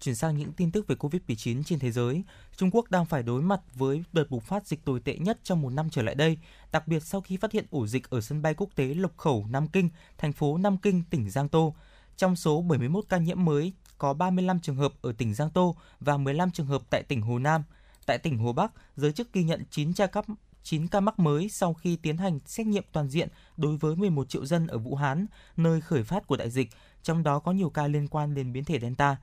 Chuyển 0.00 0.14
sang 0.14 0.38
những 0.38 0.52
tin 0.52 0.70
tức 0.70 0.86
về 0.86 0.96
COVID-19 0.96 1.62
trên 1.62 1.78
thế 1.78 1.90
giới, 1.90 2.24
Trung 2.56 2.70
Quốc 2.72 2.90
đang 2.90 3.06
phải 3.06 3.22
đối 3.22 3.42
mặt 3.42 3.60
với 3.74 4.04
đợt 4.12 4.30
bùng 4.30 4.40
phát 4.40 4.66
dịch 4.66 4.84
tồi 4.84 5.00
tệ 5.00 5.18
nhất 5.18 5.38
trong 5.42 5.62
một 5.62 5.70
năm 5.70 5.90
trở 5.90 6.02
lại 6.02 6.14
đây, 6.14 6.38
đặc 6.72 6.88
biệt 6.88 7.02
sau 7.02 7.20
khi 7.20 7.36
phát 7.36 7.52
hiện 7.52 7.66
ổ 7.70 7.86
dịch 7.86 8.10
ở 8.10 8.20
sân 8.20 8.42
bay 8.42 8.54
quốc 8.54 8.68
tế 8.74 8.94
Lộc 8.94 9.16
Khẩu, 9.16 9.46
Nam 9.50 9.66
Kinh, 9.66 9.88
thành 10.18 10.32
phố 10.32 10.56
Nam 10.56 10.76
Kinh, 10.76 11.02
tỉnh 11.10 11.30
Giang 11.30 11.48
Tô. 11.48 11.74
Trong 12.16 12.36
số 12.36 12.62
71 12.62 13.04
ca 13.08 13.18
nhiễm 13.18 13.44
mới 13.44 13.72
có 14.00 14.14
35 14.14 14.60
trường 14.60 14.76
hợp 14.76 14.92
ở 15.02 15.12
tỉnh 15.12 15.34
Giang 15.34 15.50
Tô 15.50 15.76
và 16.00 16.16
15 16.16 16.50
trường 16.50 16.66
hợp 16.66 16.82
tại 16.90 17.02
tỉnh 17.02 17.22
Hồ 17.22 17.38
Nam. 17.38 17.62
Tại 18.06 18.18
tỉnh 18.18 18.38
Hồ 18.38 18.52
Bắc, 18.52 18.72
giới 18.96 19.12
chức 19.12 19.32
ghi 19.32 19.42
nhận 19.42 19.64
9 19.70 19.92
ca 19.92 20.06
cấp 20.06 20.24
9 20.62 20.88
ca 20.88 21.00
mắc 21.00 21.18
mới 21.18 21.48
sau 21.48 21.74
khi 21.74 21.96
tiến 21.96 22.16
hành 22.16 22.38
xét 22.46 22.66
nghiệm 22.66 22.84
toàn 22.92 23.08
diện 23.08 23.28
đối 23.56 23.76
với 23.76 23.96
11 23.96 24.28
triệu 24.28 24.46
dân 24.46 24.66
ở 24.66 24.78
Vũ 24.78 24.94
Hán, 24.94 25.26
nơi 25.56 25.80
khởi 25.80 26.02
phát 26.02 26.26
của 26.26 26.36
đại 26.36 26.50
dịch, 26.50 26.70
trong 27.02 27.22
đó 27.22 27.38
có 27.38 27.52
nhiều 27.52 27.70
ca 27.70 27.86
liên 27.86 28.08
quan 28.08 28.34
đến 28.34 28.52
biến 28.52 28.64
thể 28.64 28.80
Delta. 28.80 29.16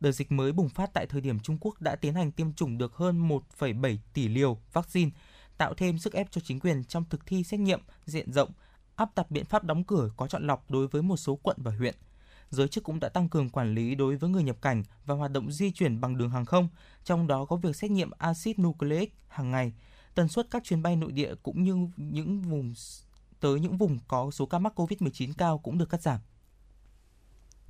Đợt 0.00 0.12
dịch 0.12 0.32
mới 0.32 0.52
bùng 0.52 0.68
phát 0.68 0.90
tại 0.94 1.06
thời 1.06 1.20
điểm 1.20 1.40
Trung 1.40 1.58
Quốc 1.60 1.80
đã 1.80 1.96
tiến 1.96 2.14
hành 2.14 2.32
tiêm 2.32 2.52
chủng 2.52 2.78
được 2.78 2.94
hơn 2.94 3.28
1,7 3.28 3.96
tỷ 4.12 4.28
liều 4.28 4.58
vaccine, 4.72 5.10
tạo 5.56 5.74
thêm 5.74 5.98
sức 5.98 6.12
ép 6.12 6.30
cho 6.30 6.40
chính 6.44 6.60
quyền 6.60 6.84
trong 6.84 7.04
thực 7.10 7.26
thi 7.26 7.44
xét 7.44 7.60
nghiệm 7.60 7.80
diện 8.04 8.32
rộng, 8.32 8.50
áp 8.96 9.10
đặt 9.16 9.30
biện 9.30 9.44
pháp 9.44 9.64
đóng 9.64 9.84
cửa 9.84 10.10
có 10.16 10.26
chọn 10.26 10.46
lọc 10.46 10.70
đối 10.70 10.88
với 10.88 11.02
một 11.02 11.16
số 11.16 11.38
quận 11.42 11.56
và 11.60 11.70
huyện 11.70 11.94
giới 12.50 12.68
chức 12.68 12.84
cũng 12.84 13.00
đã 13.00 13.08
tăng 13.08 13.28
cường 13.28 13.50
quản 13.50 13.74
lý 13.74 13.94
đối 13.94 14.16
với 14.16 14.30
người 14.30 14.42
nhập 14.42 14.56
cảnh 14.62 14.82
và 15.06 15.14
hoạt 15.14 15.30
động 15.32 15.52
di 15.52 15.70
chuyển 15.70 16.00
bằng 16.00 16.16
đường 16.18 16.30
hàng 16.30 16.44
không, 16.44 16.68
trong 17.04 17.26
đó 17.26 17.44
có 17.44 17.56
việc 17.56 17.76
xét 17.76 17.90
nghiệm 17.90 18.10
axit 18.18 18.58
nucleic 18.58 19.14
hàng 19.28 19.50
ngày. 19.50 19.72
Tần 20.14 20.28
suất 20.28 20.46
các 20.50 20.64
chuyến 20.64 20.82
bay 20.82 20.96
nội 20.96 21.12
địa 21.12 21.34
cũng 21.42 21.62
như 21.62 21.88
những 21.96 22.42
vùng 22.42 22.74
tới 23.40 23.60
những 23.60 23.76
vùng 23.76 23.98
có 24.08 24.30
số 24.30 24.46
ca 24.46 24.58
mắc 24.58 24.80
COVID-19 24.80 25.32
cao 25.38 25.58
cũng 25.58 25.78
được 25.78 25.90
cắt 25.90 26.02
giảm. 26.02 26.20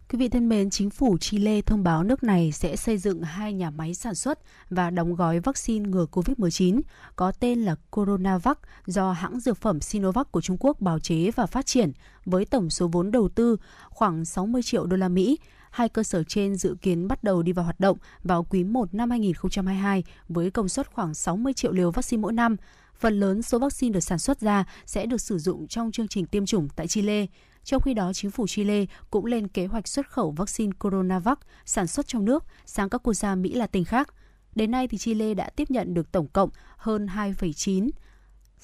Quý 0.09 0.19
vị 0.19 0.29
thân 0.29 0.49
mến, 0.49 0.71
chính 0.71 0.91
phủ 0.91 1.19
Chile 1.19 1.61
thông 1.61 1.83
báo 1.83 2.03
nước 2.03 2.23
này 2.23 2.53
sẽ 2.53 2.77
xây 2.77 2.99
dựng 2.99 3.23
hai 3.23 3.53
nhà 3.53 3.71
máy 3.71 3.95
sản 3.95 4.15
xuất 4.15 4.39
và 4.71 4.91
đóng 4.91 5.15
gói 5.15 5.41
vaccine 5.41 5.89
ngừa 5.89 6.07
COVID-19 6.13 6.81
có 7.17 7.33
tên 7.33 7.63
là 7.63 7.77
Coronavac 7.91 8.59
do 8.87 9.13
hãng 9.13 9.41
dược 9.41 9.59
phẩm 9.59 9.81
Sinovac 9.81 10.33
của 10.33 10.41
Trung 10.41 10.57
Quốc 10.61 10.81
bào 10.81 10.99
chế 10.99 11.31
và 11.31 11.47
phát 11.47 11.67
triển 11.67 11.93
với 12.25 12.45
tổng 12.45 12.71
số 12.71 12.89
vốn 12.89 13.11
đầu 13.11 13.29
tư 13.29 13.57
khoảng 13.91 14.25
60 14.25 14.63
triệu 14.63 14.87
đô 14.87 14.97
la 14.97 15.09
Mỹ. 15.09 15.39
Hai 15.71 15.89
cơ 15.89 16.03
sở 16.03 16.23
trên 16.25 16.57
dự 16.57 16.77
kiến 16.83 17.09
bắt 17.09 17.25
đầu 17.25 17.43
đi 17.43 17.53
vào 17.53 17.65
hoạt 17.65 17.81
động 17.81 17.99
vào 18.23 18.45
quý 18.45 18.65
1 18.65 18.95
năm 18.95 19.11
2022 19.11 20.05
với 20.29 20.51
công 20.51 20.69
suất 20.69 20.93
khoảng 20.93 21.15
60 21.15 21.53
triệu 21.53 21.73
liều 21.73 21.91
vaccine 21.91 22.21
mỗi 22.21 22.33
năm. 22.33 22.57
Phần 22.99 23.21
lớn 23.21 23.43
số 23.43 23.59
vaccine 23.59 23.93
được 23.93 24.01
sản 24.01 24.19
xuất 24.19 24.41
ra 24.41 24.65
sẽ 24.87 25.07
được 25.07 25.21
sử 25.21 25.39
dụng 25.39 25.69
trong 25.69 25.93
chương 25.93 26.09
trình 26.09 26.27
tiêm 26.27 26.47
chủng 26.47 26.69
tại 26.77 26.89
Chile. 26.89 27.27
Trong 27.65 27.83
khi 27.83 27.95
đó, 27.95 28.13
chính 28.13 28.31
phủ 28.31 28.47
Chile 28.47 28.85
cũng 29.11 29.25
lên 29.25 29.49
kế 29.49 29.67
hoạch 29.67 29.89
xuất 29.89 30.11
khẩu 30.11 30.31
vaccine 30.31 30.73
Coronavac 30.79 31.39
sản 31.65 31.87
xuất 31.87 32.07
trong 32.07 32.25
nước 32.25 32.45
sang 32.67 32.89
các 32.89 33.03
quốc 33.03 33.15
gia 33.15 33.35
Mỹ 33.35 33.53
Latin 33.53 33.85
khác. 33.85 34.15
Đến 34.55 34.71
nay 34.71 34.89
thì 34.89 34.99
Chile 34.99 35.35
đã 35.35 35.51
tiếp 35.51 35.71
nhận 35.71 35.95
được 35.95 36.13
tổng 36.13 36.29
cộng 36.29 36.51
hơn 36.77 37.07
2,9 37.07 37.91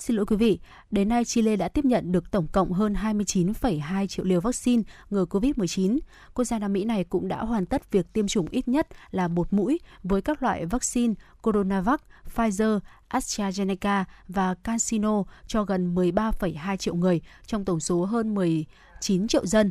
Xin 0.00 0.16
lỗi 0.16 0.26
quý 0.26 0.36
vị, 0.36 0.58
đến 0.90 1.08
nay 1.08 1.24
Chile 1.24 1.56
đã 1.56 1.68
tiếp 1.68 1.84
nhận 1.84 2.12
được 2.12 2.30
tổng 2.30 2.46
cộng 2.52 2.72
hơn 2.72 2.94
29,2 2.94 4.06
triệu 4.06 4.24
liều 4.24 4.40
vaccine 4.40 4.82
ngừa 5.10 5.24
COVID-19. 5.24 5.98
Quốc 6.34 6.44
gia 6.44 6.58
Nam 6.58 6.72
Mỹ 6.72 6.84
này 6.84 7.04
cũng 7.04 7.28
đã 7.28 7.44
hoàn 7.44 7.66
tất 7.66 7.92
việc 7.92 8.12
tiêm 8.12 8.28
chủng 8.28 8.46
ít 8.50 8.68
nhất 8.68 8.88
là 9.10 9.28
một 9.28 9.52
mũi 9.52 9.80
với 10.02 10.22
các 10.22 10.42
loại 10.42 10.66
vaccine 10.66 11.14
Coronavac, 11.42 12.02
Pfizer, 12.34 12.80
AstraZeneca 13.10 14.04
và 14.28 14.54
CanSino 14.54 15.22
cho 15.46 15.64
gần 15.64 15.94
13,2 15.94 16.76
triệu 16.76 16.94
người 16.94 17.20
trong 17.46 17.64
tổng 17.64 17.80
số 17.80 18.04
hơn 18.04 18.34
10 18.34 18.66
19 19.00 19.28
triệu 19.28 19.46
dân 19.46 19.70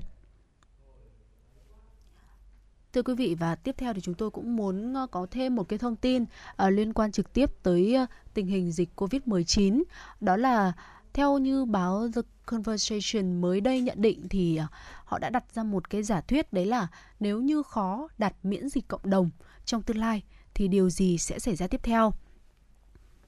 Thưa 2.94 3.02
quý 3.02 3.16
vị 3.16 3.36
và 3.40 3.56
tiếp 3.56 3.76
theo 3.78 3.94
thì 3.94 4.02
chúng 4.02 4.16
tôi 4.16 4.30
cũng 4.30 4.56
muốn 4.56 4.94
ờ, 4.94 5.08
có 5.12 5.28
thêm 5.32 5.56
một 5.56 5.70
cái 5.70 5.80
thông 5.80 5.96
tin 5.96 6.24
uh, 6.24 6.30
liên 6.72 6.94
quan 6.94 7.12
trực 7.12 7.34
tiếp 7.34 7.50
tới 7.64 7.98
uh, 8.04 8.10
tình 8.34 8.48
hình 8.48 8.72
dịch 8.72 8.90
Covid-19. 8.96 9.84
Đó 10.22 10.38
là 10.38 10.74
theo 11.14 11.38
như 11.38 11.66
báo 11.66 12.08
The 12.16 12.22
Conversation 12.46 13.42
mới 13.42 13.62
đây 13.62 13.82
nhận 13.82 14.02
định 14.02 14.28
thì 14.30 14.60
uh, 14.64 14.70
họ 15.06 15.20
đã 15.20 15.30
đặt 15.30 15.44
ra 15.54 15.64
một 15.64 15.90
cái 15.90 16.04
giả 16.04 16.22
thuyết 16.22 16.54
đấy 16.54 16.66
là 16.66 16.88
nếu 17.20 17.42
như 17.42 17.64
khó 17.64 18.08
đặt 18.18 18.34
miễn 18.44 18.70
dịch 18.70 18.88
cộng 18.88 19.10
đồng 19.10 19.30
trong 19.66 19.82
tương 19.82 19.98
lai 19.98 20.24
thì 20.54 20.68
điều 20.68 20.90
gì 20.90 21.18
sẽ 21.18 21.40
xảy 21.40 21.56
ra 21.56 21.68
tiếp 21.68 21.84
theo? 21.84 22.14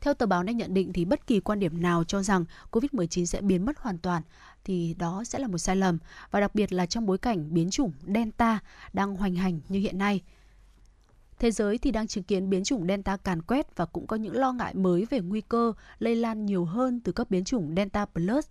Theo 0.02 0.14
tờ 0.14 0.26
báo 0.26 0.44
này 0.44 0.54
nhận 0.54 0.74
định 0.74 0.94
thì 0.94 1.06
bất 1.06 1.28
kỳ 1.28 1.40
quan 1.40 1.60
điểm 1.60 1.82
nào 1.82 2.04
cho 2.04 2.24
rằng 2.24 2.46
COVID-19 2.72 3.26
sẽ 3.26 3.42
biến 3.42 3.66
mất 3.66 3.78
hoàn 3.78 3.98
toàn 3.98 4.22
thì 4.64 4.96
đó 5.00 5.24
sẽ 5.24 5.40
là 5.40 5.48
một 5.48 5.58
sai 5.58 5.76
lầm, 5.76 5.98
và 6.32 6.40
đặc 6.40 6.56
biệt 6.56 6.74
là 6.74 6.86
trong 6.86 7.06
bối 7.06 7.18
cảnh 7.18 7.54
biến 7.54 7.70
chủng 7.70 7.92
Delta 8.16 8.60
đang 8.94 9.16
hoành 9.16 9.36
hành 9.36 9.60
như 9.70 9.80
hiện 9.80 9.98
nay. 9.98 10.22
Thế 11.40 11.52
giới 11.52 11.78
thì 11.78 11.92
đang 11.92 12.08
chứng 12.08 12.24
kiến 12.24 12.50
biến 12.50 12.64
chủng 12.64 12.88
Delta 12.88 13.18
càn 13.18 13.42
quét 13.42 13.76
và 13.76 13.86
cũng 13.86 14.08
có 14.08 14.16
những 14.16 14.36
lo 14.36 14.54
ngại 14.54 14.74
mới 14.74 15.06
về 15.10 15.20
nguy 15.20 15.42
cơ 15.42 15.74
lây 16.00 16.16
lan 16.16 16.46
nhiều 16.46 16.66
hơn 16.66 17.00
từ 17.00 17.12
các 17.12 17.30
biến 17.30 17.44
chủng 17.44 17.74
Delta 17.76 18.06
Plus 18.06 18.46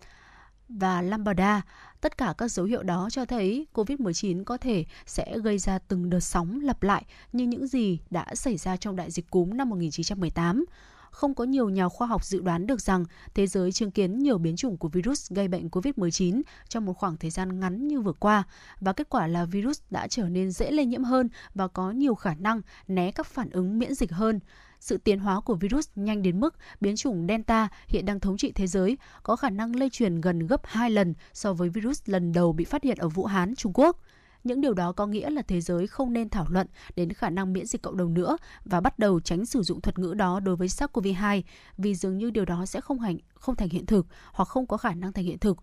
và 0.69 1.01
lambda. 1.01 1.61
Tất 2.01 2.17
cả 2.17 2.33
các 2.37 2.47
dấu 2.51 2.65
hiệu 2.65 2.83
đó 2.83 3.09
cho 3.11 3.25
thấy 3.25 3.67
COVID-19 3.73 4.43
có 4.43 4.57
thể 4.57 4.85
sẽ 5.05 5.39
gây 5.39 5.57
ra 5.57 5.79
từng 5.79 6.09
đợt 6.09 6.19
sóng 6.19 6.59
lặp 6.61 6.83
lại 6.83 7.05
như 7.33 7.45
những 7.45 7.67
gì 7.67 7.99
đã 8.09 8.35
xảy 8.35 8.57
ra 8.57 8.77
trong 8.77 8.95
đại 8.95 9.11
dịch 9.11 9.29
cúm 9.29 9.57
năm 9.57 9.69
1918 9.69 10.65
không 11.11 11.35
có 11.35 11.43
nhiều 11.43 11.69
nhà 11.69 11.89
khoa 11.89 12.07
học 12.07 12.25
dự 12.25 12.41
đoán 12.41 12.67
được 12.67 12.81
rằng 12.81 13.05
thế 13.33 13.47
giới 13.47 13.71
chứng 13.71 13.91
kiến 13.91 14.19
nhiều 14.19 14.37
biến 14.37 14.55
chủng 14.55 14.77
của 14.77 14.87
virus 14.87 15.31
gây 15.31 15.47
bệnh 15.47 15.67
COVID-19 15.67 16.41
trong 16.69 16.85
một 16.85 16.93
khoảng 16.93 17.17
thời 17.17 17.31
gian 17.31 17.59
ngắn 17.59 17.87
như 17.87 18.01
vừa 18.01 18.13
qua 18.13 18.43
và 18.79 18.93
kết 18.93 19.09
quả 19.09 19.27
là 19.27 19.45
virus 19.45 19.81
đã 19.89 20.07
trở 20.07 20.29
nên 20.29 20.51
dễ 20.51 20.71
lây 20.71 20.85
nhiễm 20.85 21.03
hơn 21.03 21.29
và 21.55 21.67
có 21.67 21.91
nhiều 21.91 22.15
khả 22.15 22.33
năng 22.33 22.61
né 22.87 23.11
các 23.11 23.25
phản 23.25 23.49
ứng 23.49 23.79
miễn 23.79 23.93
dịch 23.93 24.11
hơn. 24.11 24.39
Sự 24.79 24.97
tiến 24.97 25.19
hóa 25.19 25.41
của 25.41 25.55
virus 25.55 25.89
nhanh 25.95 26.21
đến 26.21 26.39
mức 26.39 26.55
biến 26.81 26.95
chủng 26.95 27.25
Delta 27.27 27.67
hiện 27.87 28.05
đang 28.05 28.19
thống 28.19 28.37
trị 28.37 28.51
thế 28.51 28.67
giới, 28.67 28.97
có 29.23 29.35
khả 29.35 29.49
năng 29.49 29.75
lây 29.75 29.89
truyền 29.89 30.21
gần 30.21 30.47
gấp 30.47 30.61
2 30.63 30.89
lần 30.89 31.13
so 31.33 31.53
với 31.53 31.69
virus 31.69 32.01
lần 32.05 32.33
đầu 32.33 32.53
bị 32.53 32.65
phát 32.65 32.83
hiện 32.83 32.97
ở 32.97 33.09
Vũ 33.09 33.25
Hán, 33.25 33.55
Trung 33.55 33.71
Quốc. 33.75 33.97
Những 34.43 34.61
điều 34.61 34.73
đó 34.73 34.91
có 34.91 35.07
nghĩa 35.07 35.29
là 35.29 35.41
thế 35.41 35.61
giới 35.61 35.87
không 35.87 36.13
nên 36.13 36.29
thảo 36.29 36.45
luận 36.49 36.67
đến 36.95 37.13
khả 37.13 37.29
năng 37.29 37.53
miễn 37.53 37.65
dịch 37.65 37.81
cộng 37.81 37.97
đồng 37.97 38.13
nữa 38.13 38.37
và 38.65 38.81
bắt 38.81 38.99
đầu 38.99 39.19
tránh 39.19 39.45
sử 39.45 39.61
dụng 39.63 39.81
thuật 39.81 39.99
ngữ 39.99 40.13
đó 40.13 40.39
đối 40.39 40.55
với 40.55 40.67
SARS-CoV-2 40.67 41.41
vì 41.77 41.95
dường 41.95 42.17
như 42.17 42.31
điều 42.31 42.45
đó 42.45 42.65
sẽ 42.65 42.81
không 42.81 42.99
hành 42.99 43.17
không 43.33 43.55
thành 43.55 43.69
hiện 43.69 43.85
thực 43.85 44.07
hoặc 44.33 44.49
không 44.49 44.67
có 44.67 44.77
khả 44.77 44.93
năng 44.93 45.13
thành 45.13 45.25
hiện 45.25 45.39
thực 45.39 45.57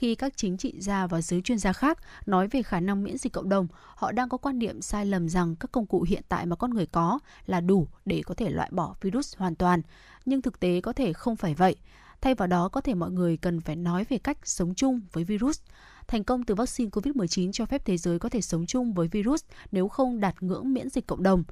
khi 0.00 0.14
các 0.14 0.36
chính 0.36 0.56
trị 0.56 0.74
gia 0.78 1.06
và 1.06 1.22
giới 1.22 1.40
chuyên 1.40 1.58
gia 1.58 1.72
khác 1.72 1.98
nói 2.26 2.48
về 2.48 2.62
khả 2.62 2.80
năng 2.80 3.04
miễn 3.04 3.18
dịch 3.18 3.32
cộng 3.32 3.48
đồng, 3.48 3.66
họ 3.94 4.12
đang 4.12 4.28
có 4.28 4.38
quan 4.38 4.58
niệm 4.58 4.82
sai 4.82 5.06
lầm 5.06 5.28
rằng 5.28 5.56
các 5.56 5.72
công 5.72 5.86
cụ 5.86 6.02
hiện 6.08 6.22
tại 6.28 6.46
mà 6.46 6.56
con 6.56 6.74
người 6.74 6.86
có 6.86 7.18
là 7.46 7.60
đủ 7.60 7.88
để 8.04 8.22
có 8.26 8.34
thể 8.34 8.50
loại 8.50 8.70
bỏ 8.72 8.94
virus 9.00 9.36
hoàn 9.36 9.54
toàn. 9.54 9.82
Nhưng 10.24 10.42
thực 10.42 10.60
tế 10.60 10.80
có 10.80 10.92
thể 10.92 11.12
không 11.12 11.36
phải 11.36 11.54
vậy. 11.54 11.76
Thay 12.20 12.34
vào 12.34 12.48
đó, 12.48 12.68
có 12.68 12.80
thể 12.80 12.94
mọi 12.94 13.10
người 13.10 13.36
cần 13.36 13.60
phải 13.60 13.76
nói 13.76 14.04
về 14.08 14.18
cách 14.18 14.38
sống 14.44 14.74
chung 14.74 15.00
với 15.12 15.24
virus. 15.24 15.60
Thành 16.06 16.24
công 16.24 16.42
từ 16.42 16.54
vaccine 16.54 16.90
COVID-19 16.90 17.52
cho 17.52 17.66
phép 17.66 17.82
thế 17.84 17.96
giới 17.96 18.18
có 18.18 18.28
thể 18.28 18.40
sống 18.40 18.66
chung 18.66 18.92
với 18.92 19.08
virus 19.08 19.44
nếu 19.72 19.88
không 19.88 20.20
đạt 20.20 20.42
ngưỡng 20.42 20.72
miễn 20.72 20.88
dịch 20.88 21.06
cộng 21.06 21.22
đồng. 21.22 21.44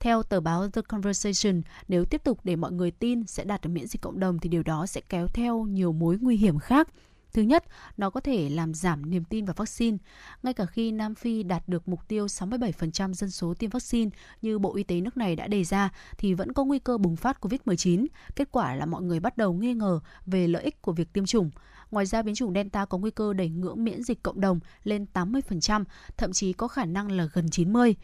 Theo 0.00 0.22
tờ 0.22 0.40
báo 0.40 0.70
The 0.70 0.82
Conversation, 0.82 1.62
nếu 1.88 2.04
tiếp 2.04 2.24
tục 2.24 2.38
để 2.44 2.56
mọi 2.56 2.72
người 2.72 2.90
tin 2.90 3.26
sẽ 3.26 3.44
đạt 3.44 3.62
được 3.62 3.70
miễn 3.70 3.86
dịch 3.86 4.02
cộng 4.02 4.20
đồng 4.20 4.38
thì 4.38 4.48
điều 4.48 4.62
đó 4.62 4.86
sẽ 4.86 5.00
kéo 5.08 5.28
theo 5.28 5.64
nhiều 5.64 5.92
mối 5.92 6.18
nguy 6.20 6.36
hiểm 6.36 6.58
khác. 6.58 6.88
Thứ 7.34 7.42
nhất, 7.42 7.64
nó 7.96 8.10
có 8.10 8.20
thể 8.20 8.48
làm 8.48 8.74
giảm 8.74 9.10
niềm 9.10 9.24
tin 9.24 9.44
vào 9.44 9.54
vaccine. 9.54 9.96
Ngay 10.42 10.54
cả 10.54 10.66
khi 10.66 10.92
Nam 10.92 11.14
Phi 11.14 11.42
đạt 11.42 11.68
được 11.68 11.88
mục 11.88 12.08
tiêu 12.08 12.26
67% 12.26 13.12
dân 13.12 13.30
số 13.30 13.54
tiêm 13.54 13.70
vaccine 13.70 14.10
như 14.42 14.58
Bộ 14.58 14.74
Y 14.74 14.82
tế 14.82 15.00
nước 15.00 15.16
này 15.16 15.36
đã 15.36 15.46
đề 15.46 15.64
ra, 15.64 15.90
thì 16.18 16.34
vẫn 16.34 16.52
có 16.52 16.64
nguy 16.64 16.78
cơ 16.78 16.98
bùng 16.98 17.16
phát 17.16 17.38
COVID-19. 17.40 18.06
Kết 18.36 18.48
quả 18.50 18.74
là 18.74 18.86
mọi 18.86 19.02
người 19.02 19.20
bắt 19.20 19.36
đầu 19.36 19.52
nghi 19.52 19.74
ngờ 19.74 20.00
về 20.26 20.48
lợi 20.48 20.62
ích 20.62 20.82
của 20.82 20.92
việc 20.92 21.12
tiêm 21.12 21.26
chủng. 21.26 21.50
Ngoài 21.90 22.06
ra, 22.06 22.22
biến 22.22 22.34
chủng 22.34 22.54
Delta 22.54 22.84
có 22.84 22.98
nguy 22.98 23.10
cơ 23.10 23.32
đẩy 23.32 23.48
ngưỡng 23.48 23.84
miễn 23.84 24.02
dịch 24.02 24.22
cộng 24.22 24.40
đồng 24.40 24.60
lên 24.84 25.06
80%, 25.14 25.84
thậm 26.16 26.32
chí 26.32 26.52
có 26.52 26.68
khả 26.68 26.84
năng 26.84 27.12
là 27.12 27.28
gần 27.32 27.46
90%. 27.46 27.94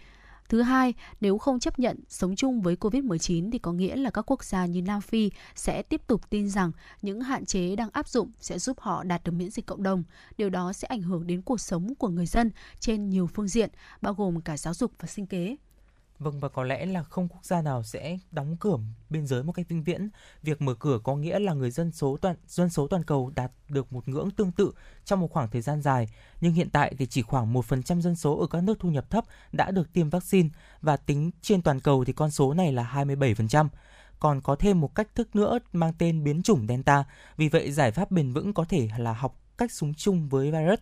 Thứ 0.50 0.62
hai, 0.62 0.94
nếu 1.20 1.38
không 1.38 1.60
chấp 1.60 1.78
nhận 1.78 1.96
sống 2.08 2.36
chung 2.36 2.60
với 2.60 2.76
COVID-19 2.76 3.50
thì 3.50 3.58
có 3.58 3.72
nghĩa 3.72 3.96
là 3.96 4.10
các 4.10 4.30
quốc 4.30 4.44
gia 4.44 4.66
như 4.66 4.82
Nam 4.82 5.00
Phi 5.00 5.30
sẽ 5.54 5.82
tiếp 5.82 6.06
tục 6.06 6.30
tin 6.30 6.48
rằng 6.48 6.72
những 7.02 7.20
hạn 7.20 7.44
chế 7.44 7.76
đang 7.76 7.90
áp 7.92 8.08
dụng 8.08 8.30
sẽ 8.40 8.58
giúp 8.58 8.80
họ 8.80 9.04
đạt 9.04 9.24
được 9.24 9.32
miễn 9.32 9.50
dịch 9.50 9.66
cộng 9.66 9.82
đồng. 9.82 10.02
Điều 10.38 10.50
đó 10.50 10.72
sẽ 10.72 10.88
ảnh 10.88 11.02
hưởng 11.02 11.26
đến 11.26 11.42
cuộc 11.42 11.60
sống 11.60 11.94
của 11.94 12.08
người 12.08 12.26
dân 12.26 12.50
trên 12.80 13.10
nhiều 13.10 13.26
phương 13.26 13.48
diện, 13.48 13.70
bao 14.00 14.14
gồm 14.14 14.40
cả 14.40 14.56
giáo 14.56 14.74
dục 14.74 14.92
và 14.98 15.06
sinh 15.06 15.26
kế. 15.26 15.56
Vâng 16.20 16.40
và 16.40 16.48
có 16.48 16.64
lẽ 16.64 16.86
là 16.86 17.02
không 17.02 17.28
quốc 17.28 17.44
gia 17.44 17.62
nào 17.62 17.82
sẽ 17.82 18.18
đóng 18.30 18.56
cửa 18.60 18.76
biên 19.10 19.26
giới 19.26 19.42
một 19.42 19.52
cách 19.52 19.66
vĩnh 19.68 19.82
viễn. 19.82 20.08
Việc 20.42 20.62
mở 20.62 20.74
cửa 20.74 20.98
có 21.04 21.16
nghĩa 21.16 21.38
là 21.38 21.52
người 21.52 21.70
dân 21.70 21.92
số 21.92 22.16
toàn 22.20 22.36
dân 22.46 22.70
số 22.70 22.86
toàn 22.86 23.04
cầu 23.04 23.32
đạt 23.34 23.52
được 23.68 23.92
một 23.92 24.08
ngưỡng 24.08 24.30
tương 24.30 24.52
tự 24.52 24.72
trong 25.04 25.20
một 25.20 25.30
khoảng 25.30 25.50
thời 25.50 25.62
gian 25.62 25.82
dài, 25.82 26.08
nhưng 26.40 26.52
hiện 26.52 26.70
tại 26.70 26.94
thì 26.98 27.06
chỉ 27.06 27.22
khoảng 27.22 27.54
1% 27.54 28.00
dân 28.00 28.16
số 28.16 28.38
ở 28.38 28.46
các 28.46 28.62
nước 28.62 28.78
thu 28.80 28.90
nhập 28.90 29.10
thấp 29.10 29.24
đã 29.52 29.70
được 29.70 29.92
tiêm 29.92 30.10
vaccine 30.10 30.48
và 30.80 30.96
tính 30.96 31.30
trên 31.42 31.62
toàn 31.62 31.80
cầu 31.80 32.04
thì 32.04 32.12
con 32.12 32.30
số 32.30 32.54
này 32.54 32.72
là 32.72 33.04
27%. 33.04 33.68
Còn 34.18 34.40
có 34.40 34.56
thêm 34.56 34.80
một 34.80 34.94
cách 34.94 35.14
thức 35.14 35.36
nữa 35.36 35.58
mang 35.72 35.92
tên 35.98 36.24
biến 36.24 36.42
chủng 36.42 36.66
Delta, 36.68 37.04
vì 37.36 37.48
vậy 37.48 37.72
giải 37.72 37.90
pháp 37.90 38.10
bền 38.10 38.32
vững 38.32 38.54
có 38.54 38.64
thể 38.64 38.88
là 38.98 39.12
học 39.12 39.40
cách 39.58 39.72
sống 39.72 39.94
chung 39.94 40.28
với 40.28 40.52
virus. 40.52 40.78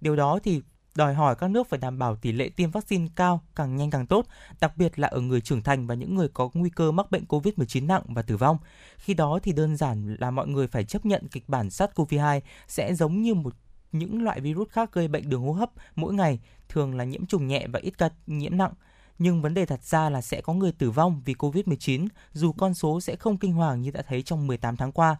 Điều 0.00 0.16
đó 0.16 0.38
thì 0.44 0.62
đòi 0.98 1.14
hỏi 1.14 1.34
các 1.34 1.50
nước 1.50 1.68
phải 1.68 1.78
đảm 1.78 1.98
bảo 1.98 2.16
tỷ 2.16 2.32
lệ 2.32 2.48
tiêm 2.48 2.70
vaccine 2.70 3.08
cao 3.16 3.40
càng 3.56 3.76
nhanh 3.76 3.90
càng 3.90 4.06
tốt, 4.06 4.26
đặc 4.60 4.76
biệt 4.76 4.98
là 4.98 5.08
ở 5.08 5.20
người 5.20 5.40
trưởng 5.40 5.62
thành 5.62 5.86
và 5.86 5.94
những 5.94 6.14
người 6.14 6.28
có 6.28 6.50
nguy 6.54 6.70
cơ 6.70 6.92
mắc 6.92 7.10
bệnh 7.10 7.24
COVID-19 7.24 7.86
nặng 7.86 8.02
và 8.08 8.22
tử 8.22 8.36
vong. 8.36 8.58
Khi 8.96 9.14
đó 9.14 9.38
thì 9.42 9.52
đơn 9.52 9.76
giản 9.76 10.16
là 10.20 10.30
mọi 10.30 10.48
người 10.48 10.66
phải 10.66 10.84
chấp 10.84 11.06
nhận 11.06 11.28
kịch 11.28 11.48
bản 11.48 11.68
SARS-CoV-2 11.68 12.40
sẽ 12.68 12.94
giống 12.94 13.22
như 13.22 13.34
một 13.34 13.54
những 13.92 14.22
loại 14.22 14.40
virus 14.40 14.68
khác 14.68 14.92
gây 14.92 15.08
bệnh 15.08 15.28
đường 15.28 15.42
hô 15.42 15.52
hấp 15.52 15.70
mỗi 15.96 16.14
ngày, 16.14 16.40
thường 16.68 16.96
là 16.96 17.04
nhiễm 17.04 17.26
trùng 17.26 17.46
nhẹ 17.46 17.66
và 17.66 17.80
ít 17.82 17.98
ca 17.98 18.10
nhiễm 18.26 18.56
nặng. 18.56 18.72
Nhưng 19.18 19.42
vấn 19.42 19.54
đề 19.54 19.66
đặt 19.66 19.82
ra 19.82 20.10
là 20.10 20.20
sẽ 20.20 20.40
có 20.40 20.52
người 20.52 20.72
tử 20.72 20.90
vong 20.90 21.22
vì 21.24 21.34
COVID-19, 21.34 22.06
dù 22.32 22.52
con 22.52 22.74
số 22.74 23.00
sẽ 23.00 23.16
không 23.16 23.36
kinh 23.36 23.52
hoàng 23.52 23.80
như 23.80 23.90
đã 23.90 24.02
thấy 24.02 24.22
trong 24.22 24.46
18 24.46 24.76
tháng 24.76 24.92
qua. 24.92 25.16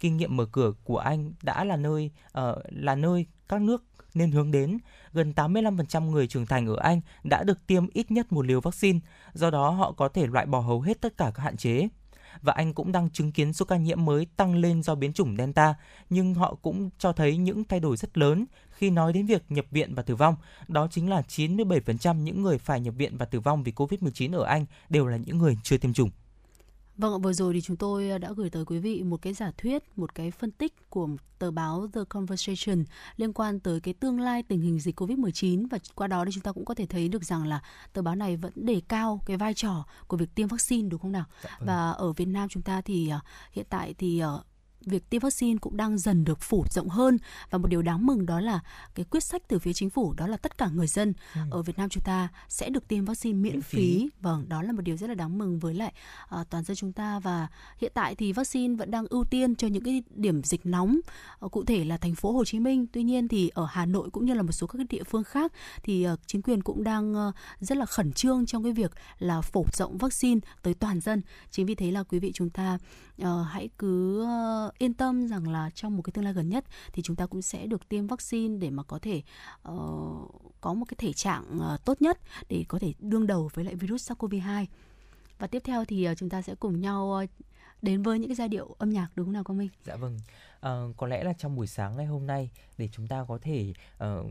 Kinh 0.00 0.16
nghiệm 0.16 0.36
mở 0.36 0.46
cửa 0.52 0.72
của 0.84 0.98
Anh 0.98 1.32
đã 1.42 1.64
là 1.64 1.76
nơi 1.76 2.10
uh, 2.26 2.58
là 2.70 2.94
nơi 2.94 3.26
các 3.48 3.60
nước 3.60 3.84
nên 4.14 4.30
hướng 4.30 4.50
đến. 4.50 4.78
Gần 5.12 5.32
85% 5.36 6.10
người 6.10 6.26
trưởng 6.26 6.46
thành 6.46 6.66
ở 6.66 6.76
Anh 6.76 7.00
đã 7.24 7.44
được 7.44 7.66
tiêm 7.66 7.86
ít 7.92 8.10
nhất 8.10 8.32
một 8.32 8.46
liều 8.46 8.60
vaccine, 8.60 8.98
do 9.32 9.50
đó 9.50 9.70
họ 9.70 9.92
có 9.92 10.08
thể 10.08 10.26
loại 10.26 10.46
bỏ 10.46 10.60
hầu 10.60 10.80
hết 10.80 11.00
tất 11.00 11.16
cả 11.16 11.32
các 11.34 11.42
hạn 11.42 11.56
chế. 11.56 11.88
Và 12.42 12.52
Anh 12.52 12.74
cũng 12.74 12.92
đang 12.92 13.10
chứng 13.10 13.32
kiến 13.32 13.52
số 13.52 13.64
ca 13.64 13.76
nhiễm 13.76 14.04
mới 14.04 14.26
tăng 14.36 14.54
lên 14.54 14.82
do 14.82 14.94
biến 14.94 15.12
chủng 15.12 15.36
Delta, 15.36 15.74
nhưng 16.10 16.34
họ 16.34 16.54
cũng 16.62 16.90
cho 16.98 17.12
thấy 17.12 17.36
những 17.36 17.64
thay 17.64 17.80
đổi 17.80 17.96
rất 17.96 18.18
lớn 18.18 18.44
khi 18.70 18.90
nói 18.90 19.12
đến 19.12 19.26
việc 19.26 19.42
nhập 19.48 19.64
viện 19.70 19.94
và 19.94 20.02
tử 20.02 20.16
vong. 20.16 20.36
Đó 20.68 20.88
chính 20.90 21.10
là 21.10 21.22
97% 21.28 22.16
những 22.16 22.42
người 22.42 22.58
phải 22.58 22.80
nhập 22.80 22.94
viện 22.96 23.16
và 23.16 23.24
tử 23.24 23.40
vong 23.40 23.62
vì 23.62 23.72
COVID-19 23.72 24.38
ở 24.38 24.44
Anh 24.44 24.66
đều 24.88 25.06
là 25.06 25.16
những 25.16 25.38
người 25.38 25.58
chưa 25.62 25.78
tiêm 25.78 25.92
chủng. 25.92 26.10
Vâng, 26.96 27.22
vừa 27.22 27.32
rồi 27.32 27.54
thì 27.54 27.60
chúng 27.60 27.76
tôi 27.76 28.18
đã 28.18 28.32
gửi 28.36 28.50
tới 28.50 28.64
quý 28.64 28.78
vị 28.78 29.02
một 29.02 29.22
cái 29.22 29.32
giả 29.34 29.50
thuyết, 29.58 29.82
một 29.96 30.14
cái 30.14 30.30
phân 30.30 30.50
tích 30.50 30.90
của 30.90 31.08
tờ 31.38 31.50
báo 31.50 31.86
The 31.92 32.00
Conversation 32.08 32.84
liên 33.16 33.32
quan 33.32 33.60
tới 33.60 33.80
cái 33.80 33.94
tương 33.94 34.20
lai 34.20 34.42
tình 34.42 34.60
hình 34.60 34.80
dịch 34.80 35.00
Covid-19 35.00 35.66
và 35.70 35.78
qua 35.94 36.06
đó 36.06 36.24
thì 36.24 36.30
chúng 36.34 36.42
ta 36.42 36.52
cũng 36.52 36.64
có 36.64 36.74
thể 36.74 36.86
thấy 36.86 37.08
được 37.08 37.24
rằng 37.24 37.46
là 37.46 37.60
tờ 37.92 38.02
báo 38.02 38.14
này 38.14 38.36
vẫn 38.36 38.52
đề 38.56 38.80
cao 38.88 39.20
cái 39.26 39.36
vai 39.36 39.54
trò 39.54 39.84
của 40.06 40.16
việc 40.16 40.34
tiêm 40.34 40.48
vaccine 40.48 40.88
đúng 40.88 41.00
không 41.00 41.12
nào? 41.12 41.24
Dạ, 41.42 41.50
vâng. 41.58 41.66
Và 41.68 41.90
ở 41.90 42.12
Việt 42.12 42.28
Nam 42.28 42.48
chúng 42.48 42.62
ta 42.62 42.80
thì 42.80 43.12
uh, 43.16 43.22
hiện 43.52 43.66
tại 43.70 43.94
thì 43.98 44.22
uh, 44.24 44.46
việc 44.86 45.10
tiêm 45.10 45.20
vaccine 45.20 45.58
cũng 45.58 45.76
đang 45.76 45.98
dần 45.98 46.24
được 46.24 46.40
phủ 46.40 46.64
rộng 46.70 46.88
hơn 46.88 47.18
và 47.50 47.58
một 47.58 47.68
điều 47.68 47.82
đáng 47.82 48.06
mừng 48.06 48.26
đó 48.26 48.40
là 48.40 48.60
cái 48.94 49.04
quyết 49.04 49.24
sách 49.24 49.42
từ 49.48 49.58
phía 49.58 49.72
chính 49.72 49.90
phủ 49.90 50.14
đó 50.16 50.26
là 50.26 50.36
tất 50.36 50.58
cả 50.58 50.68
người 50.74 50.86
dân 50.86 51.12
ừ. 51.34 51.40
ở 51.50 51.62
Việt 51.62 51.78
Nam 51.78 51.88
chúng 51.88 52.04
ta 52.04 52.28
sẽ 52.48 52.70
được 52.70 52.88
tiêm 52.88 53.04
vaccine 53.04 53.38
miễn, 53.38 53.52
miễn 53.52 53.62
phí. 53.62 53.78
phí. 53.78 54.10
Vâng, 54.20 54.48
đó 54.48 54.62
là 54.62 54.72
một 54.72 54.82
điều 54.82 54.96
rất 54.96 55.06
là 55.06 55.14
đáng 55.14 55.38
mừng 55.38 55.58
với 55.58 55.74
lại 55.74 55.92
uh, 56.40 56.50
toàn 56.50 56.64
dân 56.64 56.76
chúng 56.76 56.92
ta 56.92 57.18
và 57.18 57.48
hiện 57.78 57.92
tại 57.94 58.14
thì 58.14 58.32
vaccine 58.32 58.74
vẫn 58.74 58.90
đang 58.90 59.06
ưu 59.10 59.24
tiên 59.24 59.54
cho 59.54 59.68
những 59.68 59.84
cái 59.84 60.02
điểm 60.10 60.42
dịch 60.42 60.66
nóng 60.66 61.00
uh, 61.44 61.52
cụ 61.52 61.64
thể 61.64 61.84
là 61.84 61.96
thành 61.96 62.14
phố 62.14 62.32
Hồ 62.32 62.44
Chí 62.44 62.60
Minh. 62.60 62.86
Tuy 62.92 63.02
nhiên 63.02 63.28
thì 63.28 63.48
ở 63.48 63.66
Hà 63.70 63.86
Nội 63.86 64.10
cũng 64.10 64.24
như 64.24 64.34
là 64.34 64.42
một 64.42 64.52
số 64.52 64.66
các 64.66 64.78
địa 64.88 65.04
phương 65.04 65.24
khác 65.24 65.52
thì 65.82 66.06
uh, 66.12 66.18
chính 66.26 66.42
quyền 66.42 66.62
cũng 66.62 66.84
đang 66.84 67.28
uh, 67.28 67.34
rất 67.60 67.78
là 67.78 67.86
khẩn 67.86 68.12
trương 68.12 68.46
trong 68.46 68.62
cái 68.62 68.72
việc 68.72 68.92
là 69.18 69.40
phổ 69.40 69.64
rộng 69.72 69.98
vaccine 69.98 70.40
tới 70.62 70.74
toàn 70.74 71.00
dân. 71.00 71.22
Chính 71.50 71.66
vì 71.66 71.74
thế 71.74 71.90
là 71.90 72.02
quý 72.02 72.18
vị 72.18 72.32
chúng 72.34 72.50
ta 72.50 72.78
uh, 73.22 73.28
hãy 73.50 73.68
cứ 73.78 74.22
uh, 74.22 74.71
yên 74.78 74.94
tâm 74.94 75.28
rằng 75.28 75.48
là 75.48 75.70
trong 75.74 75.96
một 75.96 76.02
cái 76.02 76.12
tương 76.12 76.24
lai 76.24 76.32
gần 76.32 76.48
nhất 76.48 76.64
thì 76.92 77.02
chúng 77.02 77.16
ta 77.16 77.26
cũng 77.26 77.42
sẽ 77.42 77.66
được 77.66 77.88
tiêm 77.88 78.06
vaccine 78.06 78.58
để 78.58 78.70
mà 78.70 78.82
có 78.82 78.98
thể 79.02 79.22
uh, 79.68 80.52
có 80.60 80.74
một 80.74 80.84
cái 80.88 80.96
thể 80.98 81.12
trạng 81.12 81.44
uh, 81.74 81.84
tốt 81.84 82.02
nhất 82.02 82.18
để 82.48 82.64
có 82.68 82.78
thể 82.78 82.92
đương 82.98 83.26
đầu 83.26 83.50
với 83.54 83.64
lại 83.64 83.74
virus 83.74 84.10
SARS-CoV-2. 84.10 84.66
Và 85.38 85.46
tiếp 85.46 85.62
theo 85.64 85.84
thì 85.84 86.10
uh, 86.10 86.18
chúng 86.18 86.28
ta 86.28 86.42
sẽ 86.42 86.54
cùng 86.54 86.80
nhau 86.80 87.20
uh, 87.24 87.30
đến 87.82 88.02
với 88.02 88.18
những 88.18 88.28
cái 88.28 88.36
giai 88.36 88.48
điệu 88.48 88.76
âm 88.78 88.90
nhạc 88.90 89.08
đúng 89.14 89.26
không 89.26 89.32
nào 89.32 89.44
Quang 89.44 89.58
Minh? 89.58 89.68
Dạ 89.84 89.96
vâng. 89.96 90.18
Uh, 90.66 90.96
có 90.96 91.06
lẽ 91.06 91.24
là 91.24 91.32
trong 91.32 91.56
buổi 91.56 91.66
sáng 91.66 91.96
ngày 91.96 92.06
hôm 92.06 92.26
nay 92.26 92.50
để 92.78 92.88
chúng 92.92 93.08
ta 93.08 93.24
có 93.28 93.38
thể 93.42 93.72
uh, 94.04 94.26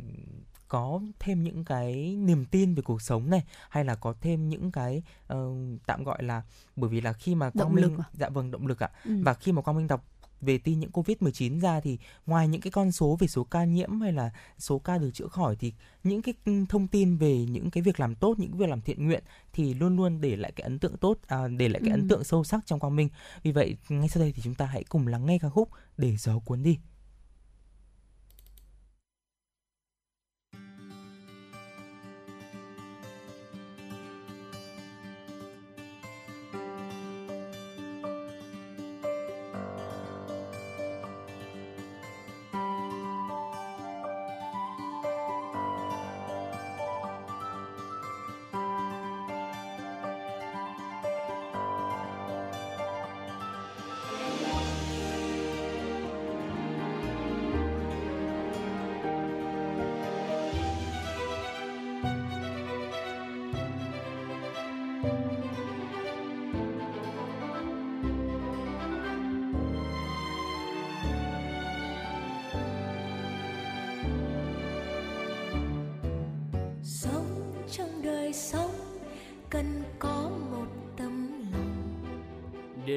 có 0.72 1.02
thêm 1.20 1.44
những 1.44 1.66
cái 1.66 2.16
niềm 2.20 2.46
tin 2.46 2.76
về 2.76 2.82
cuộc 2.82 3.02
sống 3.02 3.30
này 3.30 3.44
hay 3.70 3.86
là 3.86 3.96
có 3.96 4.14
thêm 4.22 4.50
những 4.50 4.72
cái 4.72 5.04
uh, 5.34 5.58
tạm 5.86 6.04
gọi 6.04 6.24
là 6.24 6.42
bởi 6.76 6.90
vì 6.90 7.02
là 7.02 7.14
khi 7.14 7.36
mà 7.36 7.50
quang 7.50 7.68
động 7.68 7.76
minh 7.76 7.84
lực 7.84 8.00
à? 8.00 8.04
dạ 8.14 8.30
vâng 8.30 8.52
động 8.52 8.68
lực 8.68 8.84
ạ 8.84 8.90
ừ. 9.06 9.12
và 9.24 9.34
khi 9.34 9.52
mà 9.52 9.62
quang 9.62 9.78
minh 9.78 9.88
đọc 9.88 10.06
về 10.42 10.58
tin 10.58 10.80
nhiễm 10.80 10.92
Covid-19 10.92 11.60
ra 11.60 11.80
thì 11.80 11.98
ngoài 12.26 12.48
những 12.48 12.62
cái 12.62 12.72
con 12.72 12.92
số 12.92 13.18
về 13.20 13.28
số 13.28 13.44
ca 13.44 13.64
nhiễm 13.64 14.02
hay 14.02 14.14
là 14.14 14.32
số 14.58 14.80
ca 14.80 14.98
được 14.98 15.12
chữa 15.14 15.28
khỏi 15.28 15.56
thì 15.56 15.74
những 16.04 16.22
cái 16.22 16.34
thông 16.70 16.88
tin 16.88 17.18
về 17.18 17.46
những 17.46 17.72
cái 17.72 17.84
việc 17.84 18.00
làm 18.00 18.16
tốt, 18.16 18.40
những 18.40 18.58
việc 18.58 18.70
làm 18.70 18.82
thiện 18.82 19.06
nguyện 19.06 19.24
thì 19.54 19.74
luôn 19.74 19.98
luôn 19.98 20.22
để 20.22 20.36
lại 20.36 20.52
cái 20.52 20.64
ấn 20.64 20.80
tượng 20.80 20.98
tốt, 20.98 21.18
à, 21.28 21.48
để 21.48 21.70
lại 21.70 21.82
cái 21.86 21.90
ừ. 21.90 21.94
ấn 21.94 22.08
tượng 22.08 22.24
sâu 22.24 22.44
sắc 22.44 22.66
trong 22.66 22.80
quang 22.80 22.96
minh. 22.96 23.10
Vì 23.44 23.52
vậy 23.52 23.78
ngay 23.90 24.10
sau 24.10 24.24
đây 24.24 24.32
thì 24.36 24.42
chúng 24.42 24.56
ta 24.56 24.66
hãy 24.66 24.84
cùng 24.84 25.08
lắng 25.08 25.26
nghe 25.26 25.40
ca 25.40 25.50
khúc 25.50 25.70
để 25.98 26.16
gió 26.18 26.40
cuốn 26.40 26.64
đi. 26.64 26.78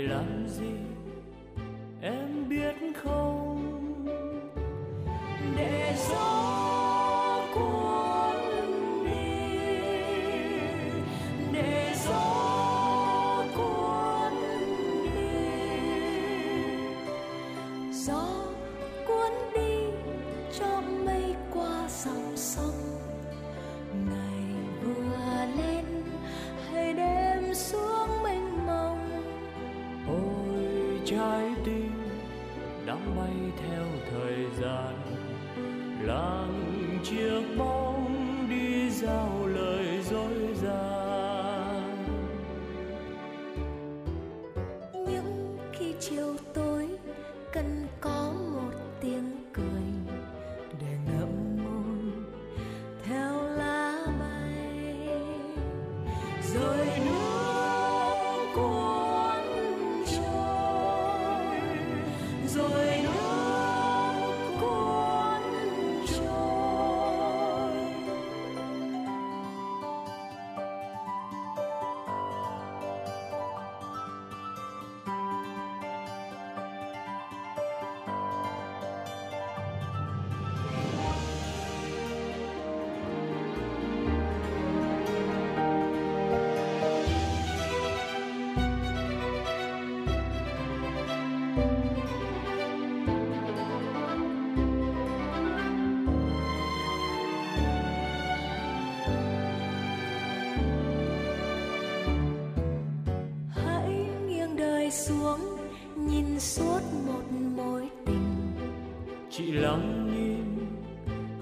Để 0.03 0.84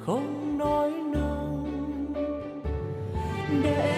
không 0.07 0.59
nói 0.59 0.91
năng 0.91 1.65
để 3.63 3.92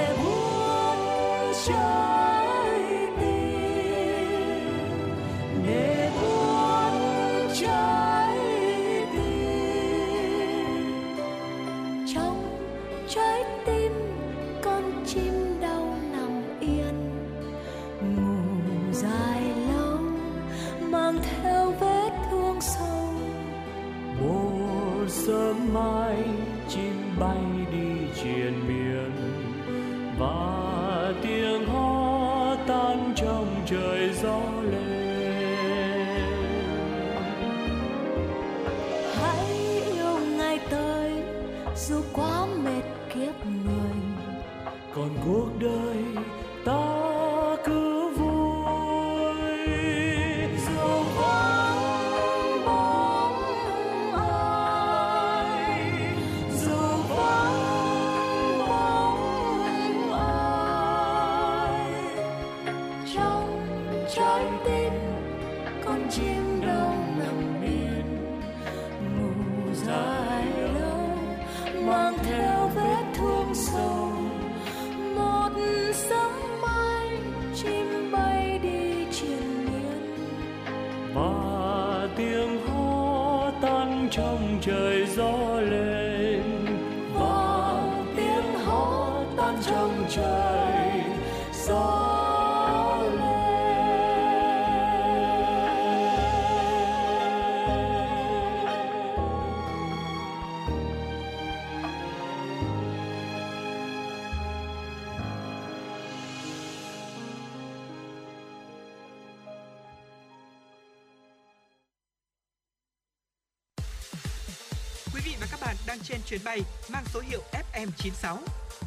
vị 115.35 115.41
và 115.41 115.47
các 115.51 115.66
bạn 115.66 115.76
đang 115.87 115.99
trên 116.01 116.20
chuyến 116.26 116.41
bay 116.45 116.61
mang 116.93 117.05
số 117.14 117.20
hiệu 117.20 117.41
FM96. 117.53 118.37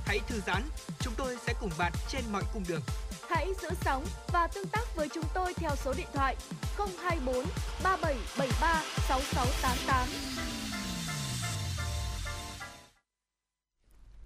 Hãy 0.05 0.19
thư 0.27 0.39
giãn, 0.47 0.61
chúng 0.99 1.13
tôi 1.17 1.35
sẽ 1.47 1.53
cùng 1.61 1.69
bạn 1.77 1.91
trên 2.09 2.21
mọi 2.31 2.43
cung 2.53 2.63
đường. 2.69 2.81
Hãy 3.29 3.47
giữ 3.61 3.69
sóng 3.81 4.05
và 4.33 4.47
tương 4.47 4.67
tác 4.67 4.95
với 4.95 5.09
chúng 5.13 5.23
tôi 5.33 5.53
theo 5.53 5.71
số 5.85 5.93
điện 5.97 6.07
thoại 6.13 6.35
024 6.77 7.45
3773 7.83 8.81
6688. 9.07 10.07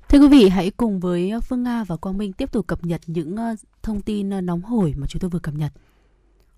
Thưa 0.09 0.19
quý 0.19 0.27
vị, 0.27 0.49
hãy 0.49 0.71
cùng 0.71 0.99
với 0.99 1.31
Phương 1.49 1.63
Nga 1.63 1.83
và 1.83 1.95
Quang 1.95 2.17
Minh 2.17 2.33
tiếp 2.33 2.51
tục 2.51 2.67
cập 2.67 2.85
nhật 2.85 3.01
những 3.07 3.35
ờ, 3.35 3.55
thông 3.83 4.01
tin 4.01 4.29
ờ, 4.29 4.41
nóng 4.41 4.61
hổi 4.61 4.93
mà 4.97 5.07
chúng 5.07 5.19
tôi 5.19 5.29
vừa 5.29 5.39
cập 5.39 5.53
nhật. 5.53 5.71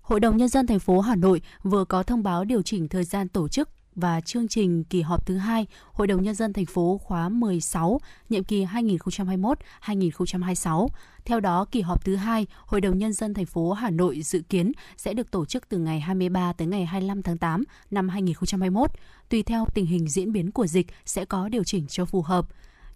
Hội 0.00 0.20
đồng 0.20 0.36
Nhân 0.36 0.48
dân 0.48 0.66
thành 0.66 0.78
phố 0.78 1.00
Hà 1.00 1.16
Nội 1.16 1.42
vừa 1.62 1.84
có 1.84 2.02
thông 2.02 2.22
báo 2.22 2.44
điều 2.44 2.62
chỉnh 2.62 2.88
thời 2.88 3.04
gian 3.04 3.28
tổ 3.28 3.48
chức 3.48 3.68
và 3.94 4.20
chương 4.20 4.48
trình 4.48 4.84
kỳ 4.84 5.02
họp 5.02 5.26
thứ 5.26 5.36
hai 5.36 5.66
Hội 5.92 6.06
đồng 6.06 6.22
Nhân 6.22 6.34
dân 6.34 6.52
thành 6.52 6.66
phố 6.66 7.00
khóa 7.04 7.28
16, 7.28 8.00
nhiệm 8.28 8.44
kỳ 8.44 8.64
2021-2026. 8.64 10.88
Theo 11.24 11.40
đó, 11.40 11.64
kỳ 11.64 11.80
họp 11.80 12.04
thứ 12.04 12.16
hai 12.16 12.46
Hội 12.66 12.80
đồng 12.80 12.98
Nhân 12.98 13.12
dân 13.12 13.34
thành 13.34 13.46
phố 13.46 13.72
Hà 13.72 13.90
Nội 13.90 14.22
dự 14.22 14.42
kiến 14.48 14.72
sẽ 14.96 15.14
được 15.14 15.30
tổ 15.30 15.44
chức 15.44 15.68
từ 15.68 15.78
ngày 15.78 16.00
23 16.00 16.52
tới 16.52 16.68
ngày 16.68 16.84
25 16.84 17.22
tháng 17.22 17.38
8 17.38 17.64
năm 17.90 18.08
2021. 18.08 18.90
Tùy 19.28 19.42
theo 19.42 19.66
tình 19.74 19.86
hình 19.86 20.08
diễn 20.08 20.32
biến 20.32 20.50
của 20.50 20.66
dịch 20.66 20.86
sẽ 21.04 21.24
có 21.24 21.48
điều 21.48 21.64
chỉnh 21.64 21.86
cho 21.88 22.04
phù 22.04 22.22
hợp. 22.22 22.46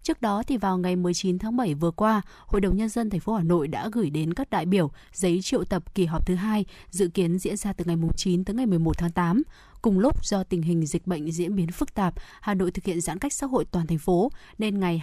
Trước 0.09 0.23
đó 0.23 0.43
thì 0.47 0.57
vào 0.57 0.79
ngày 0.79 0.97
19 0.97 1.39
tháng 1.39 1.57
7 1.57 1.75
vừa 1.75 1.91
qua, 1.91 2.23
Hội 2.47 2.61
đồng 2.61 2.77
nhân 2.77 2.89
dân 2.89 3.11
thành 3.11 3.21
phố 3.21 3.35
Hà 3.35 3.43
Nội 3.43 3.69
đã 3.69 3.89
gửi 3.93 4.11
đến 4.11 4.35
các 4.35 4.51
đại 4.51 4.67
biểu 4.67 4.91
giấy 5.13 5.43
triệu 5.43 5.65
tập 5.65 5.95
kỳ 5.95 6.05
họp 6.05 6.27
thứ 6.27 6.35
hai 6.35 6.65
dự 6.91 7.09
kiến 7.09 7.39
diễn 7.39 7.57
ra 7.57 7.73
từ 7.73 7.85
ngày 7.85 7.97
9 8.17 8.45
tới 8.45 8.55
ngày 8.55 8.67
11 8.67 8.99
tháng 8.99 9.11
8. 9.11 9.43
Cùng 9.83 9.99
lúc 9.99 10.25
do 10.25 10.45
tình 10.45 10.63
hình 10.63 10.87
dịch 10.87 11.07
bệnh 11.07 11.33
diễn 11.33 11.57
biến 11.57 11.73
phức 11.73 11.95
tạp, 11.95 12.15
Hà 12.41 12.55
Nội 12.55 12.71
thực 12.71 12.85
hiện 12.85 13.01
giãn 13.01 13.19
cách 13.19 13.33
xã 13.33 13.47
hội 13.47 13.65
toàn 13.65 13.87
thành 13.87 13.99
phố 13.99 14.31
nên 14.59 14.81
ngày 14.81 15.03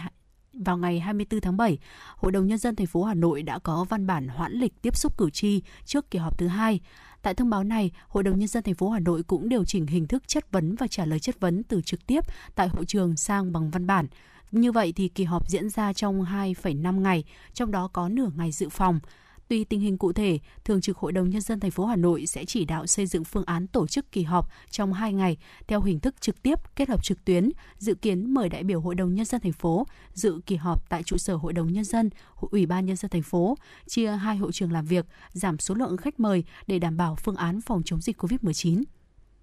vào 0.54 0.78
ngày 0.78 1.00
24 1.00 1.42
tháng 1.42 1.58
7, 1.58 1.78
Hội 2.16 2.32
đồng 2.32 2.48
nhân 2.48 2.58
dân 2.58 2.76
thành 2.76 2.88
phố 2.88 3.04
Hà 3.04 3.14
Nội 3.14 3.44
đã 3.44 3.60
có 3.60 3.86
văn 3.90 4.08
bản 4.08 4.28
hoãn 4.28 4.52
lịch 4.52 4.82
tiếp 4.82 4.98
xúc 4.98 5.18
cử 5.18 5.30
tri 5.30 5.62
trước 5.86 6.12
kỳ 6.12 6.20
họp 6.20 6.38
thứ 6.38 6.48
hai. 6.48 6.80
Tại 7.22 7.34
thông 7.34 7.50
báo 7.50 7.64
này, 7.64 7.92
Hội 8.08 8.24
đồng 8.24 8.40
nhân 8.40 8.48
dân 8.48 8.64
thành 8.64 8.76
phố 8.76 8.90
Hà 8.90 9.00
Nội 9.00 9.24
cũng 9.24 9.50
điều 9.50 9.66
chỉnh 9.66 9.88
hình 9.88 10.08
thức 10.08 10.28
chất 10.28 10.52
vấn 10.52 10.76
và 10.76 10.88
trả 10.88 11.06
lời 11.06 11.20
chất 11.20 11.40
vấn 11.40 11.64
từ 11.64 11.82
trực 11.82 12.08
tiếp 12.08 12.24
tại 12.56 12.68
hội 12.68 12.86
trường 12.86 13.18
sang 13.18 13.52
bằng 13.52 13.70
văn 13.70 13.88
bản. 13.88 14.08
Như 14.56 14.72
vậy 14.72 14.94
thì 14.96 15.08
kỳ 15.08 15.24
họp 15.24 15.50
diễn 15.50 15.70
ra 15.70 15.94
trong 15.94 16.24
2,5 16.24 17.00
ngày, 17.00 17.24
trong 17.54 17.72
đó 17.72 17.88
có 17.88 18.10
nửa 18.10 18.30
ngày 18.36 18.52
dự 18.52 18.70
phòng. 18.70 19.00
Tùy 19.48 19.66
tình 19.66 19.80
hình 19.80 19.98
cụ 19.98 20.14
thể, 20.14 20.40
Thường 20.66 20.82
trực 20.82 20.98
Hội 20.98 21.12
đồng 21.12 21.30
Nhân 21.30 21.42
dân 21.42 21.60
thành 21.60 21.72
phố 21.72 21.86
Hà 21.86 21.96
Nội 21.96 22.26
sẽ 22.26 22.46
chỉ 22.46 22.66
đạo 22.66 22.88
xây 22.88 23.06
dựng 23.06 23.24
phương 23.24 23.46
án 23.46 23.68
tổ 23.68 23.88
chức 23.88 24.12
kỳ 24.12 24.24
họp 24.24 24.50
trong 24.70 24.94
2 24.94 25.14
ngày 25.14 25.38
theo 25.68 25.82
hình 25.82 26.00
thức 26.00 26.22
trực 26.22 26.42
tiếp 26.42 26.60
kết 26.76 26.90
hợp 26.90 27.04
trực 27.04 27.26
tuyến, 27.26 27.50
dự 27.78 27.96
kiến 27.96 28.34
mời 28.34 28.50
đại 28.50 28.64
biểu 28.64 28.82
Hội 28.82 28.96
đồng 28.96 29.16
Nhân 29.16 29.26
dân 29.26 29.42
thành 29.42 29.54
phố 29.54 29.88
dự 30.14 30.40
kỳ 30.46 30.56
họp 30.56 30.90
tại 30.90 31.04
trụ 31.04 31.18
sở 31.18 31.36
Hội 31.36 31.54
đồng 31.54 31.74
Nhân 31.74 31.84
dân, 31.84 32.10
Ủy 32.36 32.66
ban 32.66 32.86
Nhân 32.86 32.96
dân 32.96 33.12
thành 33.12 33.24
phố, 33.24 33.58
chia 33.88 34.12
hai 34.12 34.38
hội 34.38 34.52
trường 34.52 34.72
làm 34.72 34.86
việc, 34.86 35.06
giảm 35.30 35.60
số 35.60 35.76
lượng 35.76 35.98
khách 35.98 36.20
mời 36.20 36.44
để 36.68 36.80
đảm 36.80 36.98
bảo 36.98 37.16
phương 37.16 37.36
án 37.36 37.62
phòng 37.62 37.82
chống 37.86 38.02
dịch 38.02 38.22
COVID-19. 38.22 38.84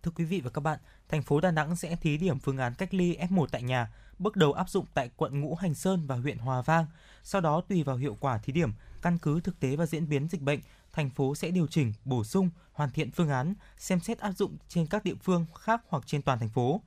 Thưa 0.03 0.13
quý 0.15 0.25
vị 0.25 0.41
và 0.41 0.51
các 0.51 0.61
bạn, 0.61 0.79
thành 1.09 1.23
phố 1.23 1.41
Đà 1.41 1.51
Nẵng 1.51 1.77
sẽ 1.77 1.97
thí 1.97 2.17
điểm 2.17 2.39
phương 2.39 2.59
án 2.59 2.75
cách 2.75 2.95
ly 2.95 3.17
F1 3.17 3.47
tại 3.47 3.63
nhà, 3.63 3.93
bước 4.19 4.37
đầu 4.37 4.53
áp 4.53 4.71
dụng 4.71 4.87
tại 4.95 5.11
quận 5.17 5.41
Ngũ 5.41 5.55
Hành 5.55 5.75
Sơn 5.75 6.07
và 6.07 6.17
huyện 6.17 6.39
Hòa 6.39 6.63
Vang. 6.63 6.87
Sau 7.23 7.41
đó 7.41 7.63
tùy 7.69 7.83
vào 7.83 7.97
hiệu 7.97 8.17
quả 8.21 8.39
thí 8.39 8.53
điểm, 8.53 8.73
căn 9.03 9.19
cứ 9.19 9.41
thực 9.41 9.61
tế 9.61 9.77
và 9.77 9.87
diễn 9.87 10.09
biến 10.09 10.29
dịch 10.29 10.41
bệnh, 10.41 10.61
thành 10.93 11.11
phố 11.11 11.35
sẽ 11.35 11.51
điều 11.51 11.67
chỉnh, 11.67 11.93
bổ 12.05 12.25
sung, 12.25 12.51
hoàn 12.73 12.91
thiện 12.91 13.11
phương 13.11 13.29
án, 13.29 13.55
xem 13.79 14.01
xét 14.01 14.19
áp 14.19 14.33
dụng 14.33 14.57
trên 14.69 14.87
các 14.87 15.05
địa 15.05 15.15
phương 15.23 15.47
khác 15.61 15.83
hoặc 15.89 16.07
trên 16.07 16.23
toàn 16.23 16.39
thành 16.39 16.49
phố. 16.49 16.81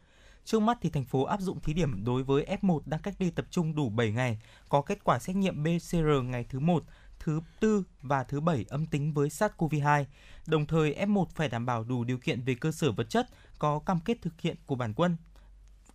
Trước 0.45 0.59
mắt 0.59 0.77
thì 0.81 0.89
thành 0.89 1.05
phố 1.05 1.23
áp 1.23 1.41
dụng 1.41 1.59
thí 1.59 1.73
điểm 1.73 2.05
đối 2.05 2.23
với 2.23 2.45
F1 2.61 2.79
đang 2.85 3.01
cách 3.01 3.15
ly 3.19 3.29
tập 3.29 3.45
trung 3.49 3.75
đủ 3.75 3.89
7 3.89 4.11
ngày, 4.11 4.39
có 4.69 4.81
kết 4.81 5.03
quả 5.03 5.19
xét 5.19 5.35
nghiệm 5.35 5.63
PCR 5.63 6.23
ngày 6.23 6.45
thứ 6.49 6.59
1, 6.59 6.83
thứ 7.25 7.41
tư 7.59 7.83
và 8.01 8.23
thứ 8.23 8.39
bảy 8.39 8.65
âm 8.69 8.85
tính 8.85 9.13
với 9.13 9.29
SARS-CoV-2. 9.29 10.05
Đồng 10.47 10.65
thời 10.65 10.95
F1 10.95 11.25
phải 11.35 11.49
đảm 11.49 11.65
bảo 11.65 11.83
đủ 11.83 12.03
điều 12.03 12.17
kiện 12.17 12.41
về 12.41 12.55
cơ 12.55 12.71
sở 12.71 12.91
vật 12.91 13.09
chất, 13.09 13.27
có 13.59 13.79
cam 13.79 13.99
kết 13.99 14.21
thực 14.21 14.41
hiện 14.41 14.55
của 14.65 14.75
bản 14.75 14.93
quân 14.93 15.17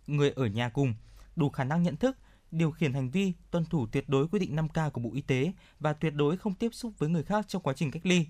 người 0.07 0.31
ở 0.31 0.45
nhà 0.45 0.69
cùng, 0.69 0.93
đủ 1.35 1.49
khả 1.49 1.63
năng 1.63 1.83
nhận 1.83 1.95
thức, 1.95 2.17
điều 2.51 2.71
khiển 2.71 2.93
hành 2.93 3.09
vi, 3.09 3.33
tuân 3.51 3.65
thủ 3.65 3.87
tuyệt 3.91 4.09
đối 4.09 4.27
quy 4.27 4.39
định 4.39 4.55
5K 4.55 4.89
của 4.89 5.01
Bộ 5.01 5.09
Y 5.13 5.21
tế 5.21 5.51
và 5.79 5.93
tuyệt 5.93 6.13
đối 6.15 6.37
không 6.37 6.53
tiếp 6.53 6.73
xúc 6.73 6.93
với 6.97 7.09
người 7.09 7.23
khác 7.23 7.45
trong 7.47 7.61
quá 7.61 7.73
trình 7.73 7.91
cách 7.91 8.05
ly. 8.05 8.27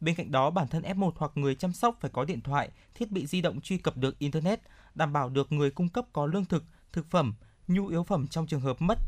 Bên 0.00 0.14
cạnh 0.14 0.30
đó, 0.30 0.50
bản 0.50 0.68
thân 0.68 0.82
F1 0.82 1.10
hoặc 1.16 1.32
người 1.34 1.54
chăm 1.54 1.72
sóc 1.72 1.96
phải 2.00 2.10
có 2.14 2.24
điện 2.24 2.40
thoại, 2.40 2.70
thiết 2.94 3.10
bị 3.10 3.26
di 3.26 3.40
động 3.40 3.60
truy 3.60 3.78
cập 3.78 3.96
được 3.96 4.18
Internet, 4.18 4.60
đảm 4.94 5.12
bảo 5.12 5.28
được 5.28 5.52
người 5.52 5.70
cung 5.70 5.88
cấp 5.88 6.04
có 6.12 6.26
lương 6.26 6.44
thực, 6.44 6.64
thực 6.92 7.10
phẩm, 7.10 7.34
nhu 7.68 7.86
yếu 7.86 8.04
phẩm 8.04 8.26
trong 8.26 8.46
trường 8.46 8.60
hợp 8.60 8.82
mất 8.82 8.98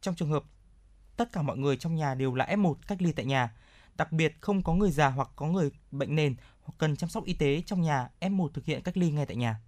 trong 0.00 0.14
trường 0.14 0.30
hợp 0.30 0.44
tất 1.18 1.32
cả 1.32 1.42
mọi 1.42 1.58
người 1.58 1.76
trong 1.76 1.94
nhà 1.94 2.14
đều 2.14 2.34
là 2.34 2.46
F1 2.46 2.74
cách 2.86 3.02
ly 3.02 3.12
tại 3.12 3.24
nhà. 3.24 3.52
Đặc 3.96 4.12
biệt 4.12 4.36
không 4.40 4.62
có 4.62 4.74
người 4.74 4.90
già 4.90 5.08
hoặc 5.08 5.28
có 5.36 5.46
người 5.46 5.70
bệnh 5.90 6.14
nền 6.14 6.34
hoặc 6.62 6.72
cần 6.78 6.96
chăm 6.96 7.10
sóc 7.10 7.24
y 7.24 7.32
tế 7.32 7.62
trong 7.66 7.82
nhà, 7.82 8.08
F1 8.20 8.48
thực 8.48 8.64
hiện 8.64 8.82
cách 8.82 8.96
ly 8.96 9.10
ngay 9.10 9.26
tại 9.26 9.36
nhà. 9.36 9.60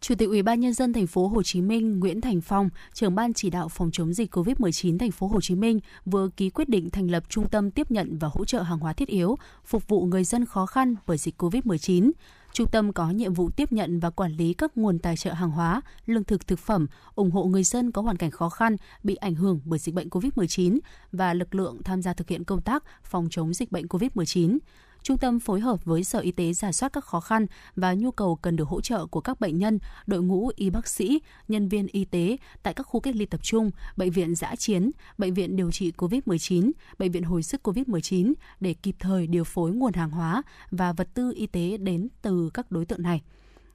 Chủ 0.00 0.14
tịch 0.14 0.28
Ủy 0.28 0.42
ban 0.42 0.60
nhân 0.60 0.74
dân 0.74 0.92
thành 0.92 1.06
phố 1.06 1.28
Hồ 1.28 1.42
Chí 1.42 1.60
Minh 1.60 2.00
Nguyễn 2.00 2.20
Thành 2.20 2.40
Phong, 2.40 2.68
trưởng 2.92 3.14
ban 3.14 3.32
chỉ 3.32 3.50
đạo 3.50 3.68
phòng 3.68 3.90
chống 3.90 4.12
dịch 4.14 4.34
COVID-19 4.34 4.98
thành 4.98 5.10
phố 5.10 5.26
Hồ 5.26 5.40
Chí 5.40 5.54
Minh 5.54 5.80
vừa 6.04 6.28
ký 6.36 6.50
quyết 6.50 6.68
định 6.68 6.90
thành 6.90 7.10
lập 7.10 7.24
trung 7.28 7.48
tâm 7.48 7.70
tiếp 7.70 7.90
nhận 7.90 8.18
và 8.18 8.28
hỗ 8.32 8.44
trợ 8.44 8.62
hàng 8.62 8.78
hóa 8.78 8.92
thiết 8.92 9.08
yếu 9.08 9.36
phục 9.64 9.88
vụ 9.88 10.04
người 10.04 10.24
dân 10.24 10.46
khó 10.46 10.66
khăn 10.66 10.94
bởi 11.06 11.18
dịch 11.18 11.42
COVID-19. 11.42 12.10
Trung 12.52 12.66
tâm 12.72 12.92
có 12.92 13.10
nhiệm 13.10 13.34
vụ 13.34 13.50
tiếp 13.50 13.72
nhận 13.72 14.00
và 14.00 14.10
quản 14.10 14.32
lý 14.32 14.54
các 14.54 14.76
nguồn 14.76 14.98
tài 14.98 15.16
trợ 15.16 15.32
hàng 15.32 15.50
hóa, 15.50 15.82
lương 16.06 16.24
thực 16.24 16.46
thực 16.46 16.58
phẩm, 16.58 16.86
ủng 17.14 17.30
hộ 17.30 17.44
người 17.44 17.64
dân 17.64 17.92
có 17.92 18.02
hoàn 18.02 18.16
cảnh 18.16 18.30
khó 18.30 18.48
khăn 18.48 18.76
bị 19.02 19.14
ảnh 19.14 19.34
hưởng 19.34 19.60
bởi 19.64 19.78
dịch 19.78 19.94
bệnh 19.94 20.08
COVID-19 20.08 20.78
và 21.12 21.34
lực 21.34 21.54
lượng 21.54 21.82
tham 21.82 22.02
gia 22.02 22.12
thực 22.12 22.28
hiện 22.28 22.44
công 22.44 22.62
tác 22.62 22.84
phòng 23.04 23.28
chống 23.30 23.54
dịch 23.54 23.72
bệnh 23.72 23.86
COVID-19. 23.86 24.58
Trung 25.02 25.18
tâm 25.18 25.40
phối 25.40 25.60
hợp 25.60 25.84
với 25.84 26.04
Sở 26.04 26.18
Y 26.18 26.32
tế 26.32 26.52
giả 26.52 26.72
soát 26.72 26.92
các 26.92 27.04
khó 27.04 27.20
khăn 27.20 27.46
và 27.76 27.94
nhu 27.94 28.10
cầu 28.10 28.36
cần 28.36 28.56
được 28.56 28.68
hỗ 28.68 28.80
trợ 28.80 29.06
của 29.06 29.20
các 29.20 29.40
bệnh 29.40 29.58
nhân, 29.58 29.78
đội 30.06 30.22
ngũ 30.22 30.50
y 30.56 30.70
bác 30.70 30.88
sĩ, 30.88 31.20
nhân 31.48 31.68
viên 31.68 31.86
y 31.86 32.04
tế 32.04 32.36
tại 32.62 32.74
các 32.74 32.82
khu 32.82 33.00
cách 33.00 33.16
ly 33.16 33.26
tập 33.26 33.40
trung, 33.42 33.70
bệnh 33.96 34.10
viện 34.10 34.34
giã 34.34 34.54
chiến, 34.56 34.90
bệnh 35.18 35.34
viện 35.34 35.56
điều 35.56 35.70
trị 35.70 35.92
COVID-19, 35.96 36.70
bệnh 36.98 37.12
viện 37.12 37.22
hồi 37.22 37.42
sức 37.42 37.68
COVID-19 37.68 38.32
để 38.60 38.74
kịp 38.74 38.96
thời 38.98 39.26
điều 39.26 39.44
phối 39.44 39.70
nguồn 39.70 39.92
hàng 39.92 40.10
hóa 40.10 40.42
và 40.70 40.92
vật 40.92 41.08
tư 41.14 41.32
y 41.36 41.46
tế 41.46 41.76
đến 41.76 42.08
từ 42.22 42.50
các 42.54 42.70
đối 42.70 42.84
tượng 42.84 43.02
này. 43.02 43.22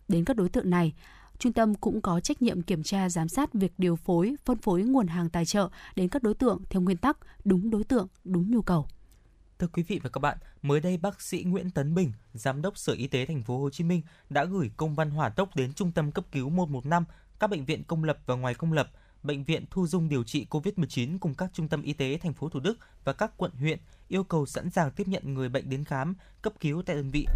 Đến 0.07 0.25
các 0.25 0.37
đối 0.37 0.49
tượng 0.49 0.69
này, 0.69 0.93
Trung 1.39 1.53
tâm 1.53 1.75
cũng 1.75 2.01
có 2.01 2.19
trách 2.19 2.41
nhiệm 2.41 2.61
kiểm 2.61 2.83
tra 2.83 3.09
giám 3.09 3.27
sát 3.27 3.53
việc 3.53 3.73
điều 3.77 3.95
phối, 3.95 4.35
phân 4.45 4.57
phối 4.57 4.83
nguồn 4.83 5.07
hàng 5.07 5.29
tài 5.29 5.45
trợ 5.45 5.69
đến 5.95 6.07
các 6.07 6.23
đối 6.23 6.33
tượng 6.33 6.61
theo 6.69 6.81
nguyên 6.81 6.97
tắc 6.97 7.17
đúng 7.43 7.69
đối 7.69 7.83
tượng, 7.83 8.07
đúng 8.23 8.51
nhu 8.51 8.61
cầu. 8.61 8.87
Thưa 9.59 9.67
quý 9.67 9.83
vị 9.83 9.99
và 10.03 10.09
các 10.09 10.19
bạn, 10.19 10.37
mới 10.61 10.79
đây 10.79 10.97
bác 10.97 11.21
sĩ 11.21 11.43
Nguyễn 11.43 11.69
Tấn 11.69 11.95
Bình, 11.95 12.11
giám 12.33 12.61
đốc 12.61 12.77
Sở 12.77 12.93
Y 12.93 13.07
tế 13.07 13.25
thành 13.25 13.43
phố 13.43 13.59
Hồ 13.59 13.69
Chí 13.69 13.83
Minh 13.83 14.01
đã 14.29 14.45
gửi 14.45 14.71
công 14.77 14.95
văn 14.95 15.09
hỏa 15.09 15.29
tốc 15.29 15.55
đến 15.55 15.73
Trung 15.73 15.91
tâm 15.91 16.11
cấp 16.11 16.25
cứu 16.31 16.49
115, 16.49 17.05
các 17.39 17.49
bệnh 17.49 17.65
viện 17.65 17.83
công 17.83 18.03
lập 18.03 18.17
và 18.25 18.35
ngoài 18.35 18.53
công 18.53 18.73
lập, 18.73 18.91
bệnh 19.23 19.43
viện 19.43 19.65
thu 19.71 19.87
dung 19.87 20.09
điều 20.09 20.23
trị 20.23 20.47
COVID-19 20.49 21.17
cùng 21.19 21.35
các 21.35 21.49
trung 21.53 21.67
tâm 21.67 21.81
y 21.81 21.93
tế 21.93 22.17
thành 22.21 22.33
phố 22.33 22.49
Thủ 22.49 22.59
Đức 22.59 22.77
và 23.03 23.13
các 23.13 23.31
quận 23.37 23.51
huyện 23.51 23.79
yêu 24.07 24.23
cầu 24.23 24.45
sẵn 24.45 24.69
sàng 24.69 24.91
tiếp 24.91 25.07
nhận 25.07 25.33
người 25.33 25.49
bệnh 25.49 25.69
đến 25.69 25.83
khám, 25.83 26.15
cấp 26.41 26.53
cứu 26.59 26.83
tại 26.85 26.95
đơn 26.95 27.11
vị. 27.11 27.27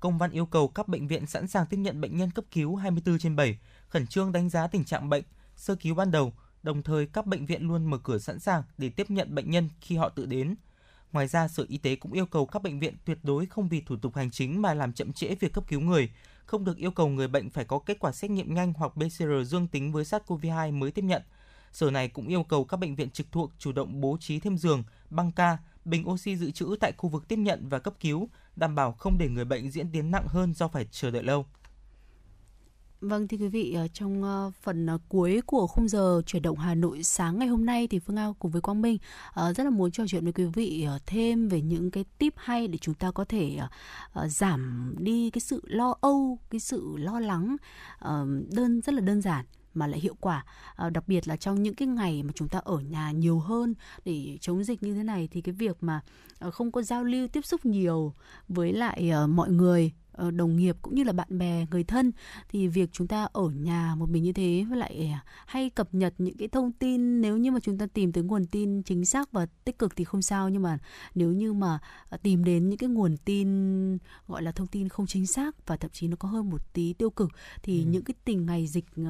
Công 0.00 0.18
văn 0.18 0.30
yêu 0.30 0.46
cầu 0.46 0.68
các 0.68 0.88
bệnh 0.88 1.08
viện 1.08 1.26
sẵn 1.26 1.48
sàng 1.48 1.66
tiếp 1.66 1.76
nhận 1.76 2.00
bệnh 2.00 2.16
nhân 2.16 2.30
cấp 2.30 2.44
cứu 2.52 2.76
24 2.76 3.18
trên 3.18 3.36
7, 3.36 3.58
khẩn 3.88 4.06
trương 4.06 4.32
đánh 4.32 4.48
giá 4.48 4.66
tình 4.66 4.84
trạng 4.84 5.08
bệnh, 5.08 5.24
sơ 5.56 5.74
cứu 5.74 5.94
ban 5.94 6.10
đầu, 6.10 6.32
đồng 6.62 6.82
thời 6.82 7.06
các 7.06 7.26
bệnh 7.26 7.46
viện 7.46 7.62
luôn 7.62 7.90
mở 7.90 7.98
cửa 7.98 8.18
sẵn 8.18 8.38
sàng 8.38 8.62
để 8.78 8.88
tiếp 8.88 9.10
nhận 9.10 9.34
bệnh 9.34 9.50
nhân 9.50 9.68
khi 9.80 9.96
họ 9.96 10.08
tự 10.08 10.26
đến– 10.26 10.54
Ngoài 11.12 11.26
ra, 11.26 11.48
Sở 11.48 11.64
Y 11.68 11.78
tế 11.78 11.96
cũng 11.96 12.12
yêu 12.12 12.26
cầu 12.26 12.46
các 12.46 12.62
bệnh 12.62 12.80
viện 12.80 12.96
tuyệt 13.04 13.18
đối 13.22 13.46
không 13.46 13.68
vì 13.68 13.80
thủ 13.80 13.96
tục 13.96 14.16
hành 14.16 14.30
chính 14.30 14.62
mà 14.62 14.74
làm 14.74 14.92
chậm 14.92 15.12
trễ 15.12 15.34
việc 15.34 15.52
cấp 15.52 15.64
cứu 15.68 15.80
người, 15.80 16.10
không 16.46 16.64
được 16.64 16.76
yêu 16.76 16.90
cầu 16.90 17.08
người 17.08 17.28
bệnh 17.28 17.50
phải 17.50 17.64
có 17.64 17.78
kết 17.78 17.98
quả 18.00 18.12
xét 18.12 18.30
nghiệm 18.30 18.54
nhanh 18.54 18.72
hoặc 18.72 18.92
PCR 18.96 19.46
dương 19.46 19.68
tính 19.68 19.92
với 19.92 20.04
SARS-CoV-2 20.04 20.78
mới 20.78 20.90
tiếp 20.90 21.02
nhận. 21.02 21.22
Sở 21.72 21.90
này 21.90 22.08
cũng 22.08 22.28
yêu 22.28 22.42
cầu 22.42 22.64
các 22.64 22.76
bệnh 22.76 22.94
viện 22.94 23.10
trực 23.10 23.32
thuộc 23.32 23.52
chủ 23.58 23.72
động 23.72 24.00
bố 24.00 24.16
trí 24.20 24.40
thêm 24.40 24.58
giường, 24.58 24.82
băng 25.10 25.32
ca, 25.32 25.58
bình 25.84 26.08
oxy 26.08 26.36
dự 26.36 26.50
trữ 26.50 26.76
tại 26.80 26.92
khu 26.96 27.08
vực 27.08 27.28
tiếp 27.28 27.36
nhận 27.38 27.68
và 27.68 27.78
cấp 27.78 27.94
cứu, 28.00 28.28
đảm 28.56 28.74
bảo 28.74 28.92
không 28.92 29.18
để 29.18 29.28
người 29.28 29.44
bệnh 29.44 29.70
diễn 29.70 29.92
tiến 29.92 30.10
nặng 30.10 30.26
hơn 30.26 30.54
do 30.54 30.68
phải 30.68 30.86
chờ 30.90 31.10
đợi 31.10 31.22
lâu. 31.22 31.46
Vâng 33.00 33.28
thưa 33.28 33.36
quý 33.36 33.48
vị, 33.48 33.72
ờ, 33.74 33.88
trong 33.88 34.22
ờ, 34.22 34.50
phần 34.62 34.86
ờ, 34.86 34.98
cuối 35.08 35.40
của 35.46 35.66
khung 35.66 35.88
giờ 35.88 36.22
chuyển 36.26 36.42
động 36.42 36.58
Hà 36.58 36.74
Nội 36.74 37.02
sáng 37.02 37.38
ngày 37.38 37.48
hôm 37.48 37.66
nay 37.66 37.86
thì 37.86 37.98
Phương 37.98 38.16
Ao 38.16 38.36
cùng 38.38 38.50
với 38.50 38.60
Quang 38.60 38.82
Minh 38.82 38.98
rất 39.36 39.64
là 39.64 39.70
muốn 39.70 39.90
trò 39.90 40.04
chuyện 40.08 40.24
với 40.24 40.32
quý 40.32 40.44
vị 40.44 40.86
thêm 41.06 41.48
về 41.48 41.60
những 41.60 41.90
cái 41.90 42.04
tip 42.18 42.34
hay 42.36 42.68
để 42.68 42.78
chúng 42.78 42.94
ta 42.94 43.10
có 43.10 43.24
thể 43.24 43.58
giảm 44.26 44.94
đi 44.98 45.30
cái 45.30 45.40
sự 45.40 45.62
lo 45.66 45.94
âu, 46.00 46.38
cái 46.50 46.60
sự 46.60 46.96
lo 46.96 47.20
lắng 47.20 47.56
đơn 48.50 48.80
rất 48.80 48.94
là 48.94 49.00
đơn 49.00 49.20
giản 49.22 49.44
mà 49.74 49.86
lại 49.86 50.00
hiệu 50.00 50.14
quả. 50.20 50.44
À, 50.76 50.90
đặc 50.90 51.08
biệt 51.08 51.28
là 51.28 51.36
trong 51.36 51.62
những 51.62 51.74
cái 51.74 51.88
ngày 51.88 52.22
mà 52.22 52.32
chúng 52.34 52.48
ta 52.48 52.58
ở 52.58 52.78
nhà 52.78 53.10
nhiều 53.10 53.38
hơn 53.38 53.74
để 54.04 54.38
chống 54.40 54.64
dịch 54.64 54.82
như 54.82 54.94
thế 54.94 55.02
này 55.02 55.28
thì 55.32 55.40
cái 55.40 55.52
việc 55.52 55.76
mà 55.80 56.00
không 56.52 56.72
có 56.72 56.82
giao 56.82 57.04
lưu 57.04 57.28
tiếp 57.28 57.44
xúc 57.44 57.66
nhiều 57.66 58.14
với 58.48 58.72
lại 58.72 59.12
uh, 59.24 59.30
mọi 59.30 59.50
người 59.50 59.92
đồng 60.30 60.56
nghiệp 60.56 60.76
cũng 60.82 60.94
như 60.94 61.04
là 61.04 61.12
bạn 61.12 61.38
bè 61.38 61.66
người 61.70 61.84
thân 61.84 62.12
thì 62.48 62.68
việc 62.68 62.90
chúng 62.92 63.06
ta 63.06 63.28
ở 63.32 63.48
nhà 63.48 63.94
một 63.94 64.10
mình 64.10 64.22
như 64.22 64.32
thế 64.32 64.64
với 64.68 64.78
lại 64.78 65.10
à, 65.14 65.24
hay 65.46 65.70
cập 65.70 65.94
nhật 65.94 66.14
những 66.18 66.36
cái 66.36 66.48
thông 66.48 66.72
tin 66.72 67.20
nếu 67.20 67.36
như 67.36 67.50
mà 67.50 67.60
chúng 67.60 67.78
ta 67.78 67.86
tìm 67.94 68.12
tới 68.12 68.24
nguồn 68.24 68.46
tin 68.46 68.82
chính 68.82 69.04
xác 69.04 69.32
và 69.32 69.46
tích 69.64 69.78
cực 69.78 69.96
thì 69.96 70.04
không 70.04 70.22
sao 70.22 70.48
nhưng 70.48 70.62
mà 70.62 70.78
nếu 71.14 71.32
như 71.32 71.52
mà 71.52 71.78
à, 72.10 72.16
tìm 72.16 72.44
đến 72.44 72.68
những 72.68 72.78
cái 72.78 72.88
nguồn 72.88 73.16
tin 73.16 73.48
gọi 74.26 74.42
là 74.42 74.52
thông 74.52 74.66
tin 74.66 74.88
không 74.88 75.06
chính 75.06 75.26
xác 75.26 75.66
và 75.66 75.76
thậm 75.76 75.90
chí 75.90 76.08
nó 76.08 76.16
có 76.16 76.28
hơn 76.28 76.50
một 76.50 76.72
tí 76.72 76.92
tiêu 76.92 77.10
cực 77.10 77.30
thì 77.62 77.84
ừ. 77.84 77.90
những 77.90 78.04
cái 78.04 78.14
tình 78.24 78.46
ngày 78.46 78.66
dịch 78.66 78.86
uh, 79.00 79.06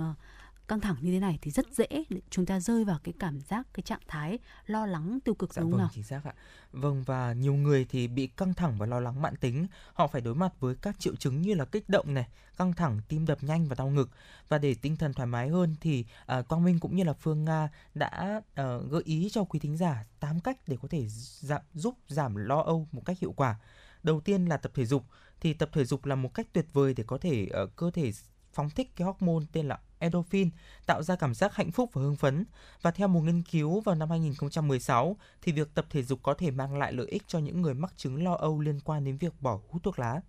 căng 0.70 0.80
thẳng 0.80 0.96
như 1.00 1.12
thế 1.12 1.20
này 1.20 1.38
thì 1.42 1.50
rất 1.50 1.66
dễ 1.72 1.86
chúng 2.30 2.46
ta 2.46 2.60
rơi 2.60 2.84
vào 2.84 2.98
cái 3.04 3.14
cảm 3.18 3.40
giác 3.40 3.66
cái 3.72 3.82
trạng 3.82 4.00
thái 4.08 4.38
lo 4.66 4.86
lắng 4.86 5.18
tiêu 5.24 5.34
cực 5.34 5.54
dạ, 5.54 5.62
đúng 5.62 5.70
vâng, 5.70 5.80
nào? 5.80 5.88
chính 5.94 6.04
xác 6.04 6.24
ạ. 6.24 6.34
Vâng 6.72 7.02
và 7.02 7.32
nhiều 7.32 7.54
người 7.54 7.86
thì 7.88 8.08
bị 8.08 8.26
căng 8.26 8.54
thẳng 8.54 8.78
và 8.78 8.86
lo 8.86 9.00
lắng 9.00 9.22
mãn 9.22 9.36
tính, 9.36 9.66
họ 9.94 10.06
phải 10.06 10.20
đối 10.20 10.34
mặt 10.34 10.52
với 10.60 10.74
các 10.74 10.98
triệu 10.98 11.16
chứng 11.16 11.42
như 11.42 11.54
là 11.54 11.64
kích 11.64 11.88
động 11.88 12.14
này, 12.14 12.28
căng 12.58 12.72
thẳng, 12.72 13.00
tim 13.08 13.26
đập 13.26 13.38
nhanh 13.42 13.68
và 13.68 13.74
đau 13.78 13.88
ngực. 13.88 14.10
Và 14.48 14.58
để 14.58 14.74
tinh 14.82 14.96
thần 14.96 15.12
thoải 15.12 15.26
mái 15.26 15.48
hơn 15.48 15.76
thì 15.80 16.04
uh, 16.38 16.48
Quang 16.48 16.64
Minh 16.64 16.78
cũng 16.78 16.96
như 16.96 17.04
là 17.04 17.12
Phương 17.12 17.44
Nga 17.44 17.68
đã 17.94 18.40
uh, 18.40 18.90
gợi 18.90 19.02
ý 19.04 19.28
cho 19.32 19.44
quý 19.44 19.58
thính 19.58 19.76
giả 19.76 20.04
8 20.20 20.40
cách 20.40 20.58
để 20.66 20.76
có 20.82 20.88
thể 20.88 21.04
giảm, 21.40 21.62
giúp 21.74 21.94
giảm 22.08 22.36
lo 22.36 22.60
âu 22.60 22.88
một 22.92 23.02
cách 23.04 23.18
hiệu 23.20 23.32
quả. 23.32 23.56
Đầu 24.02 24.20
tiên 24.20 24.46
là 24.46 24.56
tập 24.56 24.72
thể 24.74 24.86
dục 24.86 25.04
thì 25.40 25.54
tập 25.54 25.68
thể 25.72 25.84
dục 25.84 26.04
là 26.04 26.14
một 26.14 26.34
cách 26.34 26.46
tuyệt 26.52 26.66
vời 26.72 26.94
để 26.94 27.04
có 27.06 27.18
thể 27.18 27.48
uh, 27.64 27.76
cơ 27.76 27.90
thể 27.90 28.12
phóng 28.53 28.70
thích 28.70 28.96
cái 28.96 29.07
hormone 29.07 29.44
tên 29.53 29.68
là 29.68 29.78
endorphin, 29.98 30.51
tạo 30.86 31.03
ra 31.03 31.16
cảm 31.16 31.34
giác 31.34 31.55
hạnh 31.55 31.70
phúc 31.70 31.90
và 31.92 32.03
hưng 32.03 32.16
phấn. 32.16 32.44
Và 32.82 32.90
theo 32.90 33.09
một 33.09 33.20
nghiên 33.20 33.42
cứu 33.42 33.80
vào 33.80 33.94
năm 33.94 34.11
2016 34.11 35.16
thì 35.42 35.53
việc 35.53 35.74
tập 35.74 35.86
thể 35.90 36.03
dục 36.03 36.20
có 36.22 36.34
thể 36.34 36.51
mang 36.51 36.78
lại 36.78 36.92
lợi 36.92 37.07
ích 37.07 37.22
cho 37.26 37.38
những 37.38 37.62
người 37.62 37.74
mắc 37.74 37.92
chứng 37.96 38.24
lo 38.24 38.34
âu 38.34 38.61
liên 38.61 38.80
quan 38.84 39.05
đến 39.05 39.16
việc 39.16 39.32
bỏ 39.40 39.61
hút 39.68 39.82
thuốc 39.82 39.98
lá. 39.98 40.20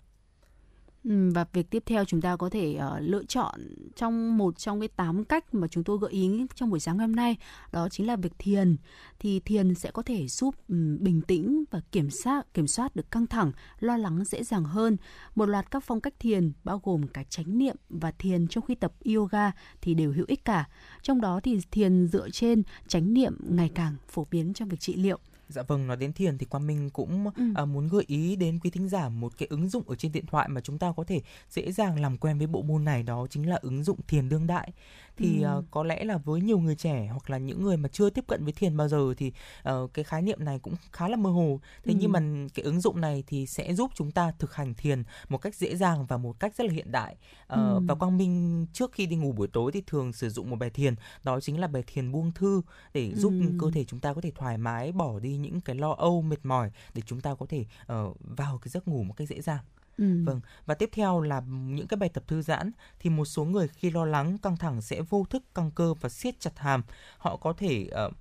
Ừ, 1.03 1.31
và 1.33 1.45
việc 1.53 1.69
tiếp 1.69 1.83
theo 1.85 2.05
chúng 2.05 2.21
ta 2.21 2.35
có 2.35 2.49
thể 2.49 2.77
uh, 2.77 3.01
lựa 3.01 3.23
chọn 3.23 3.59
trong 3.95 4.37
một 4.37 4.59
trong 4.59 4.79
cái 4.79 4.87
tám 4.87 5.23
cách 5.23 5.53
mà 5.53 5.67
chúng 5.67 5.83
tôi 5.83 5.97
gợi 5.97 6.11
ý 6.11 6.45
trong 6.55 6.69
buổi 6.69 6.79
sáng 6.79 6.99
hôm 6.99 7.15
nay 7.15 7.37
đó 7.71 7.89
chính 7.89 8.07
là 8.07 8.15
việc 8.15 8.33
thiền. 8.39 8.75
Thì 9.19 9.39
thiền 9.39 9.75
sẽ 9.75 9.91
có 9.91 10.03
thể 10.03 10.27
giúp 10.27 10.55
um, 10.67 11.03
bình 11.03 11.21
tĩnh 11.21 11.63
và 11.71 11.81
kiểm 11.91 12.09
soát 12.09 12.53
kiểm 12.53 12.67
soát 12.67 12.95
được 12.95 13.11
căng 13.11 13.27
thẳng 13.27 13.51
lo 13.79 13.97
lắng 13.97 14.23
dễ 14.25 14.43
dàng 14.43 14.63
hơn. 14.63 14.97
Một 15.35 15.45
loạt 15.45 15.71
các 15.71 15.83
phong 15.83 16.01
cách 16.01 16.13
thiền 16.19 16.51
bao 16.63 16.81
gồm 16.83 17.07
cả 17.07 17.23
chánh 17.29 17.57
niệm 17.57 17.75
và 17.89 18.11
thiền 18.11 18.47
trong 18.47 18.65
khi 18.65 18.75
tập 18.75 18.93
yoga 19.15 19.51
thì 19.81 19.93
đều 19.93 20.13
hữu 20.13 20.25
ích 20.27 20.45
cả. 20.45 20.69
Trong 21.01 21.21
đó 21.21 21.39
thì 21.43 21.59
thiền 21.71 22.07
dựa 22.07 22.29
trên 22.29 22.63
chánh 22.87 23.13
niệm 23.13 23.37
ngày 23.49 23.71
càng 23.75 23.95
phổ 24.07 24.27
biến 24.31 24.53
trong 24.53 24.69
việc 24.69 24.79
trị 24.79 24.95
liệu. 24.95 25.19
Dạ 25.51 25.61
vâng, 25.63 25.87
nói 25.87 25.97
đến 25.97 26.13
thiền 26.13 26.37
thì 26.37 26.45
Quang 26.45 26.67
Minh 26.67 26.89
cũng 26.89 27.29
ừ. 27.35 27.43
uh, 27.63 27.69
muốn 27.69 27.87
gợi 27.87 28.03
ý 28.07 28.35
đến 28.35 28.59
quý 28.59 28.69
thính 28.69 28.89
giả 28.89 29.09
một 29.09 29.37
cái 29.37 29.47
ứng 29.49 29.69
dụng 29.69 29.83
ở 29.89 29.95
trên 29.95 30.11
điện 30.11 30.25
thoại 30.25 30.49
mà 30.49 30.61
chúng 30.61 30.77
ta 30.77 30.93
có 30.97 31.03
thể 31.03 31.21
dễ 31.49 31.71
dàng 31.71 31.99
làm 31.99 32.17
quen 32.17 32.37
với 32.37 32.47
bộ 32.47 32.61
môn 32.61 32.85
này 32.85 33.03
đó 33.03 33.27
chính 33.29 33.49
là 33.49 33.59
ứng 33.61 33.83
dụng 33.83 33.99
thiền 34.07 34.29
đương 34.29 34.47
đại 34.47 34.71
thì 35.17 35.41
ừ. 35.41 35.57
uh, 35.57 35.65
có 35.71 35.83
lẽ 35.83 36.03
là 36.03 36.17
với 36.17 36.41
nhiều 36.41 36.59
người 36.59 36.75
trẻ 36.75 37.07
hoặc 37.11 37.29
là 37.29 37.37
những 37.37 37.63
người 37.63 37.77
mà 37.77 37.89
chưa 37.89 38.09
tiếp 38.09 38.23
cận 38.27 38.43
với 38.43 38.53
thiền 38.53 38.77
bao 38.77 38.87
giờ 38.87 39.13
thì 39.17 39.31
uh, 39.69 39.93
cái 39.93 40.05
khái 40.05 40.21
niệm 40.21 40.45
này 40.45 40.59
cũng 40.59 40.75
khá 40.91 41.07
là 41.07 41.15
mơ 41.15 41.29
hồ 41.29 41.59
thế 41.83 41.93
ừ. 41.93 41.97
nhưng 42.01 42.11
mà 42.11 42.19
cái 42.53 42.63
ứng 42.63 42.81
dụng 42.81 43.01
này 43.01 43.23
thì 43.27 43.45
sẽ 43.45 43.73
giúp 43.73 43.91
chúng 43.95 44.11
ta 44.11 44.31
thực 44.39 44.55
hành 44.55 44.73
thiền 44.73 45.03
một 45.29 45.37
cách 45.37 45.55
dễ 45.55 45.75
dàng 45.75 46.05
và 46.05 46.17
một 46.17 46.39
cách 46.39 46.55
rất 46.57 46.67
là 46.67 46.73
hiện 46.73 46.91
đại 46.91 47.15
uh, 47.43 47.49
ừ. 47.49 47.79
và 47.87 47.95
quang 47.95 48.17
minh 48.17 48.65
trước 48.73 48.91
khi 48.91 49.05
đi 49.05 49.15
ngủ 49.15 49.31
buổi 49.31 49.47
tối 49.47 49.71
thì 49.71 49.83
thường 49.87 50.13
sử 50.13 50.29
dụng 50.29 50.49
một 50.49 50.55
bài 50.55 50.69
thiền 50.69 50.95
đó 51.23 51.39
chính 51.39 51.59
là 51.59 51.67
bài 51.67 51.83
thiền 51.87 52.11
buông 52.11 52.31
thư 52.31 52.61
để 52.93 53.13
giúp 53.15 53.33
ừ. 53.41 53.51
cơ 53.59 53.71
thể 53.73 53.83
chúng 53.83 53.99
ta 53.99 54.13
có 54.13 54.21
thể 54.21 54.31
thoải 54.31 54.57
mái 54.57 54.91
bỏ 54.91 55.19
đi 55.19 55.37
những 55.41 55.61
cái 55.61 55.75
lo 55.75 55.93
âu 55.93 56.21
mệt 56.21 56.45
mỏi 56.45 56.71
để 56.93 57.01
chúng 57.05 57.21
ta 57.21 57.35
có 57.35 57.45
thể 57.49 57.65
uh, 57.93 58.17
vào 58.19 58.57
cái 58.57 58.69
giấc 58.69 58.87
ngủ 58.87 59.03
một 59.03 59.13
cách 59.17 59.27
dễ 59.27 59.41
dàng 59.41 59.63
Ừ. 59.97 60.23
Vâng, 60.25 60.41
và 60.65 60.75
tiếp 60.75 60.89
theo 60.93 61.21
là 61.21 61.41
những 61.47 61.87
cái 61.87 61.97
bài 61.97 62.09
tập 62.09 62.23
thư 62.27 62.41
giãn 62.41 62.71
thì 62.99 63.09
một 63.09 63.25
số 63.25 63.43
người 63.43 63.67
khi 63.67 63.89
lo 63.89 64.05
lắng, 64.05 64.37
căng 64.37 64.57
thẳng 64.57 64.81
sẽ 64.81 65.01
vô 65.01 65.25
thức 65.29 65.43
căng 65.55 65.71
cơ 65.71 65.93
và 65.93 66.09
siết 66.09 66.39
chặt 66.39 66.59
hàm. 66.59 66.83
Họ 67.17 67.37
có 67.37 67.53
thể 67.53 67.89
uh, 68.07 68.13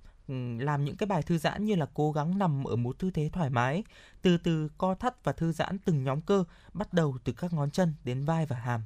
làm 0.61 0.85
những 0.85 0.95
cái 0.95 1.07
bài 1.07 1.21
thư 1.21 1.37
giãn 1.37 1.65
như 1.65 1.75
là 1.75 1.85
cố 1.93 2.11
gắng 2.11 2.37
nằm 2.37 2.63
ở 2.63 2.75
một 2.75 2.99
tư 2.99 3.11
thế 3.11 3.29
thoải 3.33 3.49
mái, 3.49 3.83
từ 4.21 4.37
từ 4.37 4.69
co 4.77 4.95
thắt 4.95 5.23
và 5.23 5.31
thư 5.31 5.51
giãn 5.51 5.77
từng 5.85 6.03
nhóm 6.03 6.21
cơ, 6.21 6.43
bắt 6.73 6.93
đầu 6.93 7.17
từ 7.23 7.33
các 7.33 7.53
ngón 7.53 7.71
chân 7.71 7.93
đến 8.03 8.25
vai 8.25 8.45
và 8.45 8.55
hàm. 8.55 8.81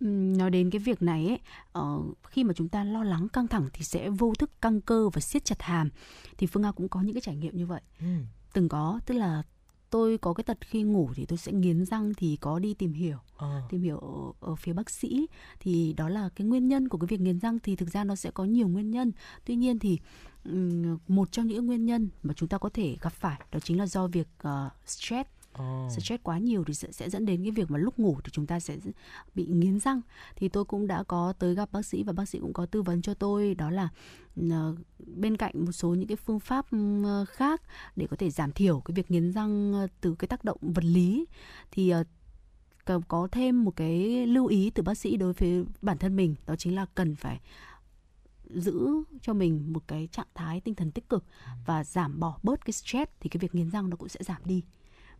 Nói 0.00 0.50
đến 0.50 0.70
cái 0.70 0.78
việc 0.78 1.02
này 1.02 1.26
ấy, 1.26 1.40
uh, 1.84 2.18
khi 2.28 2.44
mà 2.44 2.52
chúng 2.56 2.68
ta 2.68 2.84
lo 2.84 3.04
lắng 3.04 3.28
căng 3.28 3.48
thẳng 3.48 3.68
thì 3.72 3.84
sẽ 3.84 4.10
vô 4.10 4.34
thức 4.38 4.50
căng 4.62 4.80
cơ 4.80 5.08
và 5.08 5.20
siết 5.20 5.44
chặt 5.44 5.62
hàm. 5.62 5.90
Thì 6.38 6.46
Phương 6.46 6.62
Nga 6.62 6.72
cũng 6.72 6.88
có 6.88 7.00
những 7.00 7.14
cái 7.14 7.20
trải 7.20 7.36
nghiệm 7.36 7.56
như 7.56 7.66
vậy. 7.66 7.80
Ừ. 8.00 8.06
Từng 8.52 8.68
có, 8.68 9.00
tức 9.06 9.14
là 9.14 9.42
tôi 9.90 10.18
có 10.18 10.34
cái 10.34 10.44
tật 10.44 10.58
khi 10.60 10.82
ngủ 10.82 11.10
thì 11.14 11.26
tôi 11.26 11.38
sẽ 11.38 11.52
nghiến 11.52 11.84
răng 11.84 12.14
thì 12.14 12.36
có 12.40 12.58
đi 12.58 12.74
tìm 12.74 12.92
hiểu 12.92 13.18
à. 13.36 13.62
tìm 13.70 13.82
hiểu 13.82 13.98
ở, 13.98 14.48
ở 14.48 14.54
phía 14.54 14.72
bác 14.72 14.90
sĩ 14.90 15.26
thì 15.60 15.92
đó 15.92 16.08
là 16.08 16.28
cái 16.36 16.46
nguyên 16.46 16.68
nhân 16.68 16.88
của 16.88 16.98
cái 16.98 17.06
việc 17.06 17.20
nghiến 17.20 17.40
răng 17.40 17.58
thì 17.58 17.76
thực 17.76 17.90
ra 17.90 18.04
nó 18.04 18.16
sẽ 18.16 18.30
có 18.30 18.44
nhiều 18.44 18.68
nguyên 18.68 18.90
nhân 18.90 19.12
tuy 19.44 19.56
nhiên 19.56 19.78
thì 19.78 19.98
một 21.08 21.32
trong 21.32 21.46
những 21.46 21.66
nguyên 21.66 21.86
nhân 21.86 22.08
mà 22.22 22.34
chúng 22.34 22.48
ta 22.48 22.58
có 22.58 22.68
thể 22.68 22.96
gặp 23.00 23.12
phải 23.12 23.40
đó 23.52 23.58
chính 23.60 23.78
là 23.78 23.86
do 23.86 24.06
việc 24.06 24.28
uh, 24.48 24.72
stress 24.86 25.30
Oh. 25.62 25.92
stress 25.92 26.22
quá 26.22 26.38
nhiều 26.38 26.64
thì 26.64 26.74
sẽ, 26.74 26.92
sẽ 26.92 27.10
dẫn 27.10 27.26
đến 27.26 27.42
cái 27.42 27.50
việc 27.50 27.70
mà 27.70 27.78
lúc 27.78 27.98
ngủ 27.98 28.18
thì 28.24 28.30
chúng 28.32 28.46
ta 28.46 28.60
sẽ 28.60 28.76
bị 29.34 29.46
nghiến 29.46 29.80
răng. 29.80 30.00
Thì 30.36 30.48
tôi 30.48 30.64
cũng 30.64 30.86
đã 30.86 31.02
có 31.02 31.32
tới 31.38 31.54
gặp 31.54 31.72
bác 31.72 31.86
sĩ 31.86 32.02
và 32.02 32.12
bác 32.12 32.28
sĩ 32.28 32.38
cũng 32.38 32.52
có 32.52 32.66
tư 32.66 32.82
vấn 32.82 33.02
cho 33.02 33.14
tôi 33.14 33.54
đó 33.54 33.70
là 33.70 33.88
bên 34.98 35.36
cạnh 35.36 35.64
một 35.64 35.72
số 35.72 35.88
những 35.88 36.08
cái 36.08 36.16
phương 36.16 36.40
pháp 36.40 36.66
uh, 36.76 37.28
khác 37.28 37.62
để 37.96 38.06
có 38.10 38.16
thể 38.16 38.30
giảm 38.30 38.52
thiểu 38.52 38.80
cái 38.80 38.94
việc 38.94 39.10
nghiến 39.10 39.32
răng 39.32 39.84
uh, 39.84 39.90
từ 40.00 40.14
cái 40.14 40.28
tác 40.28 40.44
động 40.44 40.58
vật 40.60 40.84
lý 40.84 41.26
thì 41.70 41.92
có 43.08 43.28
thêm 43.32 43.64
một 43.64 43.76
cái 43.76 44.26
lưu 44.26 44.46
ý 44.46 44.70
từ 44.70 44.82
bác 44.82 44.94
sĩ 44.94 45.16
đối 45.16 45.32
với 45.32 45.64
bản 45.82 45.98
thân 45.98 46.16
mình 46.16 46.34
đó 46.46 46.56
chính 46.56 46.74
là 46.74 46.86
cần 46.94 47.16
phải 47.16 47.40
giữ 48.50 48.88
cho 49.22 49.34
mình 49.34 49.72
một 49.72 49.82
cái 49.88 50.08
trạng 50.12 50.26
thái 50.34 50.60
tinh 50.60 50.74
thần 50.74 50.90
tích 50.90 51.08
cực 51.08 51.24
và 51.66 51.84
giảm 51.84 52.20
bỏ 52.20 52.38
bớt 52.42 52.64
cái 52.64 52.72
stress 52.72 53.12
thì 53.20 53.28
cái 53.28 53.38
việc 53.38 53.54
nghiến 53.54 53.70
răng 53.70 53.90
nó 53.90 53.96
cũng 53.96 54.08
sẽ 54.08 54.20
giảm 54.22 54.42
đi 54.44 54.62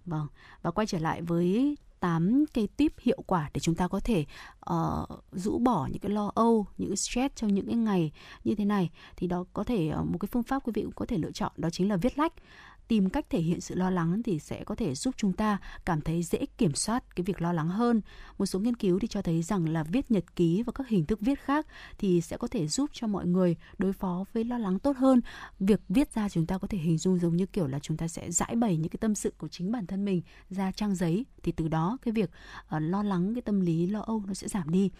Vâng, 0.06 0.26
và 0.62 0.70
quay 0.70 0.86
trở 0.86 0.98
lại 0.98 1.22
với 1.22 1.76
8 2.00 2.44
cái 2.54 2.68
tip 2.76 2.92
hiệu 3.00 3.22
quả 3.26 3.50
để 3.54 3.60
chúng 3.60 3.74
ta 3.74 3.88
có 3.88 4.00
thể 4.00 4.24
uh, 4.70 5.08
rũ 5.32 5.58
bỏ 5.58 5.88
những 5.92 5.98
cái 5.98 6.10
lo 6.10 6.32
âu, 6.34 6.66
những 6.78 6.90
cái 6.90 6.96
stress 6.96 7.34
trong 7.34 7.54
những 7.54 7.66
cái 7.66 7.76
ngày 7.76 8.12
như 8.44 8.54
thế 8.54 8.64
này. 8.64 8.90
Thì 9.16 9.26
đó 9.26 9.44
có 9.52 9.64
thể 9.64 9.92
uh, 10.00 10.06
một 10.06 10.18
cái 10.20 10.28
phương 10.32 10.42
pháp 10.42 10.66
quý 10.66 10.72
vị 10.74 10.82
cũng 10.82 10.92
có 10.92 11.06
thể 11.06 11.18
lựa 11.18 11.32
chọn 11.32 11.52
đó 11.56 11.70
chính 11.70 11.88
là 11.88 11.96
viết 11.96 12.18
lách 12.18 12.32
tìm 12.88 13.10
cách 13.10 13.26
thể 13.30 13.38
hiện 13.38 13.60
sự 13.60 13.74
lo 13.74 13.90
lắng 13.90 14.22
thì 14.22 14.38
sẽ 14.38 14.64
có 14.64 14.74
thể 14.74 14.94
giúp 14.94 15.14
chúng 15.16 15.32
ta 15.32 15.58
cảm 15.84 16.00
thấy 16.00 16.22
dễ 16.22 16.46
kiểm 16.58 16.74
soát 16.74 17.16
cái 17.16 17.24
việc 17.24 17.42
lo 17.42 17.52
lắng 17.52 17.68
hơn. 17.68 18.00
Một 18.38 18.46
số 18.46 18.58
nghiên 18.58 18.76
cứu 18.76 18.98
thì 18.98 19.08
cho 19.08 19.22
thấy 19.22 19.42
rằng 19.42 19.68
là 19.68 19.82
viết 19.82 20.10
nhật 20.10 20.36
ký 20.36 20.62
và 20.62 20.72
các 20.72 20.88
hình 20.88 21.06
thức 21.06 21.20
viết 21.20 21.40
khác 21.40 21.66
thì 21.98 22.20
sẽ 22.20 22.36
có 22.36 22.48
thể 22.48 22.68
giúp 22.68 22.90
cho 22.92 23.06
mọi 23.06 23.26
người 23.26 23.56
đối 23.78 23.92
phó 23.92 24.24
với 24.32 24.44
lo 24.44 24.58
lắng 24.58 24.78
tốt 24.78 24.96
hơn. 24.96 25.20
Việc 25.58 25.80
viết 25.88 26.14
ra 26.14 26.28
chúng 26.28 26.46
ta 26.46 26.58
có 26.58 26.68
thể 26.68 26.78
hình 26.78 26.98
dung 26.98 27.18
giống 27.18 27.36
như 27.36 27.46
kiểu 27.46 27.66
là 27.66 27.78
chúng 27.78 27.96
ta 27.96 28.08
sẽ 28.08 28.30
giải 28.30 28.56
bày 28.56 28.76
những 28.76 28.88
cái 28.88 28.98
tâm 29.00 29.14
sự 29.14 29.32
của 29.38 29.48
chính 29.48 29.72
bản 29.72 29.86
thân 29.86 30.04
mình 30.04 30.22
ra 30.50 30.72
trang 30.72 30.94
giấy 30.94 31.24
thì 31.42 31.52
từ 31.52 31.68
đó 31.68 31.98
cái 32.02 32.12
việc 32.12 32.30
uh, 32.76 32.82
lo 32.82 33.02
lắng 33.02 33.34
cái 33.34 33.42
tâm 33.42 33.60
lý 33.60 33.86
lo 33.86 34.00
âu 34.00 34.22
nó 34.26 34.34
sẽ 34.34 34.48
giảm 34.48 34.70
đi. 34.70 34.90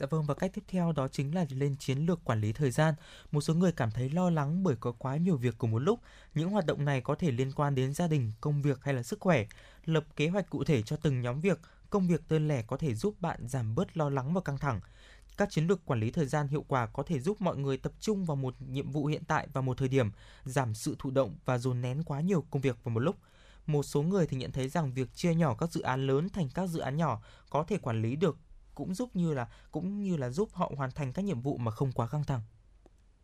Dạ 0.00 0.06
vâng 0.10 0.24
và 0.24 0.34
cách 0.34 0.50
tiếp 0.54 0.64
theo 0.68 0.92
đó 0.92 1.08
chính 1.08 1.34
là 1.34 1.46
lên 1.50 1.76
chiến 1.76 1.98
lược 1.98 2.24
quản 2.24 2.40
lý 2.40 2.52
thời 2.52 2.70
gian. 2.70 2.94
Một 3.32 3.40
số 3.40 3.54
người 3.54 3.72
cảm 3.72 3.90
thấy 3.90 4.10
lo 4.10 4.30
lắng 4.30 4.62
bởi 4.62 4.76
có 4.80 4.92
quá 4.92 5.16
nhiều 5.16 5.36
việc 5.36 5.54
cùng 5.58 5.70
một 5.70 5.78
lúc. 5.78 6.00
Những 6.34 6.50
hoạt 6.50 6.66
động 6.66 6.84
này 6.84 7.00
có 7.00 7.14
thể 7.14 7.30
liên 7.30 7.52
quan 7.52 7.74
đến 7.74 7.94
gia 7.94 8.06
đình, 8.06 8.32
công 8.40 8.62
việc 8.62 8.84
hay 8.84 8.94
là 8.94 9.02
sức 9.02 9.20
khỏe. 9.20 9.46
Lập 9.84 10.04
kế 10.16 10.28
hoạch 10.28 10.50
cụ 10.50 10.64
thể 10.64 10.82
cho 10.82 10.96
từng 10.96 11.20
nhóm 11.20 11.40
việc, 11.40 11.60
công 11.90 12.08
việc 12.08 12.28
đơn 12.28 12.48
lẻ 12.48 12.62
có 12.62 12.76
thể 12.76 12.94
giúp 12.94 13.14
bạn 13.20 13.48
giảm 13.48 13.74
bớt 13.74 13.96
lo 13.96 14.10
lắng 14.10 14.34
và 14.34 14.40
căng 14.40 14.58
thẳng. 14.58 14.80
Các 15.36 15.50
chiến 15.50 15.66
lược 15.66 15.86
quản 15.86 16.00
lý 16.00 16.10
thời 16.10 16.26
gian 16.26 16.48
hiệu 16.48 16.64
quả 16.68 16.86
có 16.86 17.02
thể 17.02 17.20
giúp 17.20 17.40
mọi 17.40 17.56
người 17.56 17.76
tập 17.76 17.92
trung 18.00 18.24
vào 18.24 18.36
một 18.36 18.54
nhiệm 18.68 18.90
vụ 18.90 19.06
hiện 19.06 19.24
tại 19.24 19.48
và 19.52 19.60
một 19.60 19.78
thời 19.78 19.88
điểm, 19.88 20.10
giảm 20.44 20.74
sự 20.74 20.96
thụ 20.98 21.10
động 21.10 21.36
và 21.44 21.58
dồn 21.58 21.80
nén 21.80 22.02
quá 22.02 22.20
nhiều 22.20 22.44
công 22.50 22.62
việc 22.62 22.84
vào 22.84 22.94
một 22.94 23.00
lúc 23.00 23.16
một 23.66 23.82
số 23.82 24.02
người 24.02 24.26
thì 24.26 24.36
nhận 24.36 24.52
thấy 24.52 24.68
rằng 24.68 24.92
việc 24.92 25.14
chia 25.14 25.34
nhỏ 25.34 25.54
các 25.54 25.72
dự 25.72 25.80
án 25.80 26.06
lớn 26.06 26.28
thành 26.28 26.48
các 26.54 26.66
dự 26.66 26.80
án 26.80 26.96
nhỏ 26.96 27.22
có 27.50 27.64
thể 27.64 27.78
quản 27.78 28.02
lý 28.02 28.16
được 28.16 28.36
cũng 28.74 28.94
giúp 28.94 29.16
như 29.16 29.32
là, 29.34 29.48
cũng 29.70 30.02
như 30.02 30.16
là 30.16 30.30
giúp 30.30 30.48
họ 30.52 30.72
hoàn 30.76 30.90
thành 30.90 31.12
các 31.12 31.24
nhiệm 31.24 31.40
vụ 31.40 31.56
mà 31.58 31.70
không 31.70 31.92
quá 31.92 32.08
căng 32.08 32.24
thẳng. 32.24 32.40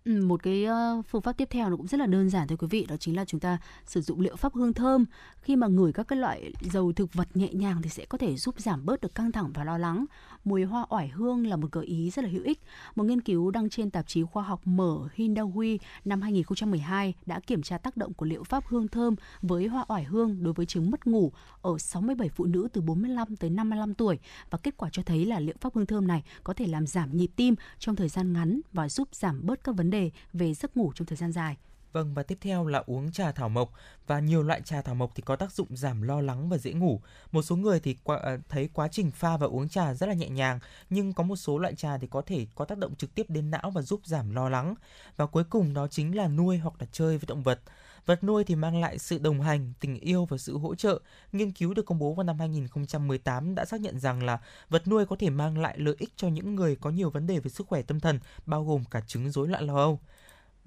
Ừ, 0.06 0.22
một 0.24 0.42
cái 0.42 0.64
ờ, 0.64 1.02
phương 1.08 1.22
pháp 1.22 1.32
tiếp 1.32 1.48
theo 1.50 1.70
nó 1.70 1.76
cũng 1.76 1.86
rất 1.86 2.00
là 2.00 2.06
đơn 2.06 2.30
giản 2.30 2.48
thôi 2.48 2.58
quý 2.60 2.66
vị, 2.70 2.86
đó 2.88 2.96
chính 2.96 3.16
là 3.16 3.24
chúng 3.24 3.40
ta 3.40 3.58
sử 3.86 4.00
dụng 4.00 4.20
liệu 4.20 4.36
pháp 4.36 4.54
hương 4.54 4.72
thơm. 4.72 5.04
Khi 5.40 5.56
mà 5.56 5.66
ngửi 5.66 5.92
các 5.92 6.08
cái 6.08 6.18
loại 6.18 6.52
dầu 6.60 6.92
thực 6.92 7.14
vật 7.14 7.28
nhẹ 7.34 7.48
nhàng 7.52 7.82
thì 7.82 7.90
sẽ 7.90 8.04
có 8.04 8.18
thể 8.18 8.36
giúp 8.36 8.60
giảm 8.60 8.86
bớt 8.86 9.00
được 9.00 9.14
căng 9.14 9.32
thẳng 9.32 9.52
và 9.54 9.64
lo 9.64 9.78
lắng. 9.78 10.04
Mùi 10.44 10.64
hoa 10.64 10.86
oải 10.88 11.08
hương 11.08 11.46
là 11.46 11.56
một 11.56 11.72
gợi 11.72 11.86
ý 11.86 12.10
rất 12.10 12.24
là 12.24 12.30
hữu 12.30 12.42
ích. 12.44 12.60
Một 12.94 13.04
nghiên 13.04 13.20
cứu 13.20 13.50
đăng 13.50 13.70
trên 13.70 13.90
tạp 13.90 14.06
chí 14.08 14.22
khoa 14.22 14.42
học 14.42 14.60
mở 14.64 15.08
Hindawi 15.16 15.78
năm 16.04 16.22
2012 16.22 17.14
đã 17.26 17.40
kiểm 17.40 17.62
tra 17.62 17.78
tác 17.78 17.96
động 17.96 18.14
của 18.14 18.26
liệu 18.26 18.44
pháp 18.44 18.66
hương 18.66 18.88
thơm 18.88 19.14
với 19.42 19.66
hoa 19.66 19.84
oải 19.88 20.04
hương 20.04 20.42
đối 20.42 20.52
với 20.52 20.66
chứng 20.66 20.90
mất 20.90 21.06
ngủ 21.06 21.32
ở 21.62 21.78
67 21.78 22.28
phụ 22.28 22.44
nữ 22.44 22.68
từ 22.72 22.80
45 22.80 23.36
tới 23.36 23.50
55 23.50 23.94
tuổi. 23.94 24.18
Và 24.50 24.58
kết 24.58 24.76
quả 24.76 24.88
cho 24.92 25.02
thấy 25.02 25.26
là 25.26 25.40
liệu 25.40 25.54
pháp 25.60 25.74
hương 25.74 25.86
thơm 25.86 26.06
này 26.06 26.22
có 26.44 26.52
thể 26.52 26.66
làm 26.66 26.86
giảm 26.86 27.16
nhịp 27.16 27.30
tim 27.36 27.54
trong 27.78 27.96
thời 27.96 28.08
gian 28.08 28.32
ngắn 28.32 28.60
và 28.72 28.88
giúp 28.88 29.08
giảm 29.12 29.46
bớt 29.46 29.64
các 29.64 29.76
vấn 29.76 29.90
đề 29.90 29.95
đề 29.96 30.10
về 30.32 30.54
giấc 30.54 30.76
ngủ 30.76 30.92
trong 30.94 31.06
thời 31.06 31.16
gian 31.16 31.32
dài. 31.32 31.56
Vâng 31.92 32.14
và 32.14 32.22
tiếp 32.22 32.38
theo 32.40 32.66
là 32.66 32.82
uống 32.86 33.12
trà 33.12 33.32
thảo 33.32 33.48
mộc 33.48 33.72
và 34.06 34.20
nhiều 34.20 34.42
loại 34.42 34.60
trà 34.62 34.82
thảo 34.82 34.94
mộc 34.94 35.10
thì 35.14 35.22
có 35.26 35.36
tác 35.36 35.52
dụng 35.52 35.76
giảm 35.76 36.02
lo 36.02 36.20
lắng 36.20 36.48
và 36.48 36.58
dễ 36.58 36.72
ngủ. 36.72 37.00
Một 37.32 37.42
số 37.42 37.56
người 37.56 37.80
thì 37.80 37.96
qua, 38.02 38.16
ờ, 38.16 38.38
thấy 38.48 38.68
quá 38.72 38.88
trình 38.88 39.10
pha 39.10 39.36
và 39.36 39.46
uống 39.46 39.68
trà 39.68 39.94
rất 39.94 40.06
là 40.06 40.14
nhẹ 40.14 40.28
nhàng, 40.28 40.58
nhưng 40.90 41.12
có 41.12 41.22
một 41.22 41.36
số 41.36 41.58
loại 41.58 41.74
trà 41.74 41.98
thì 41.98 42.06
có 42.06 42.22
thể 42.22 42.46
có 42.54 42.64
tác 42.64 42.78
động 42.78 42.94
trực 42.94 43.14
tiếp 43.14 43.26
đến 43.28 43.50
não 43.50 43.70
và 43.74 43.82
giúp 43.82 44.00
giảm 44.04 44.34
lo 44.34 44.48
lắng. 44.48 44.74
Và 45.16 45.26
cuối 45.26 45.44
cùng 45.44 45.74
đó 45.74 45.88
chính 45.88 46.16
là 46.16 46.28
nuôi 46.28 46.58
hoặc 46.58 46.74
là 46.78 46.86
chơi 46.92 47.18
với 47.18 47.26
động 47.26 47.42
vật. 47.42 47.60
Vật 48.06 48.24
nuôi 48.24 48.44
thì 48.44 48.54
mang 48.54 48.80
lại 48.80 48.98
sự 48.98 49.18
đồng 49.18 49.40
hành, 49.40 49.72
tình 49.80 50.00
yêu 50.00 50.24
và 50.24 50.38
sự 50.38 50.58
hỗ 50.58 50.74
trợ. 50.74 51.00
Nghiên 51.32 51.52
cứu 51.52 51.74
được 51.74 51.86
công 51.86 51.98
bố 51.98 52.14
vào 52.14 52.24
năm 52.24 52.38
2018 52.38 53.54
đã 53.54 53.64
xác 53.64 53.80
nhận 53.80 54.00
rằng 54.00 54.22
là 54.22 54.38
vật 54.68 54.88
nuôi 54.88 55.06
có 55.06 55.16
thể 55.16 55.30
mang 55.30 55.58
lại 55.58 55.78
lợi 55.78 55.94
ích 55.98 56.12
cho 56.16 56.28
những 56.28 56.54
người 56.54 56.76
có 56.76 56.90
nhiều 56.90 57.10
vấn 57.10 57.26
đề 57.26 57.40
về 57.40 57.50
sức 57.50 57.66
khỏe 57.66 57.82
tâm 57.82 58.00
thần, 58.00 58.20
bao 58.46 58.64
gồm 58.64 58.84
cả 58.90 59.00
chứng 59.06 59.30
rối 59.30 59.48
loạn 59.48 59.66
lo 59.66 59.76
âu. 59.76 60.00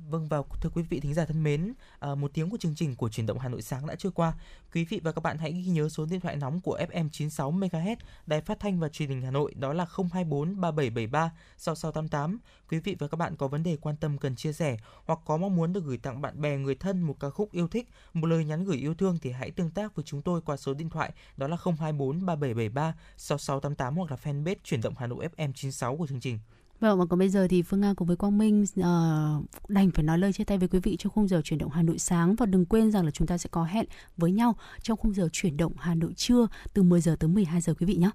Vâng 0.08 0.28
và 0.28 0.42
thưa 0.62 0.70
quý 0.70 0.84
vị 0.90 1.00
thính 1.00 1.14
giả 1.14 1.26
thân 1.26 1.44
mến, 1.44 1.74
à, 2.00 2.16
một 2.16 2.32
tiếng 2.34 2.50
của 2.50 2.58
chương 2.58 2.76
trình 2.76 2.96
của 2.96 3.10
chuyển 3.10 3.26
động 3.26 3.40
Hà 3.40 3.50
Nội 3.50 3.62
sáng 3.62 3.88
đã 3.88 3.96
trôi 3.96 4.12
qua. 4.12 4.34
Quý 4.74 4.86
vị 4.86 5.00
và 5.04 5.12
các 5.12 5.24
bạn 5.24 5.38
hãy 5.38 5.52
ghi 5.52 5.66
nhớ 5.72 5.90
số 5.90 6.06
điện 6.06 6.20
thoại 6.20 6.36
nóng 6.36 6.62
của 6.62 6.80
FM 6.92 7.10
96 7.10 7.52
MHz 7.52 7.96
Đài 8.26 8.42
Phát 8.42 8.60
thanh 8.60 8.80
và 8.80 8.90
Truyền 8.90 9.10
hình 9.10 9.22
Hà 9.22 9.32
Nội 9.32 9.54
đó 9.54 9.74
là 9.74 9.86
024 10.12 10.62
3773 10.62 11.32
6688. 11.58 12.40
Quý 12.70 12.80
vị 12.80 12.96
và 13.00 13.08
các 13.08 13.16
bạn 13.16 13.36
có 13.36 13.48
vấn 13.48 13.64
đề 13.64 13.78
quan 13.82 13.96
tâm 13.96 14.18
cần 14.18 14.36
chia 14.36 14.54
sẻ 14.54 14.78
hoặc 15.06 15.20
có 15.26 15.38
mong 15.38 15.56
muốn 15.56 15.74
được 15.74 15.84
gửi 15.84 15.98
tặng 15.98 16.22
bạn 16.22 16.42
bè 16.42 16.58
người 16.58 16.76
thân 16.76 17.02
một 17.02 17.20
ca 17.20 17.30
khúc 17.30 17.52
yêu 17.52 17.68
thích, 17.68 17.90
một 18.14 18.28
lời 18.28 18.46
nhắn 18.46 18.66
gửi 18.66 18.78
yêu 18.78 18.94
thương 18.94 19.18
thì 19.22 19.32
hãy 19.32 19.52
tương 19.52 19.72
tác 19.72 19.96
với 19.96 20.06
chúng 20.06 20.22
tôi 20.22 20.42
qua 20.42 20.58
số 20.58 20.74
điện 20.74 20.90
thoại 20.90 21.12
đó 21.38 21.48
là 21.48 21.58
024 21.64 22.26
3773 22.26 22.96
6688 23.18 23.96
hoặc 23.96 24.12
là 24.12 24.18
fanpage 24.24 24.56
chuyển 24.64 24.82
động 24.82 24.94
Hà 24.98 25.08
Nội 25.08 25.28
FM 25.38 25.54
96 25.54 25.98
của 25.98 26.08
chương 26.08 26.20
trình. 26.20 26.40
Vâng, 26.80 27.00
và 27.00 27.06
còn 27.06 27.20
bây 27.20 27.30
giờ 27.30 27.48
thì 27.50 27.62
Phương 27.62 27.82
Nga 27.82 27.94
cùng 27.94 28.08
với 28.08 28.18
Quang 28.18 28.38
Minh 28.38 28.64
uh, 28.64 29.70
đành 29.70 29.92
phải 29.92 30.04
nói 30.04 30.18
lời 30.18 30.34
chia 30.34 30.44
tay 30.44 30.58
với 30.58 30.68
quý 30.68 30.80
vị 30.80 30.96
trong 31.00 31.12
khung 31.14 31.28
giờ 31.28 31.42
chuyển 31.44 31.60
động 31.60 31.72
Hà 31.72 31.82
Nội 31.82 32.00
sáng 32.00 32.36
và 32.36 32.46
đừng 32.46 32.66
quên 32.66 32.92
rằng 32.92 33.06
là 33.06 33.12
chúng 33.12 33.28
ta 33.28 33.38
sẽ 33.38 33.50
có 33.52 33.64
hẹn 33.64 33.86
với 34.18 34.32
nhau 34.32 34.56
trong 34.82 34.98
khung 34.98 35.14
giờ 35.14 35.30
chuyển 35.32 35.58
động 35.58 35.74
Hà 35.78 35.96
Nội 35.96 36.14
trưa 36.14 36.48
từ 36.74 36.84
10 36.84 37.02
giờ 37.02 37.16
tới 37.20 37.28
12 37.28 37.62
giờ 37.62 37.74
quý 37.74 37.86
vị 37.86 37.96
nhé. 37.96 38.10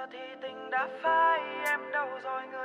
Giờ 0.00 0.06
thì 0.12 0.18
tình 0.42 0.70
đã 0.70 0.88
phai 1.02 1.40
em 1.64 1.80
đâu 1.92 2.08
rồi 2.22 2.42
người 2.52 2.59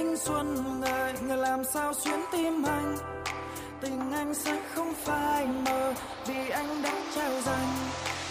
thanh 0.00 0.16
xuân 0.16 0.80
ngời, 0.80 1.12
người 1.26 1.36
làm 1.36 1.64
sao 1.64 1.94
xuyến 1.94 2.20
tim 2.32 2.62
anh? 2.62 2.96
Tình 3.80 4.12
anh 4.12 4.34
sẽ 4.34 4.56
không 4.74 4.92
phai 4.94 5.46
mờ 5.46 5.94
vì 6.26 6.50
anh 6.50 6.82
đã 6.82 6.92
trao 7.16 7.30
dành. 7.40 7.74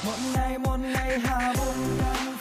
Một 0.06 0.18
ngày 0.36 0.58
một 0.58 0.78
ngày 0.82 1.20
hà 1.24 1.54
bông 1.58 1.98
đang 2.02 2.38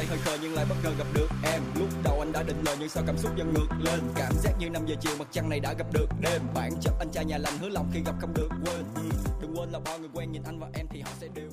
đây 0.00 0.06
hơi 0.06 0.18
khờ 0.18 0.36
nhưng 0.42 0.54
lại 0.54 0.66
bất 0.68 0.74
ngờ 0.84 0.90
gặp 0.98 1.06
được 1.14 1.28
em. 1.42 1.62
Lúc 1.78 1.88
đầu 2.04 2.20
anh 2.20 2.32
đã 2.32 2.42
định 2.42 2.62
lời 2.66 2.76
nhưng 2.80 2.88
sao 2.88 3.04
cảm 3.06 3.18
xúc 3.18 3.36
dần 3.36 3.54
ngược 3.54 3.68
lên? 3.78 4.00
Cảm 4.14 4.32
giác 4.42 4.52
như 4.58 4.70
5 4.70 4.86
giờ 4.86 4.94
chiều 5.00 5.12
mặt 5.18 5.28
trăng 5.30 5.48
này 5.48 5.60
đã 5.60 5.74
gặp 5.78 5.86
được 5.92 6.06
đêm. 6.20 6.42
Bản 6.54 6.70
chất 6.80 6.92
anh 6.98 7.08
trai 7.12 7.24
nhà 7.24 7.38
lành 7.38 7.58
hứa 7.58 7.68
lòng 7.68 7.90
khi 7.92 8.00
gặp 8.06 8.14
không 8.20 8.34
được 8.34 8.48
quên. 8.64 8.84
Ừ, 8.94 9.02
đừng 9.42 9.58
quên 9.58 9.70
là 9.70 9.78
bao 9.78 9.98
người 9.98 10.08
quen 10.14 10.32
nhìn 10.32 10.42
anh 10.42 10.58
và 10.58 10.68
em 10.74 10.86
thì 10.90 11.00
họ 11.00 11.10
sẽ 11.20 11.28
đều 11.34 11.49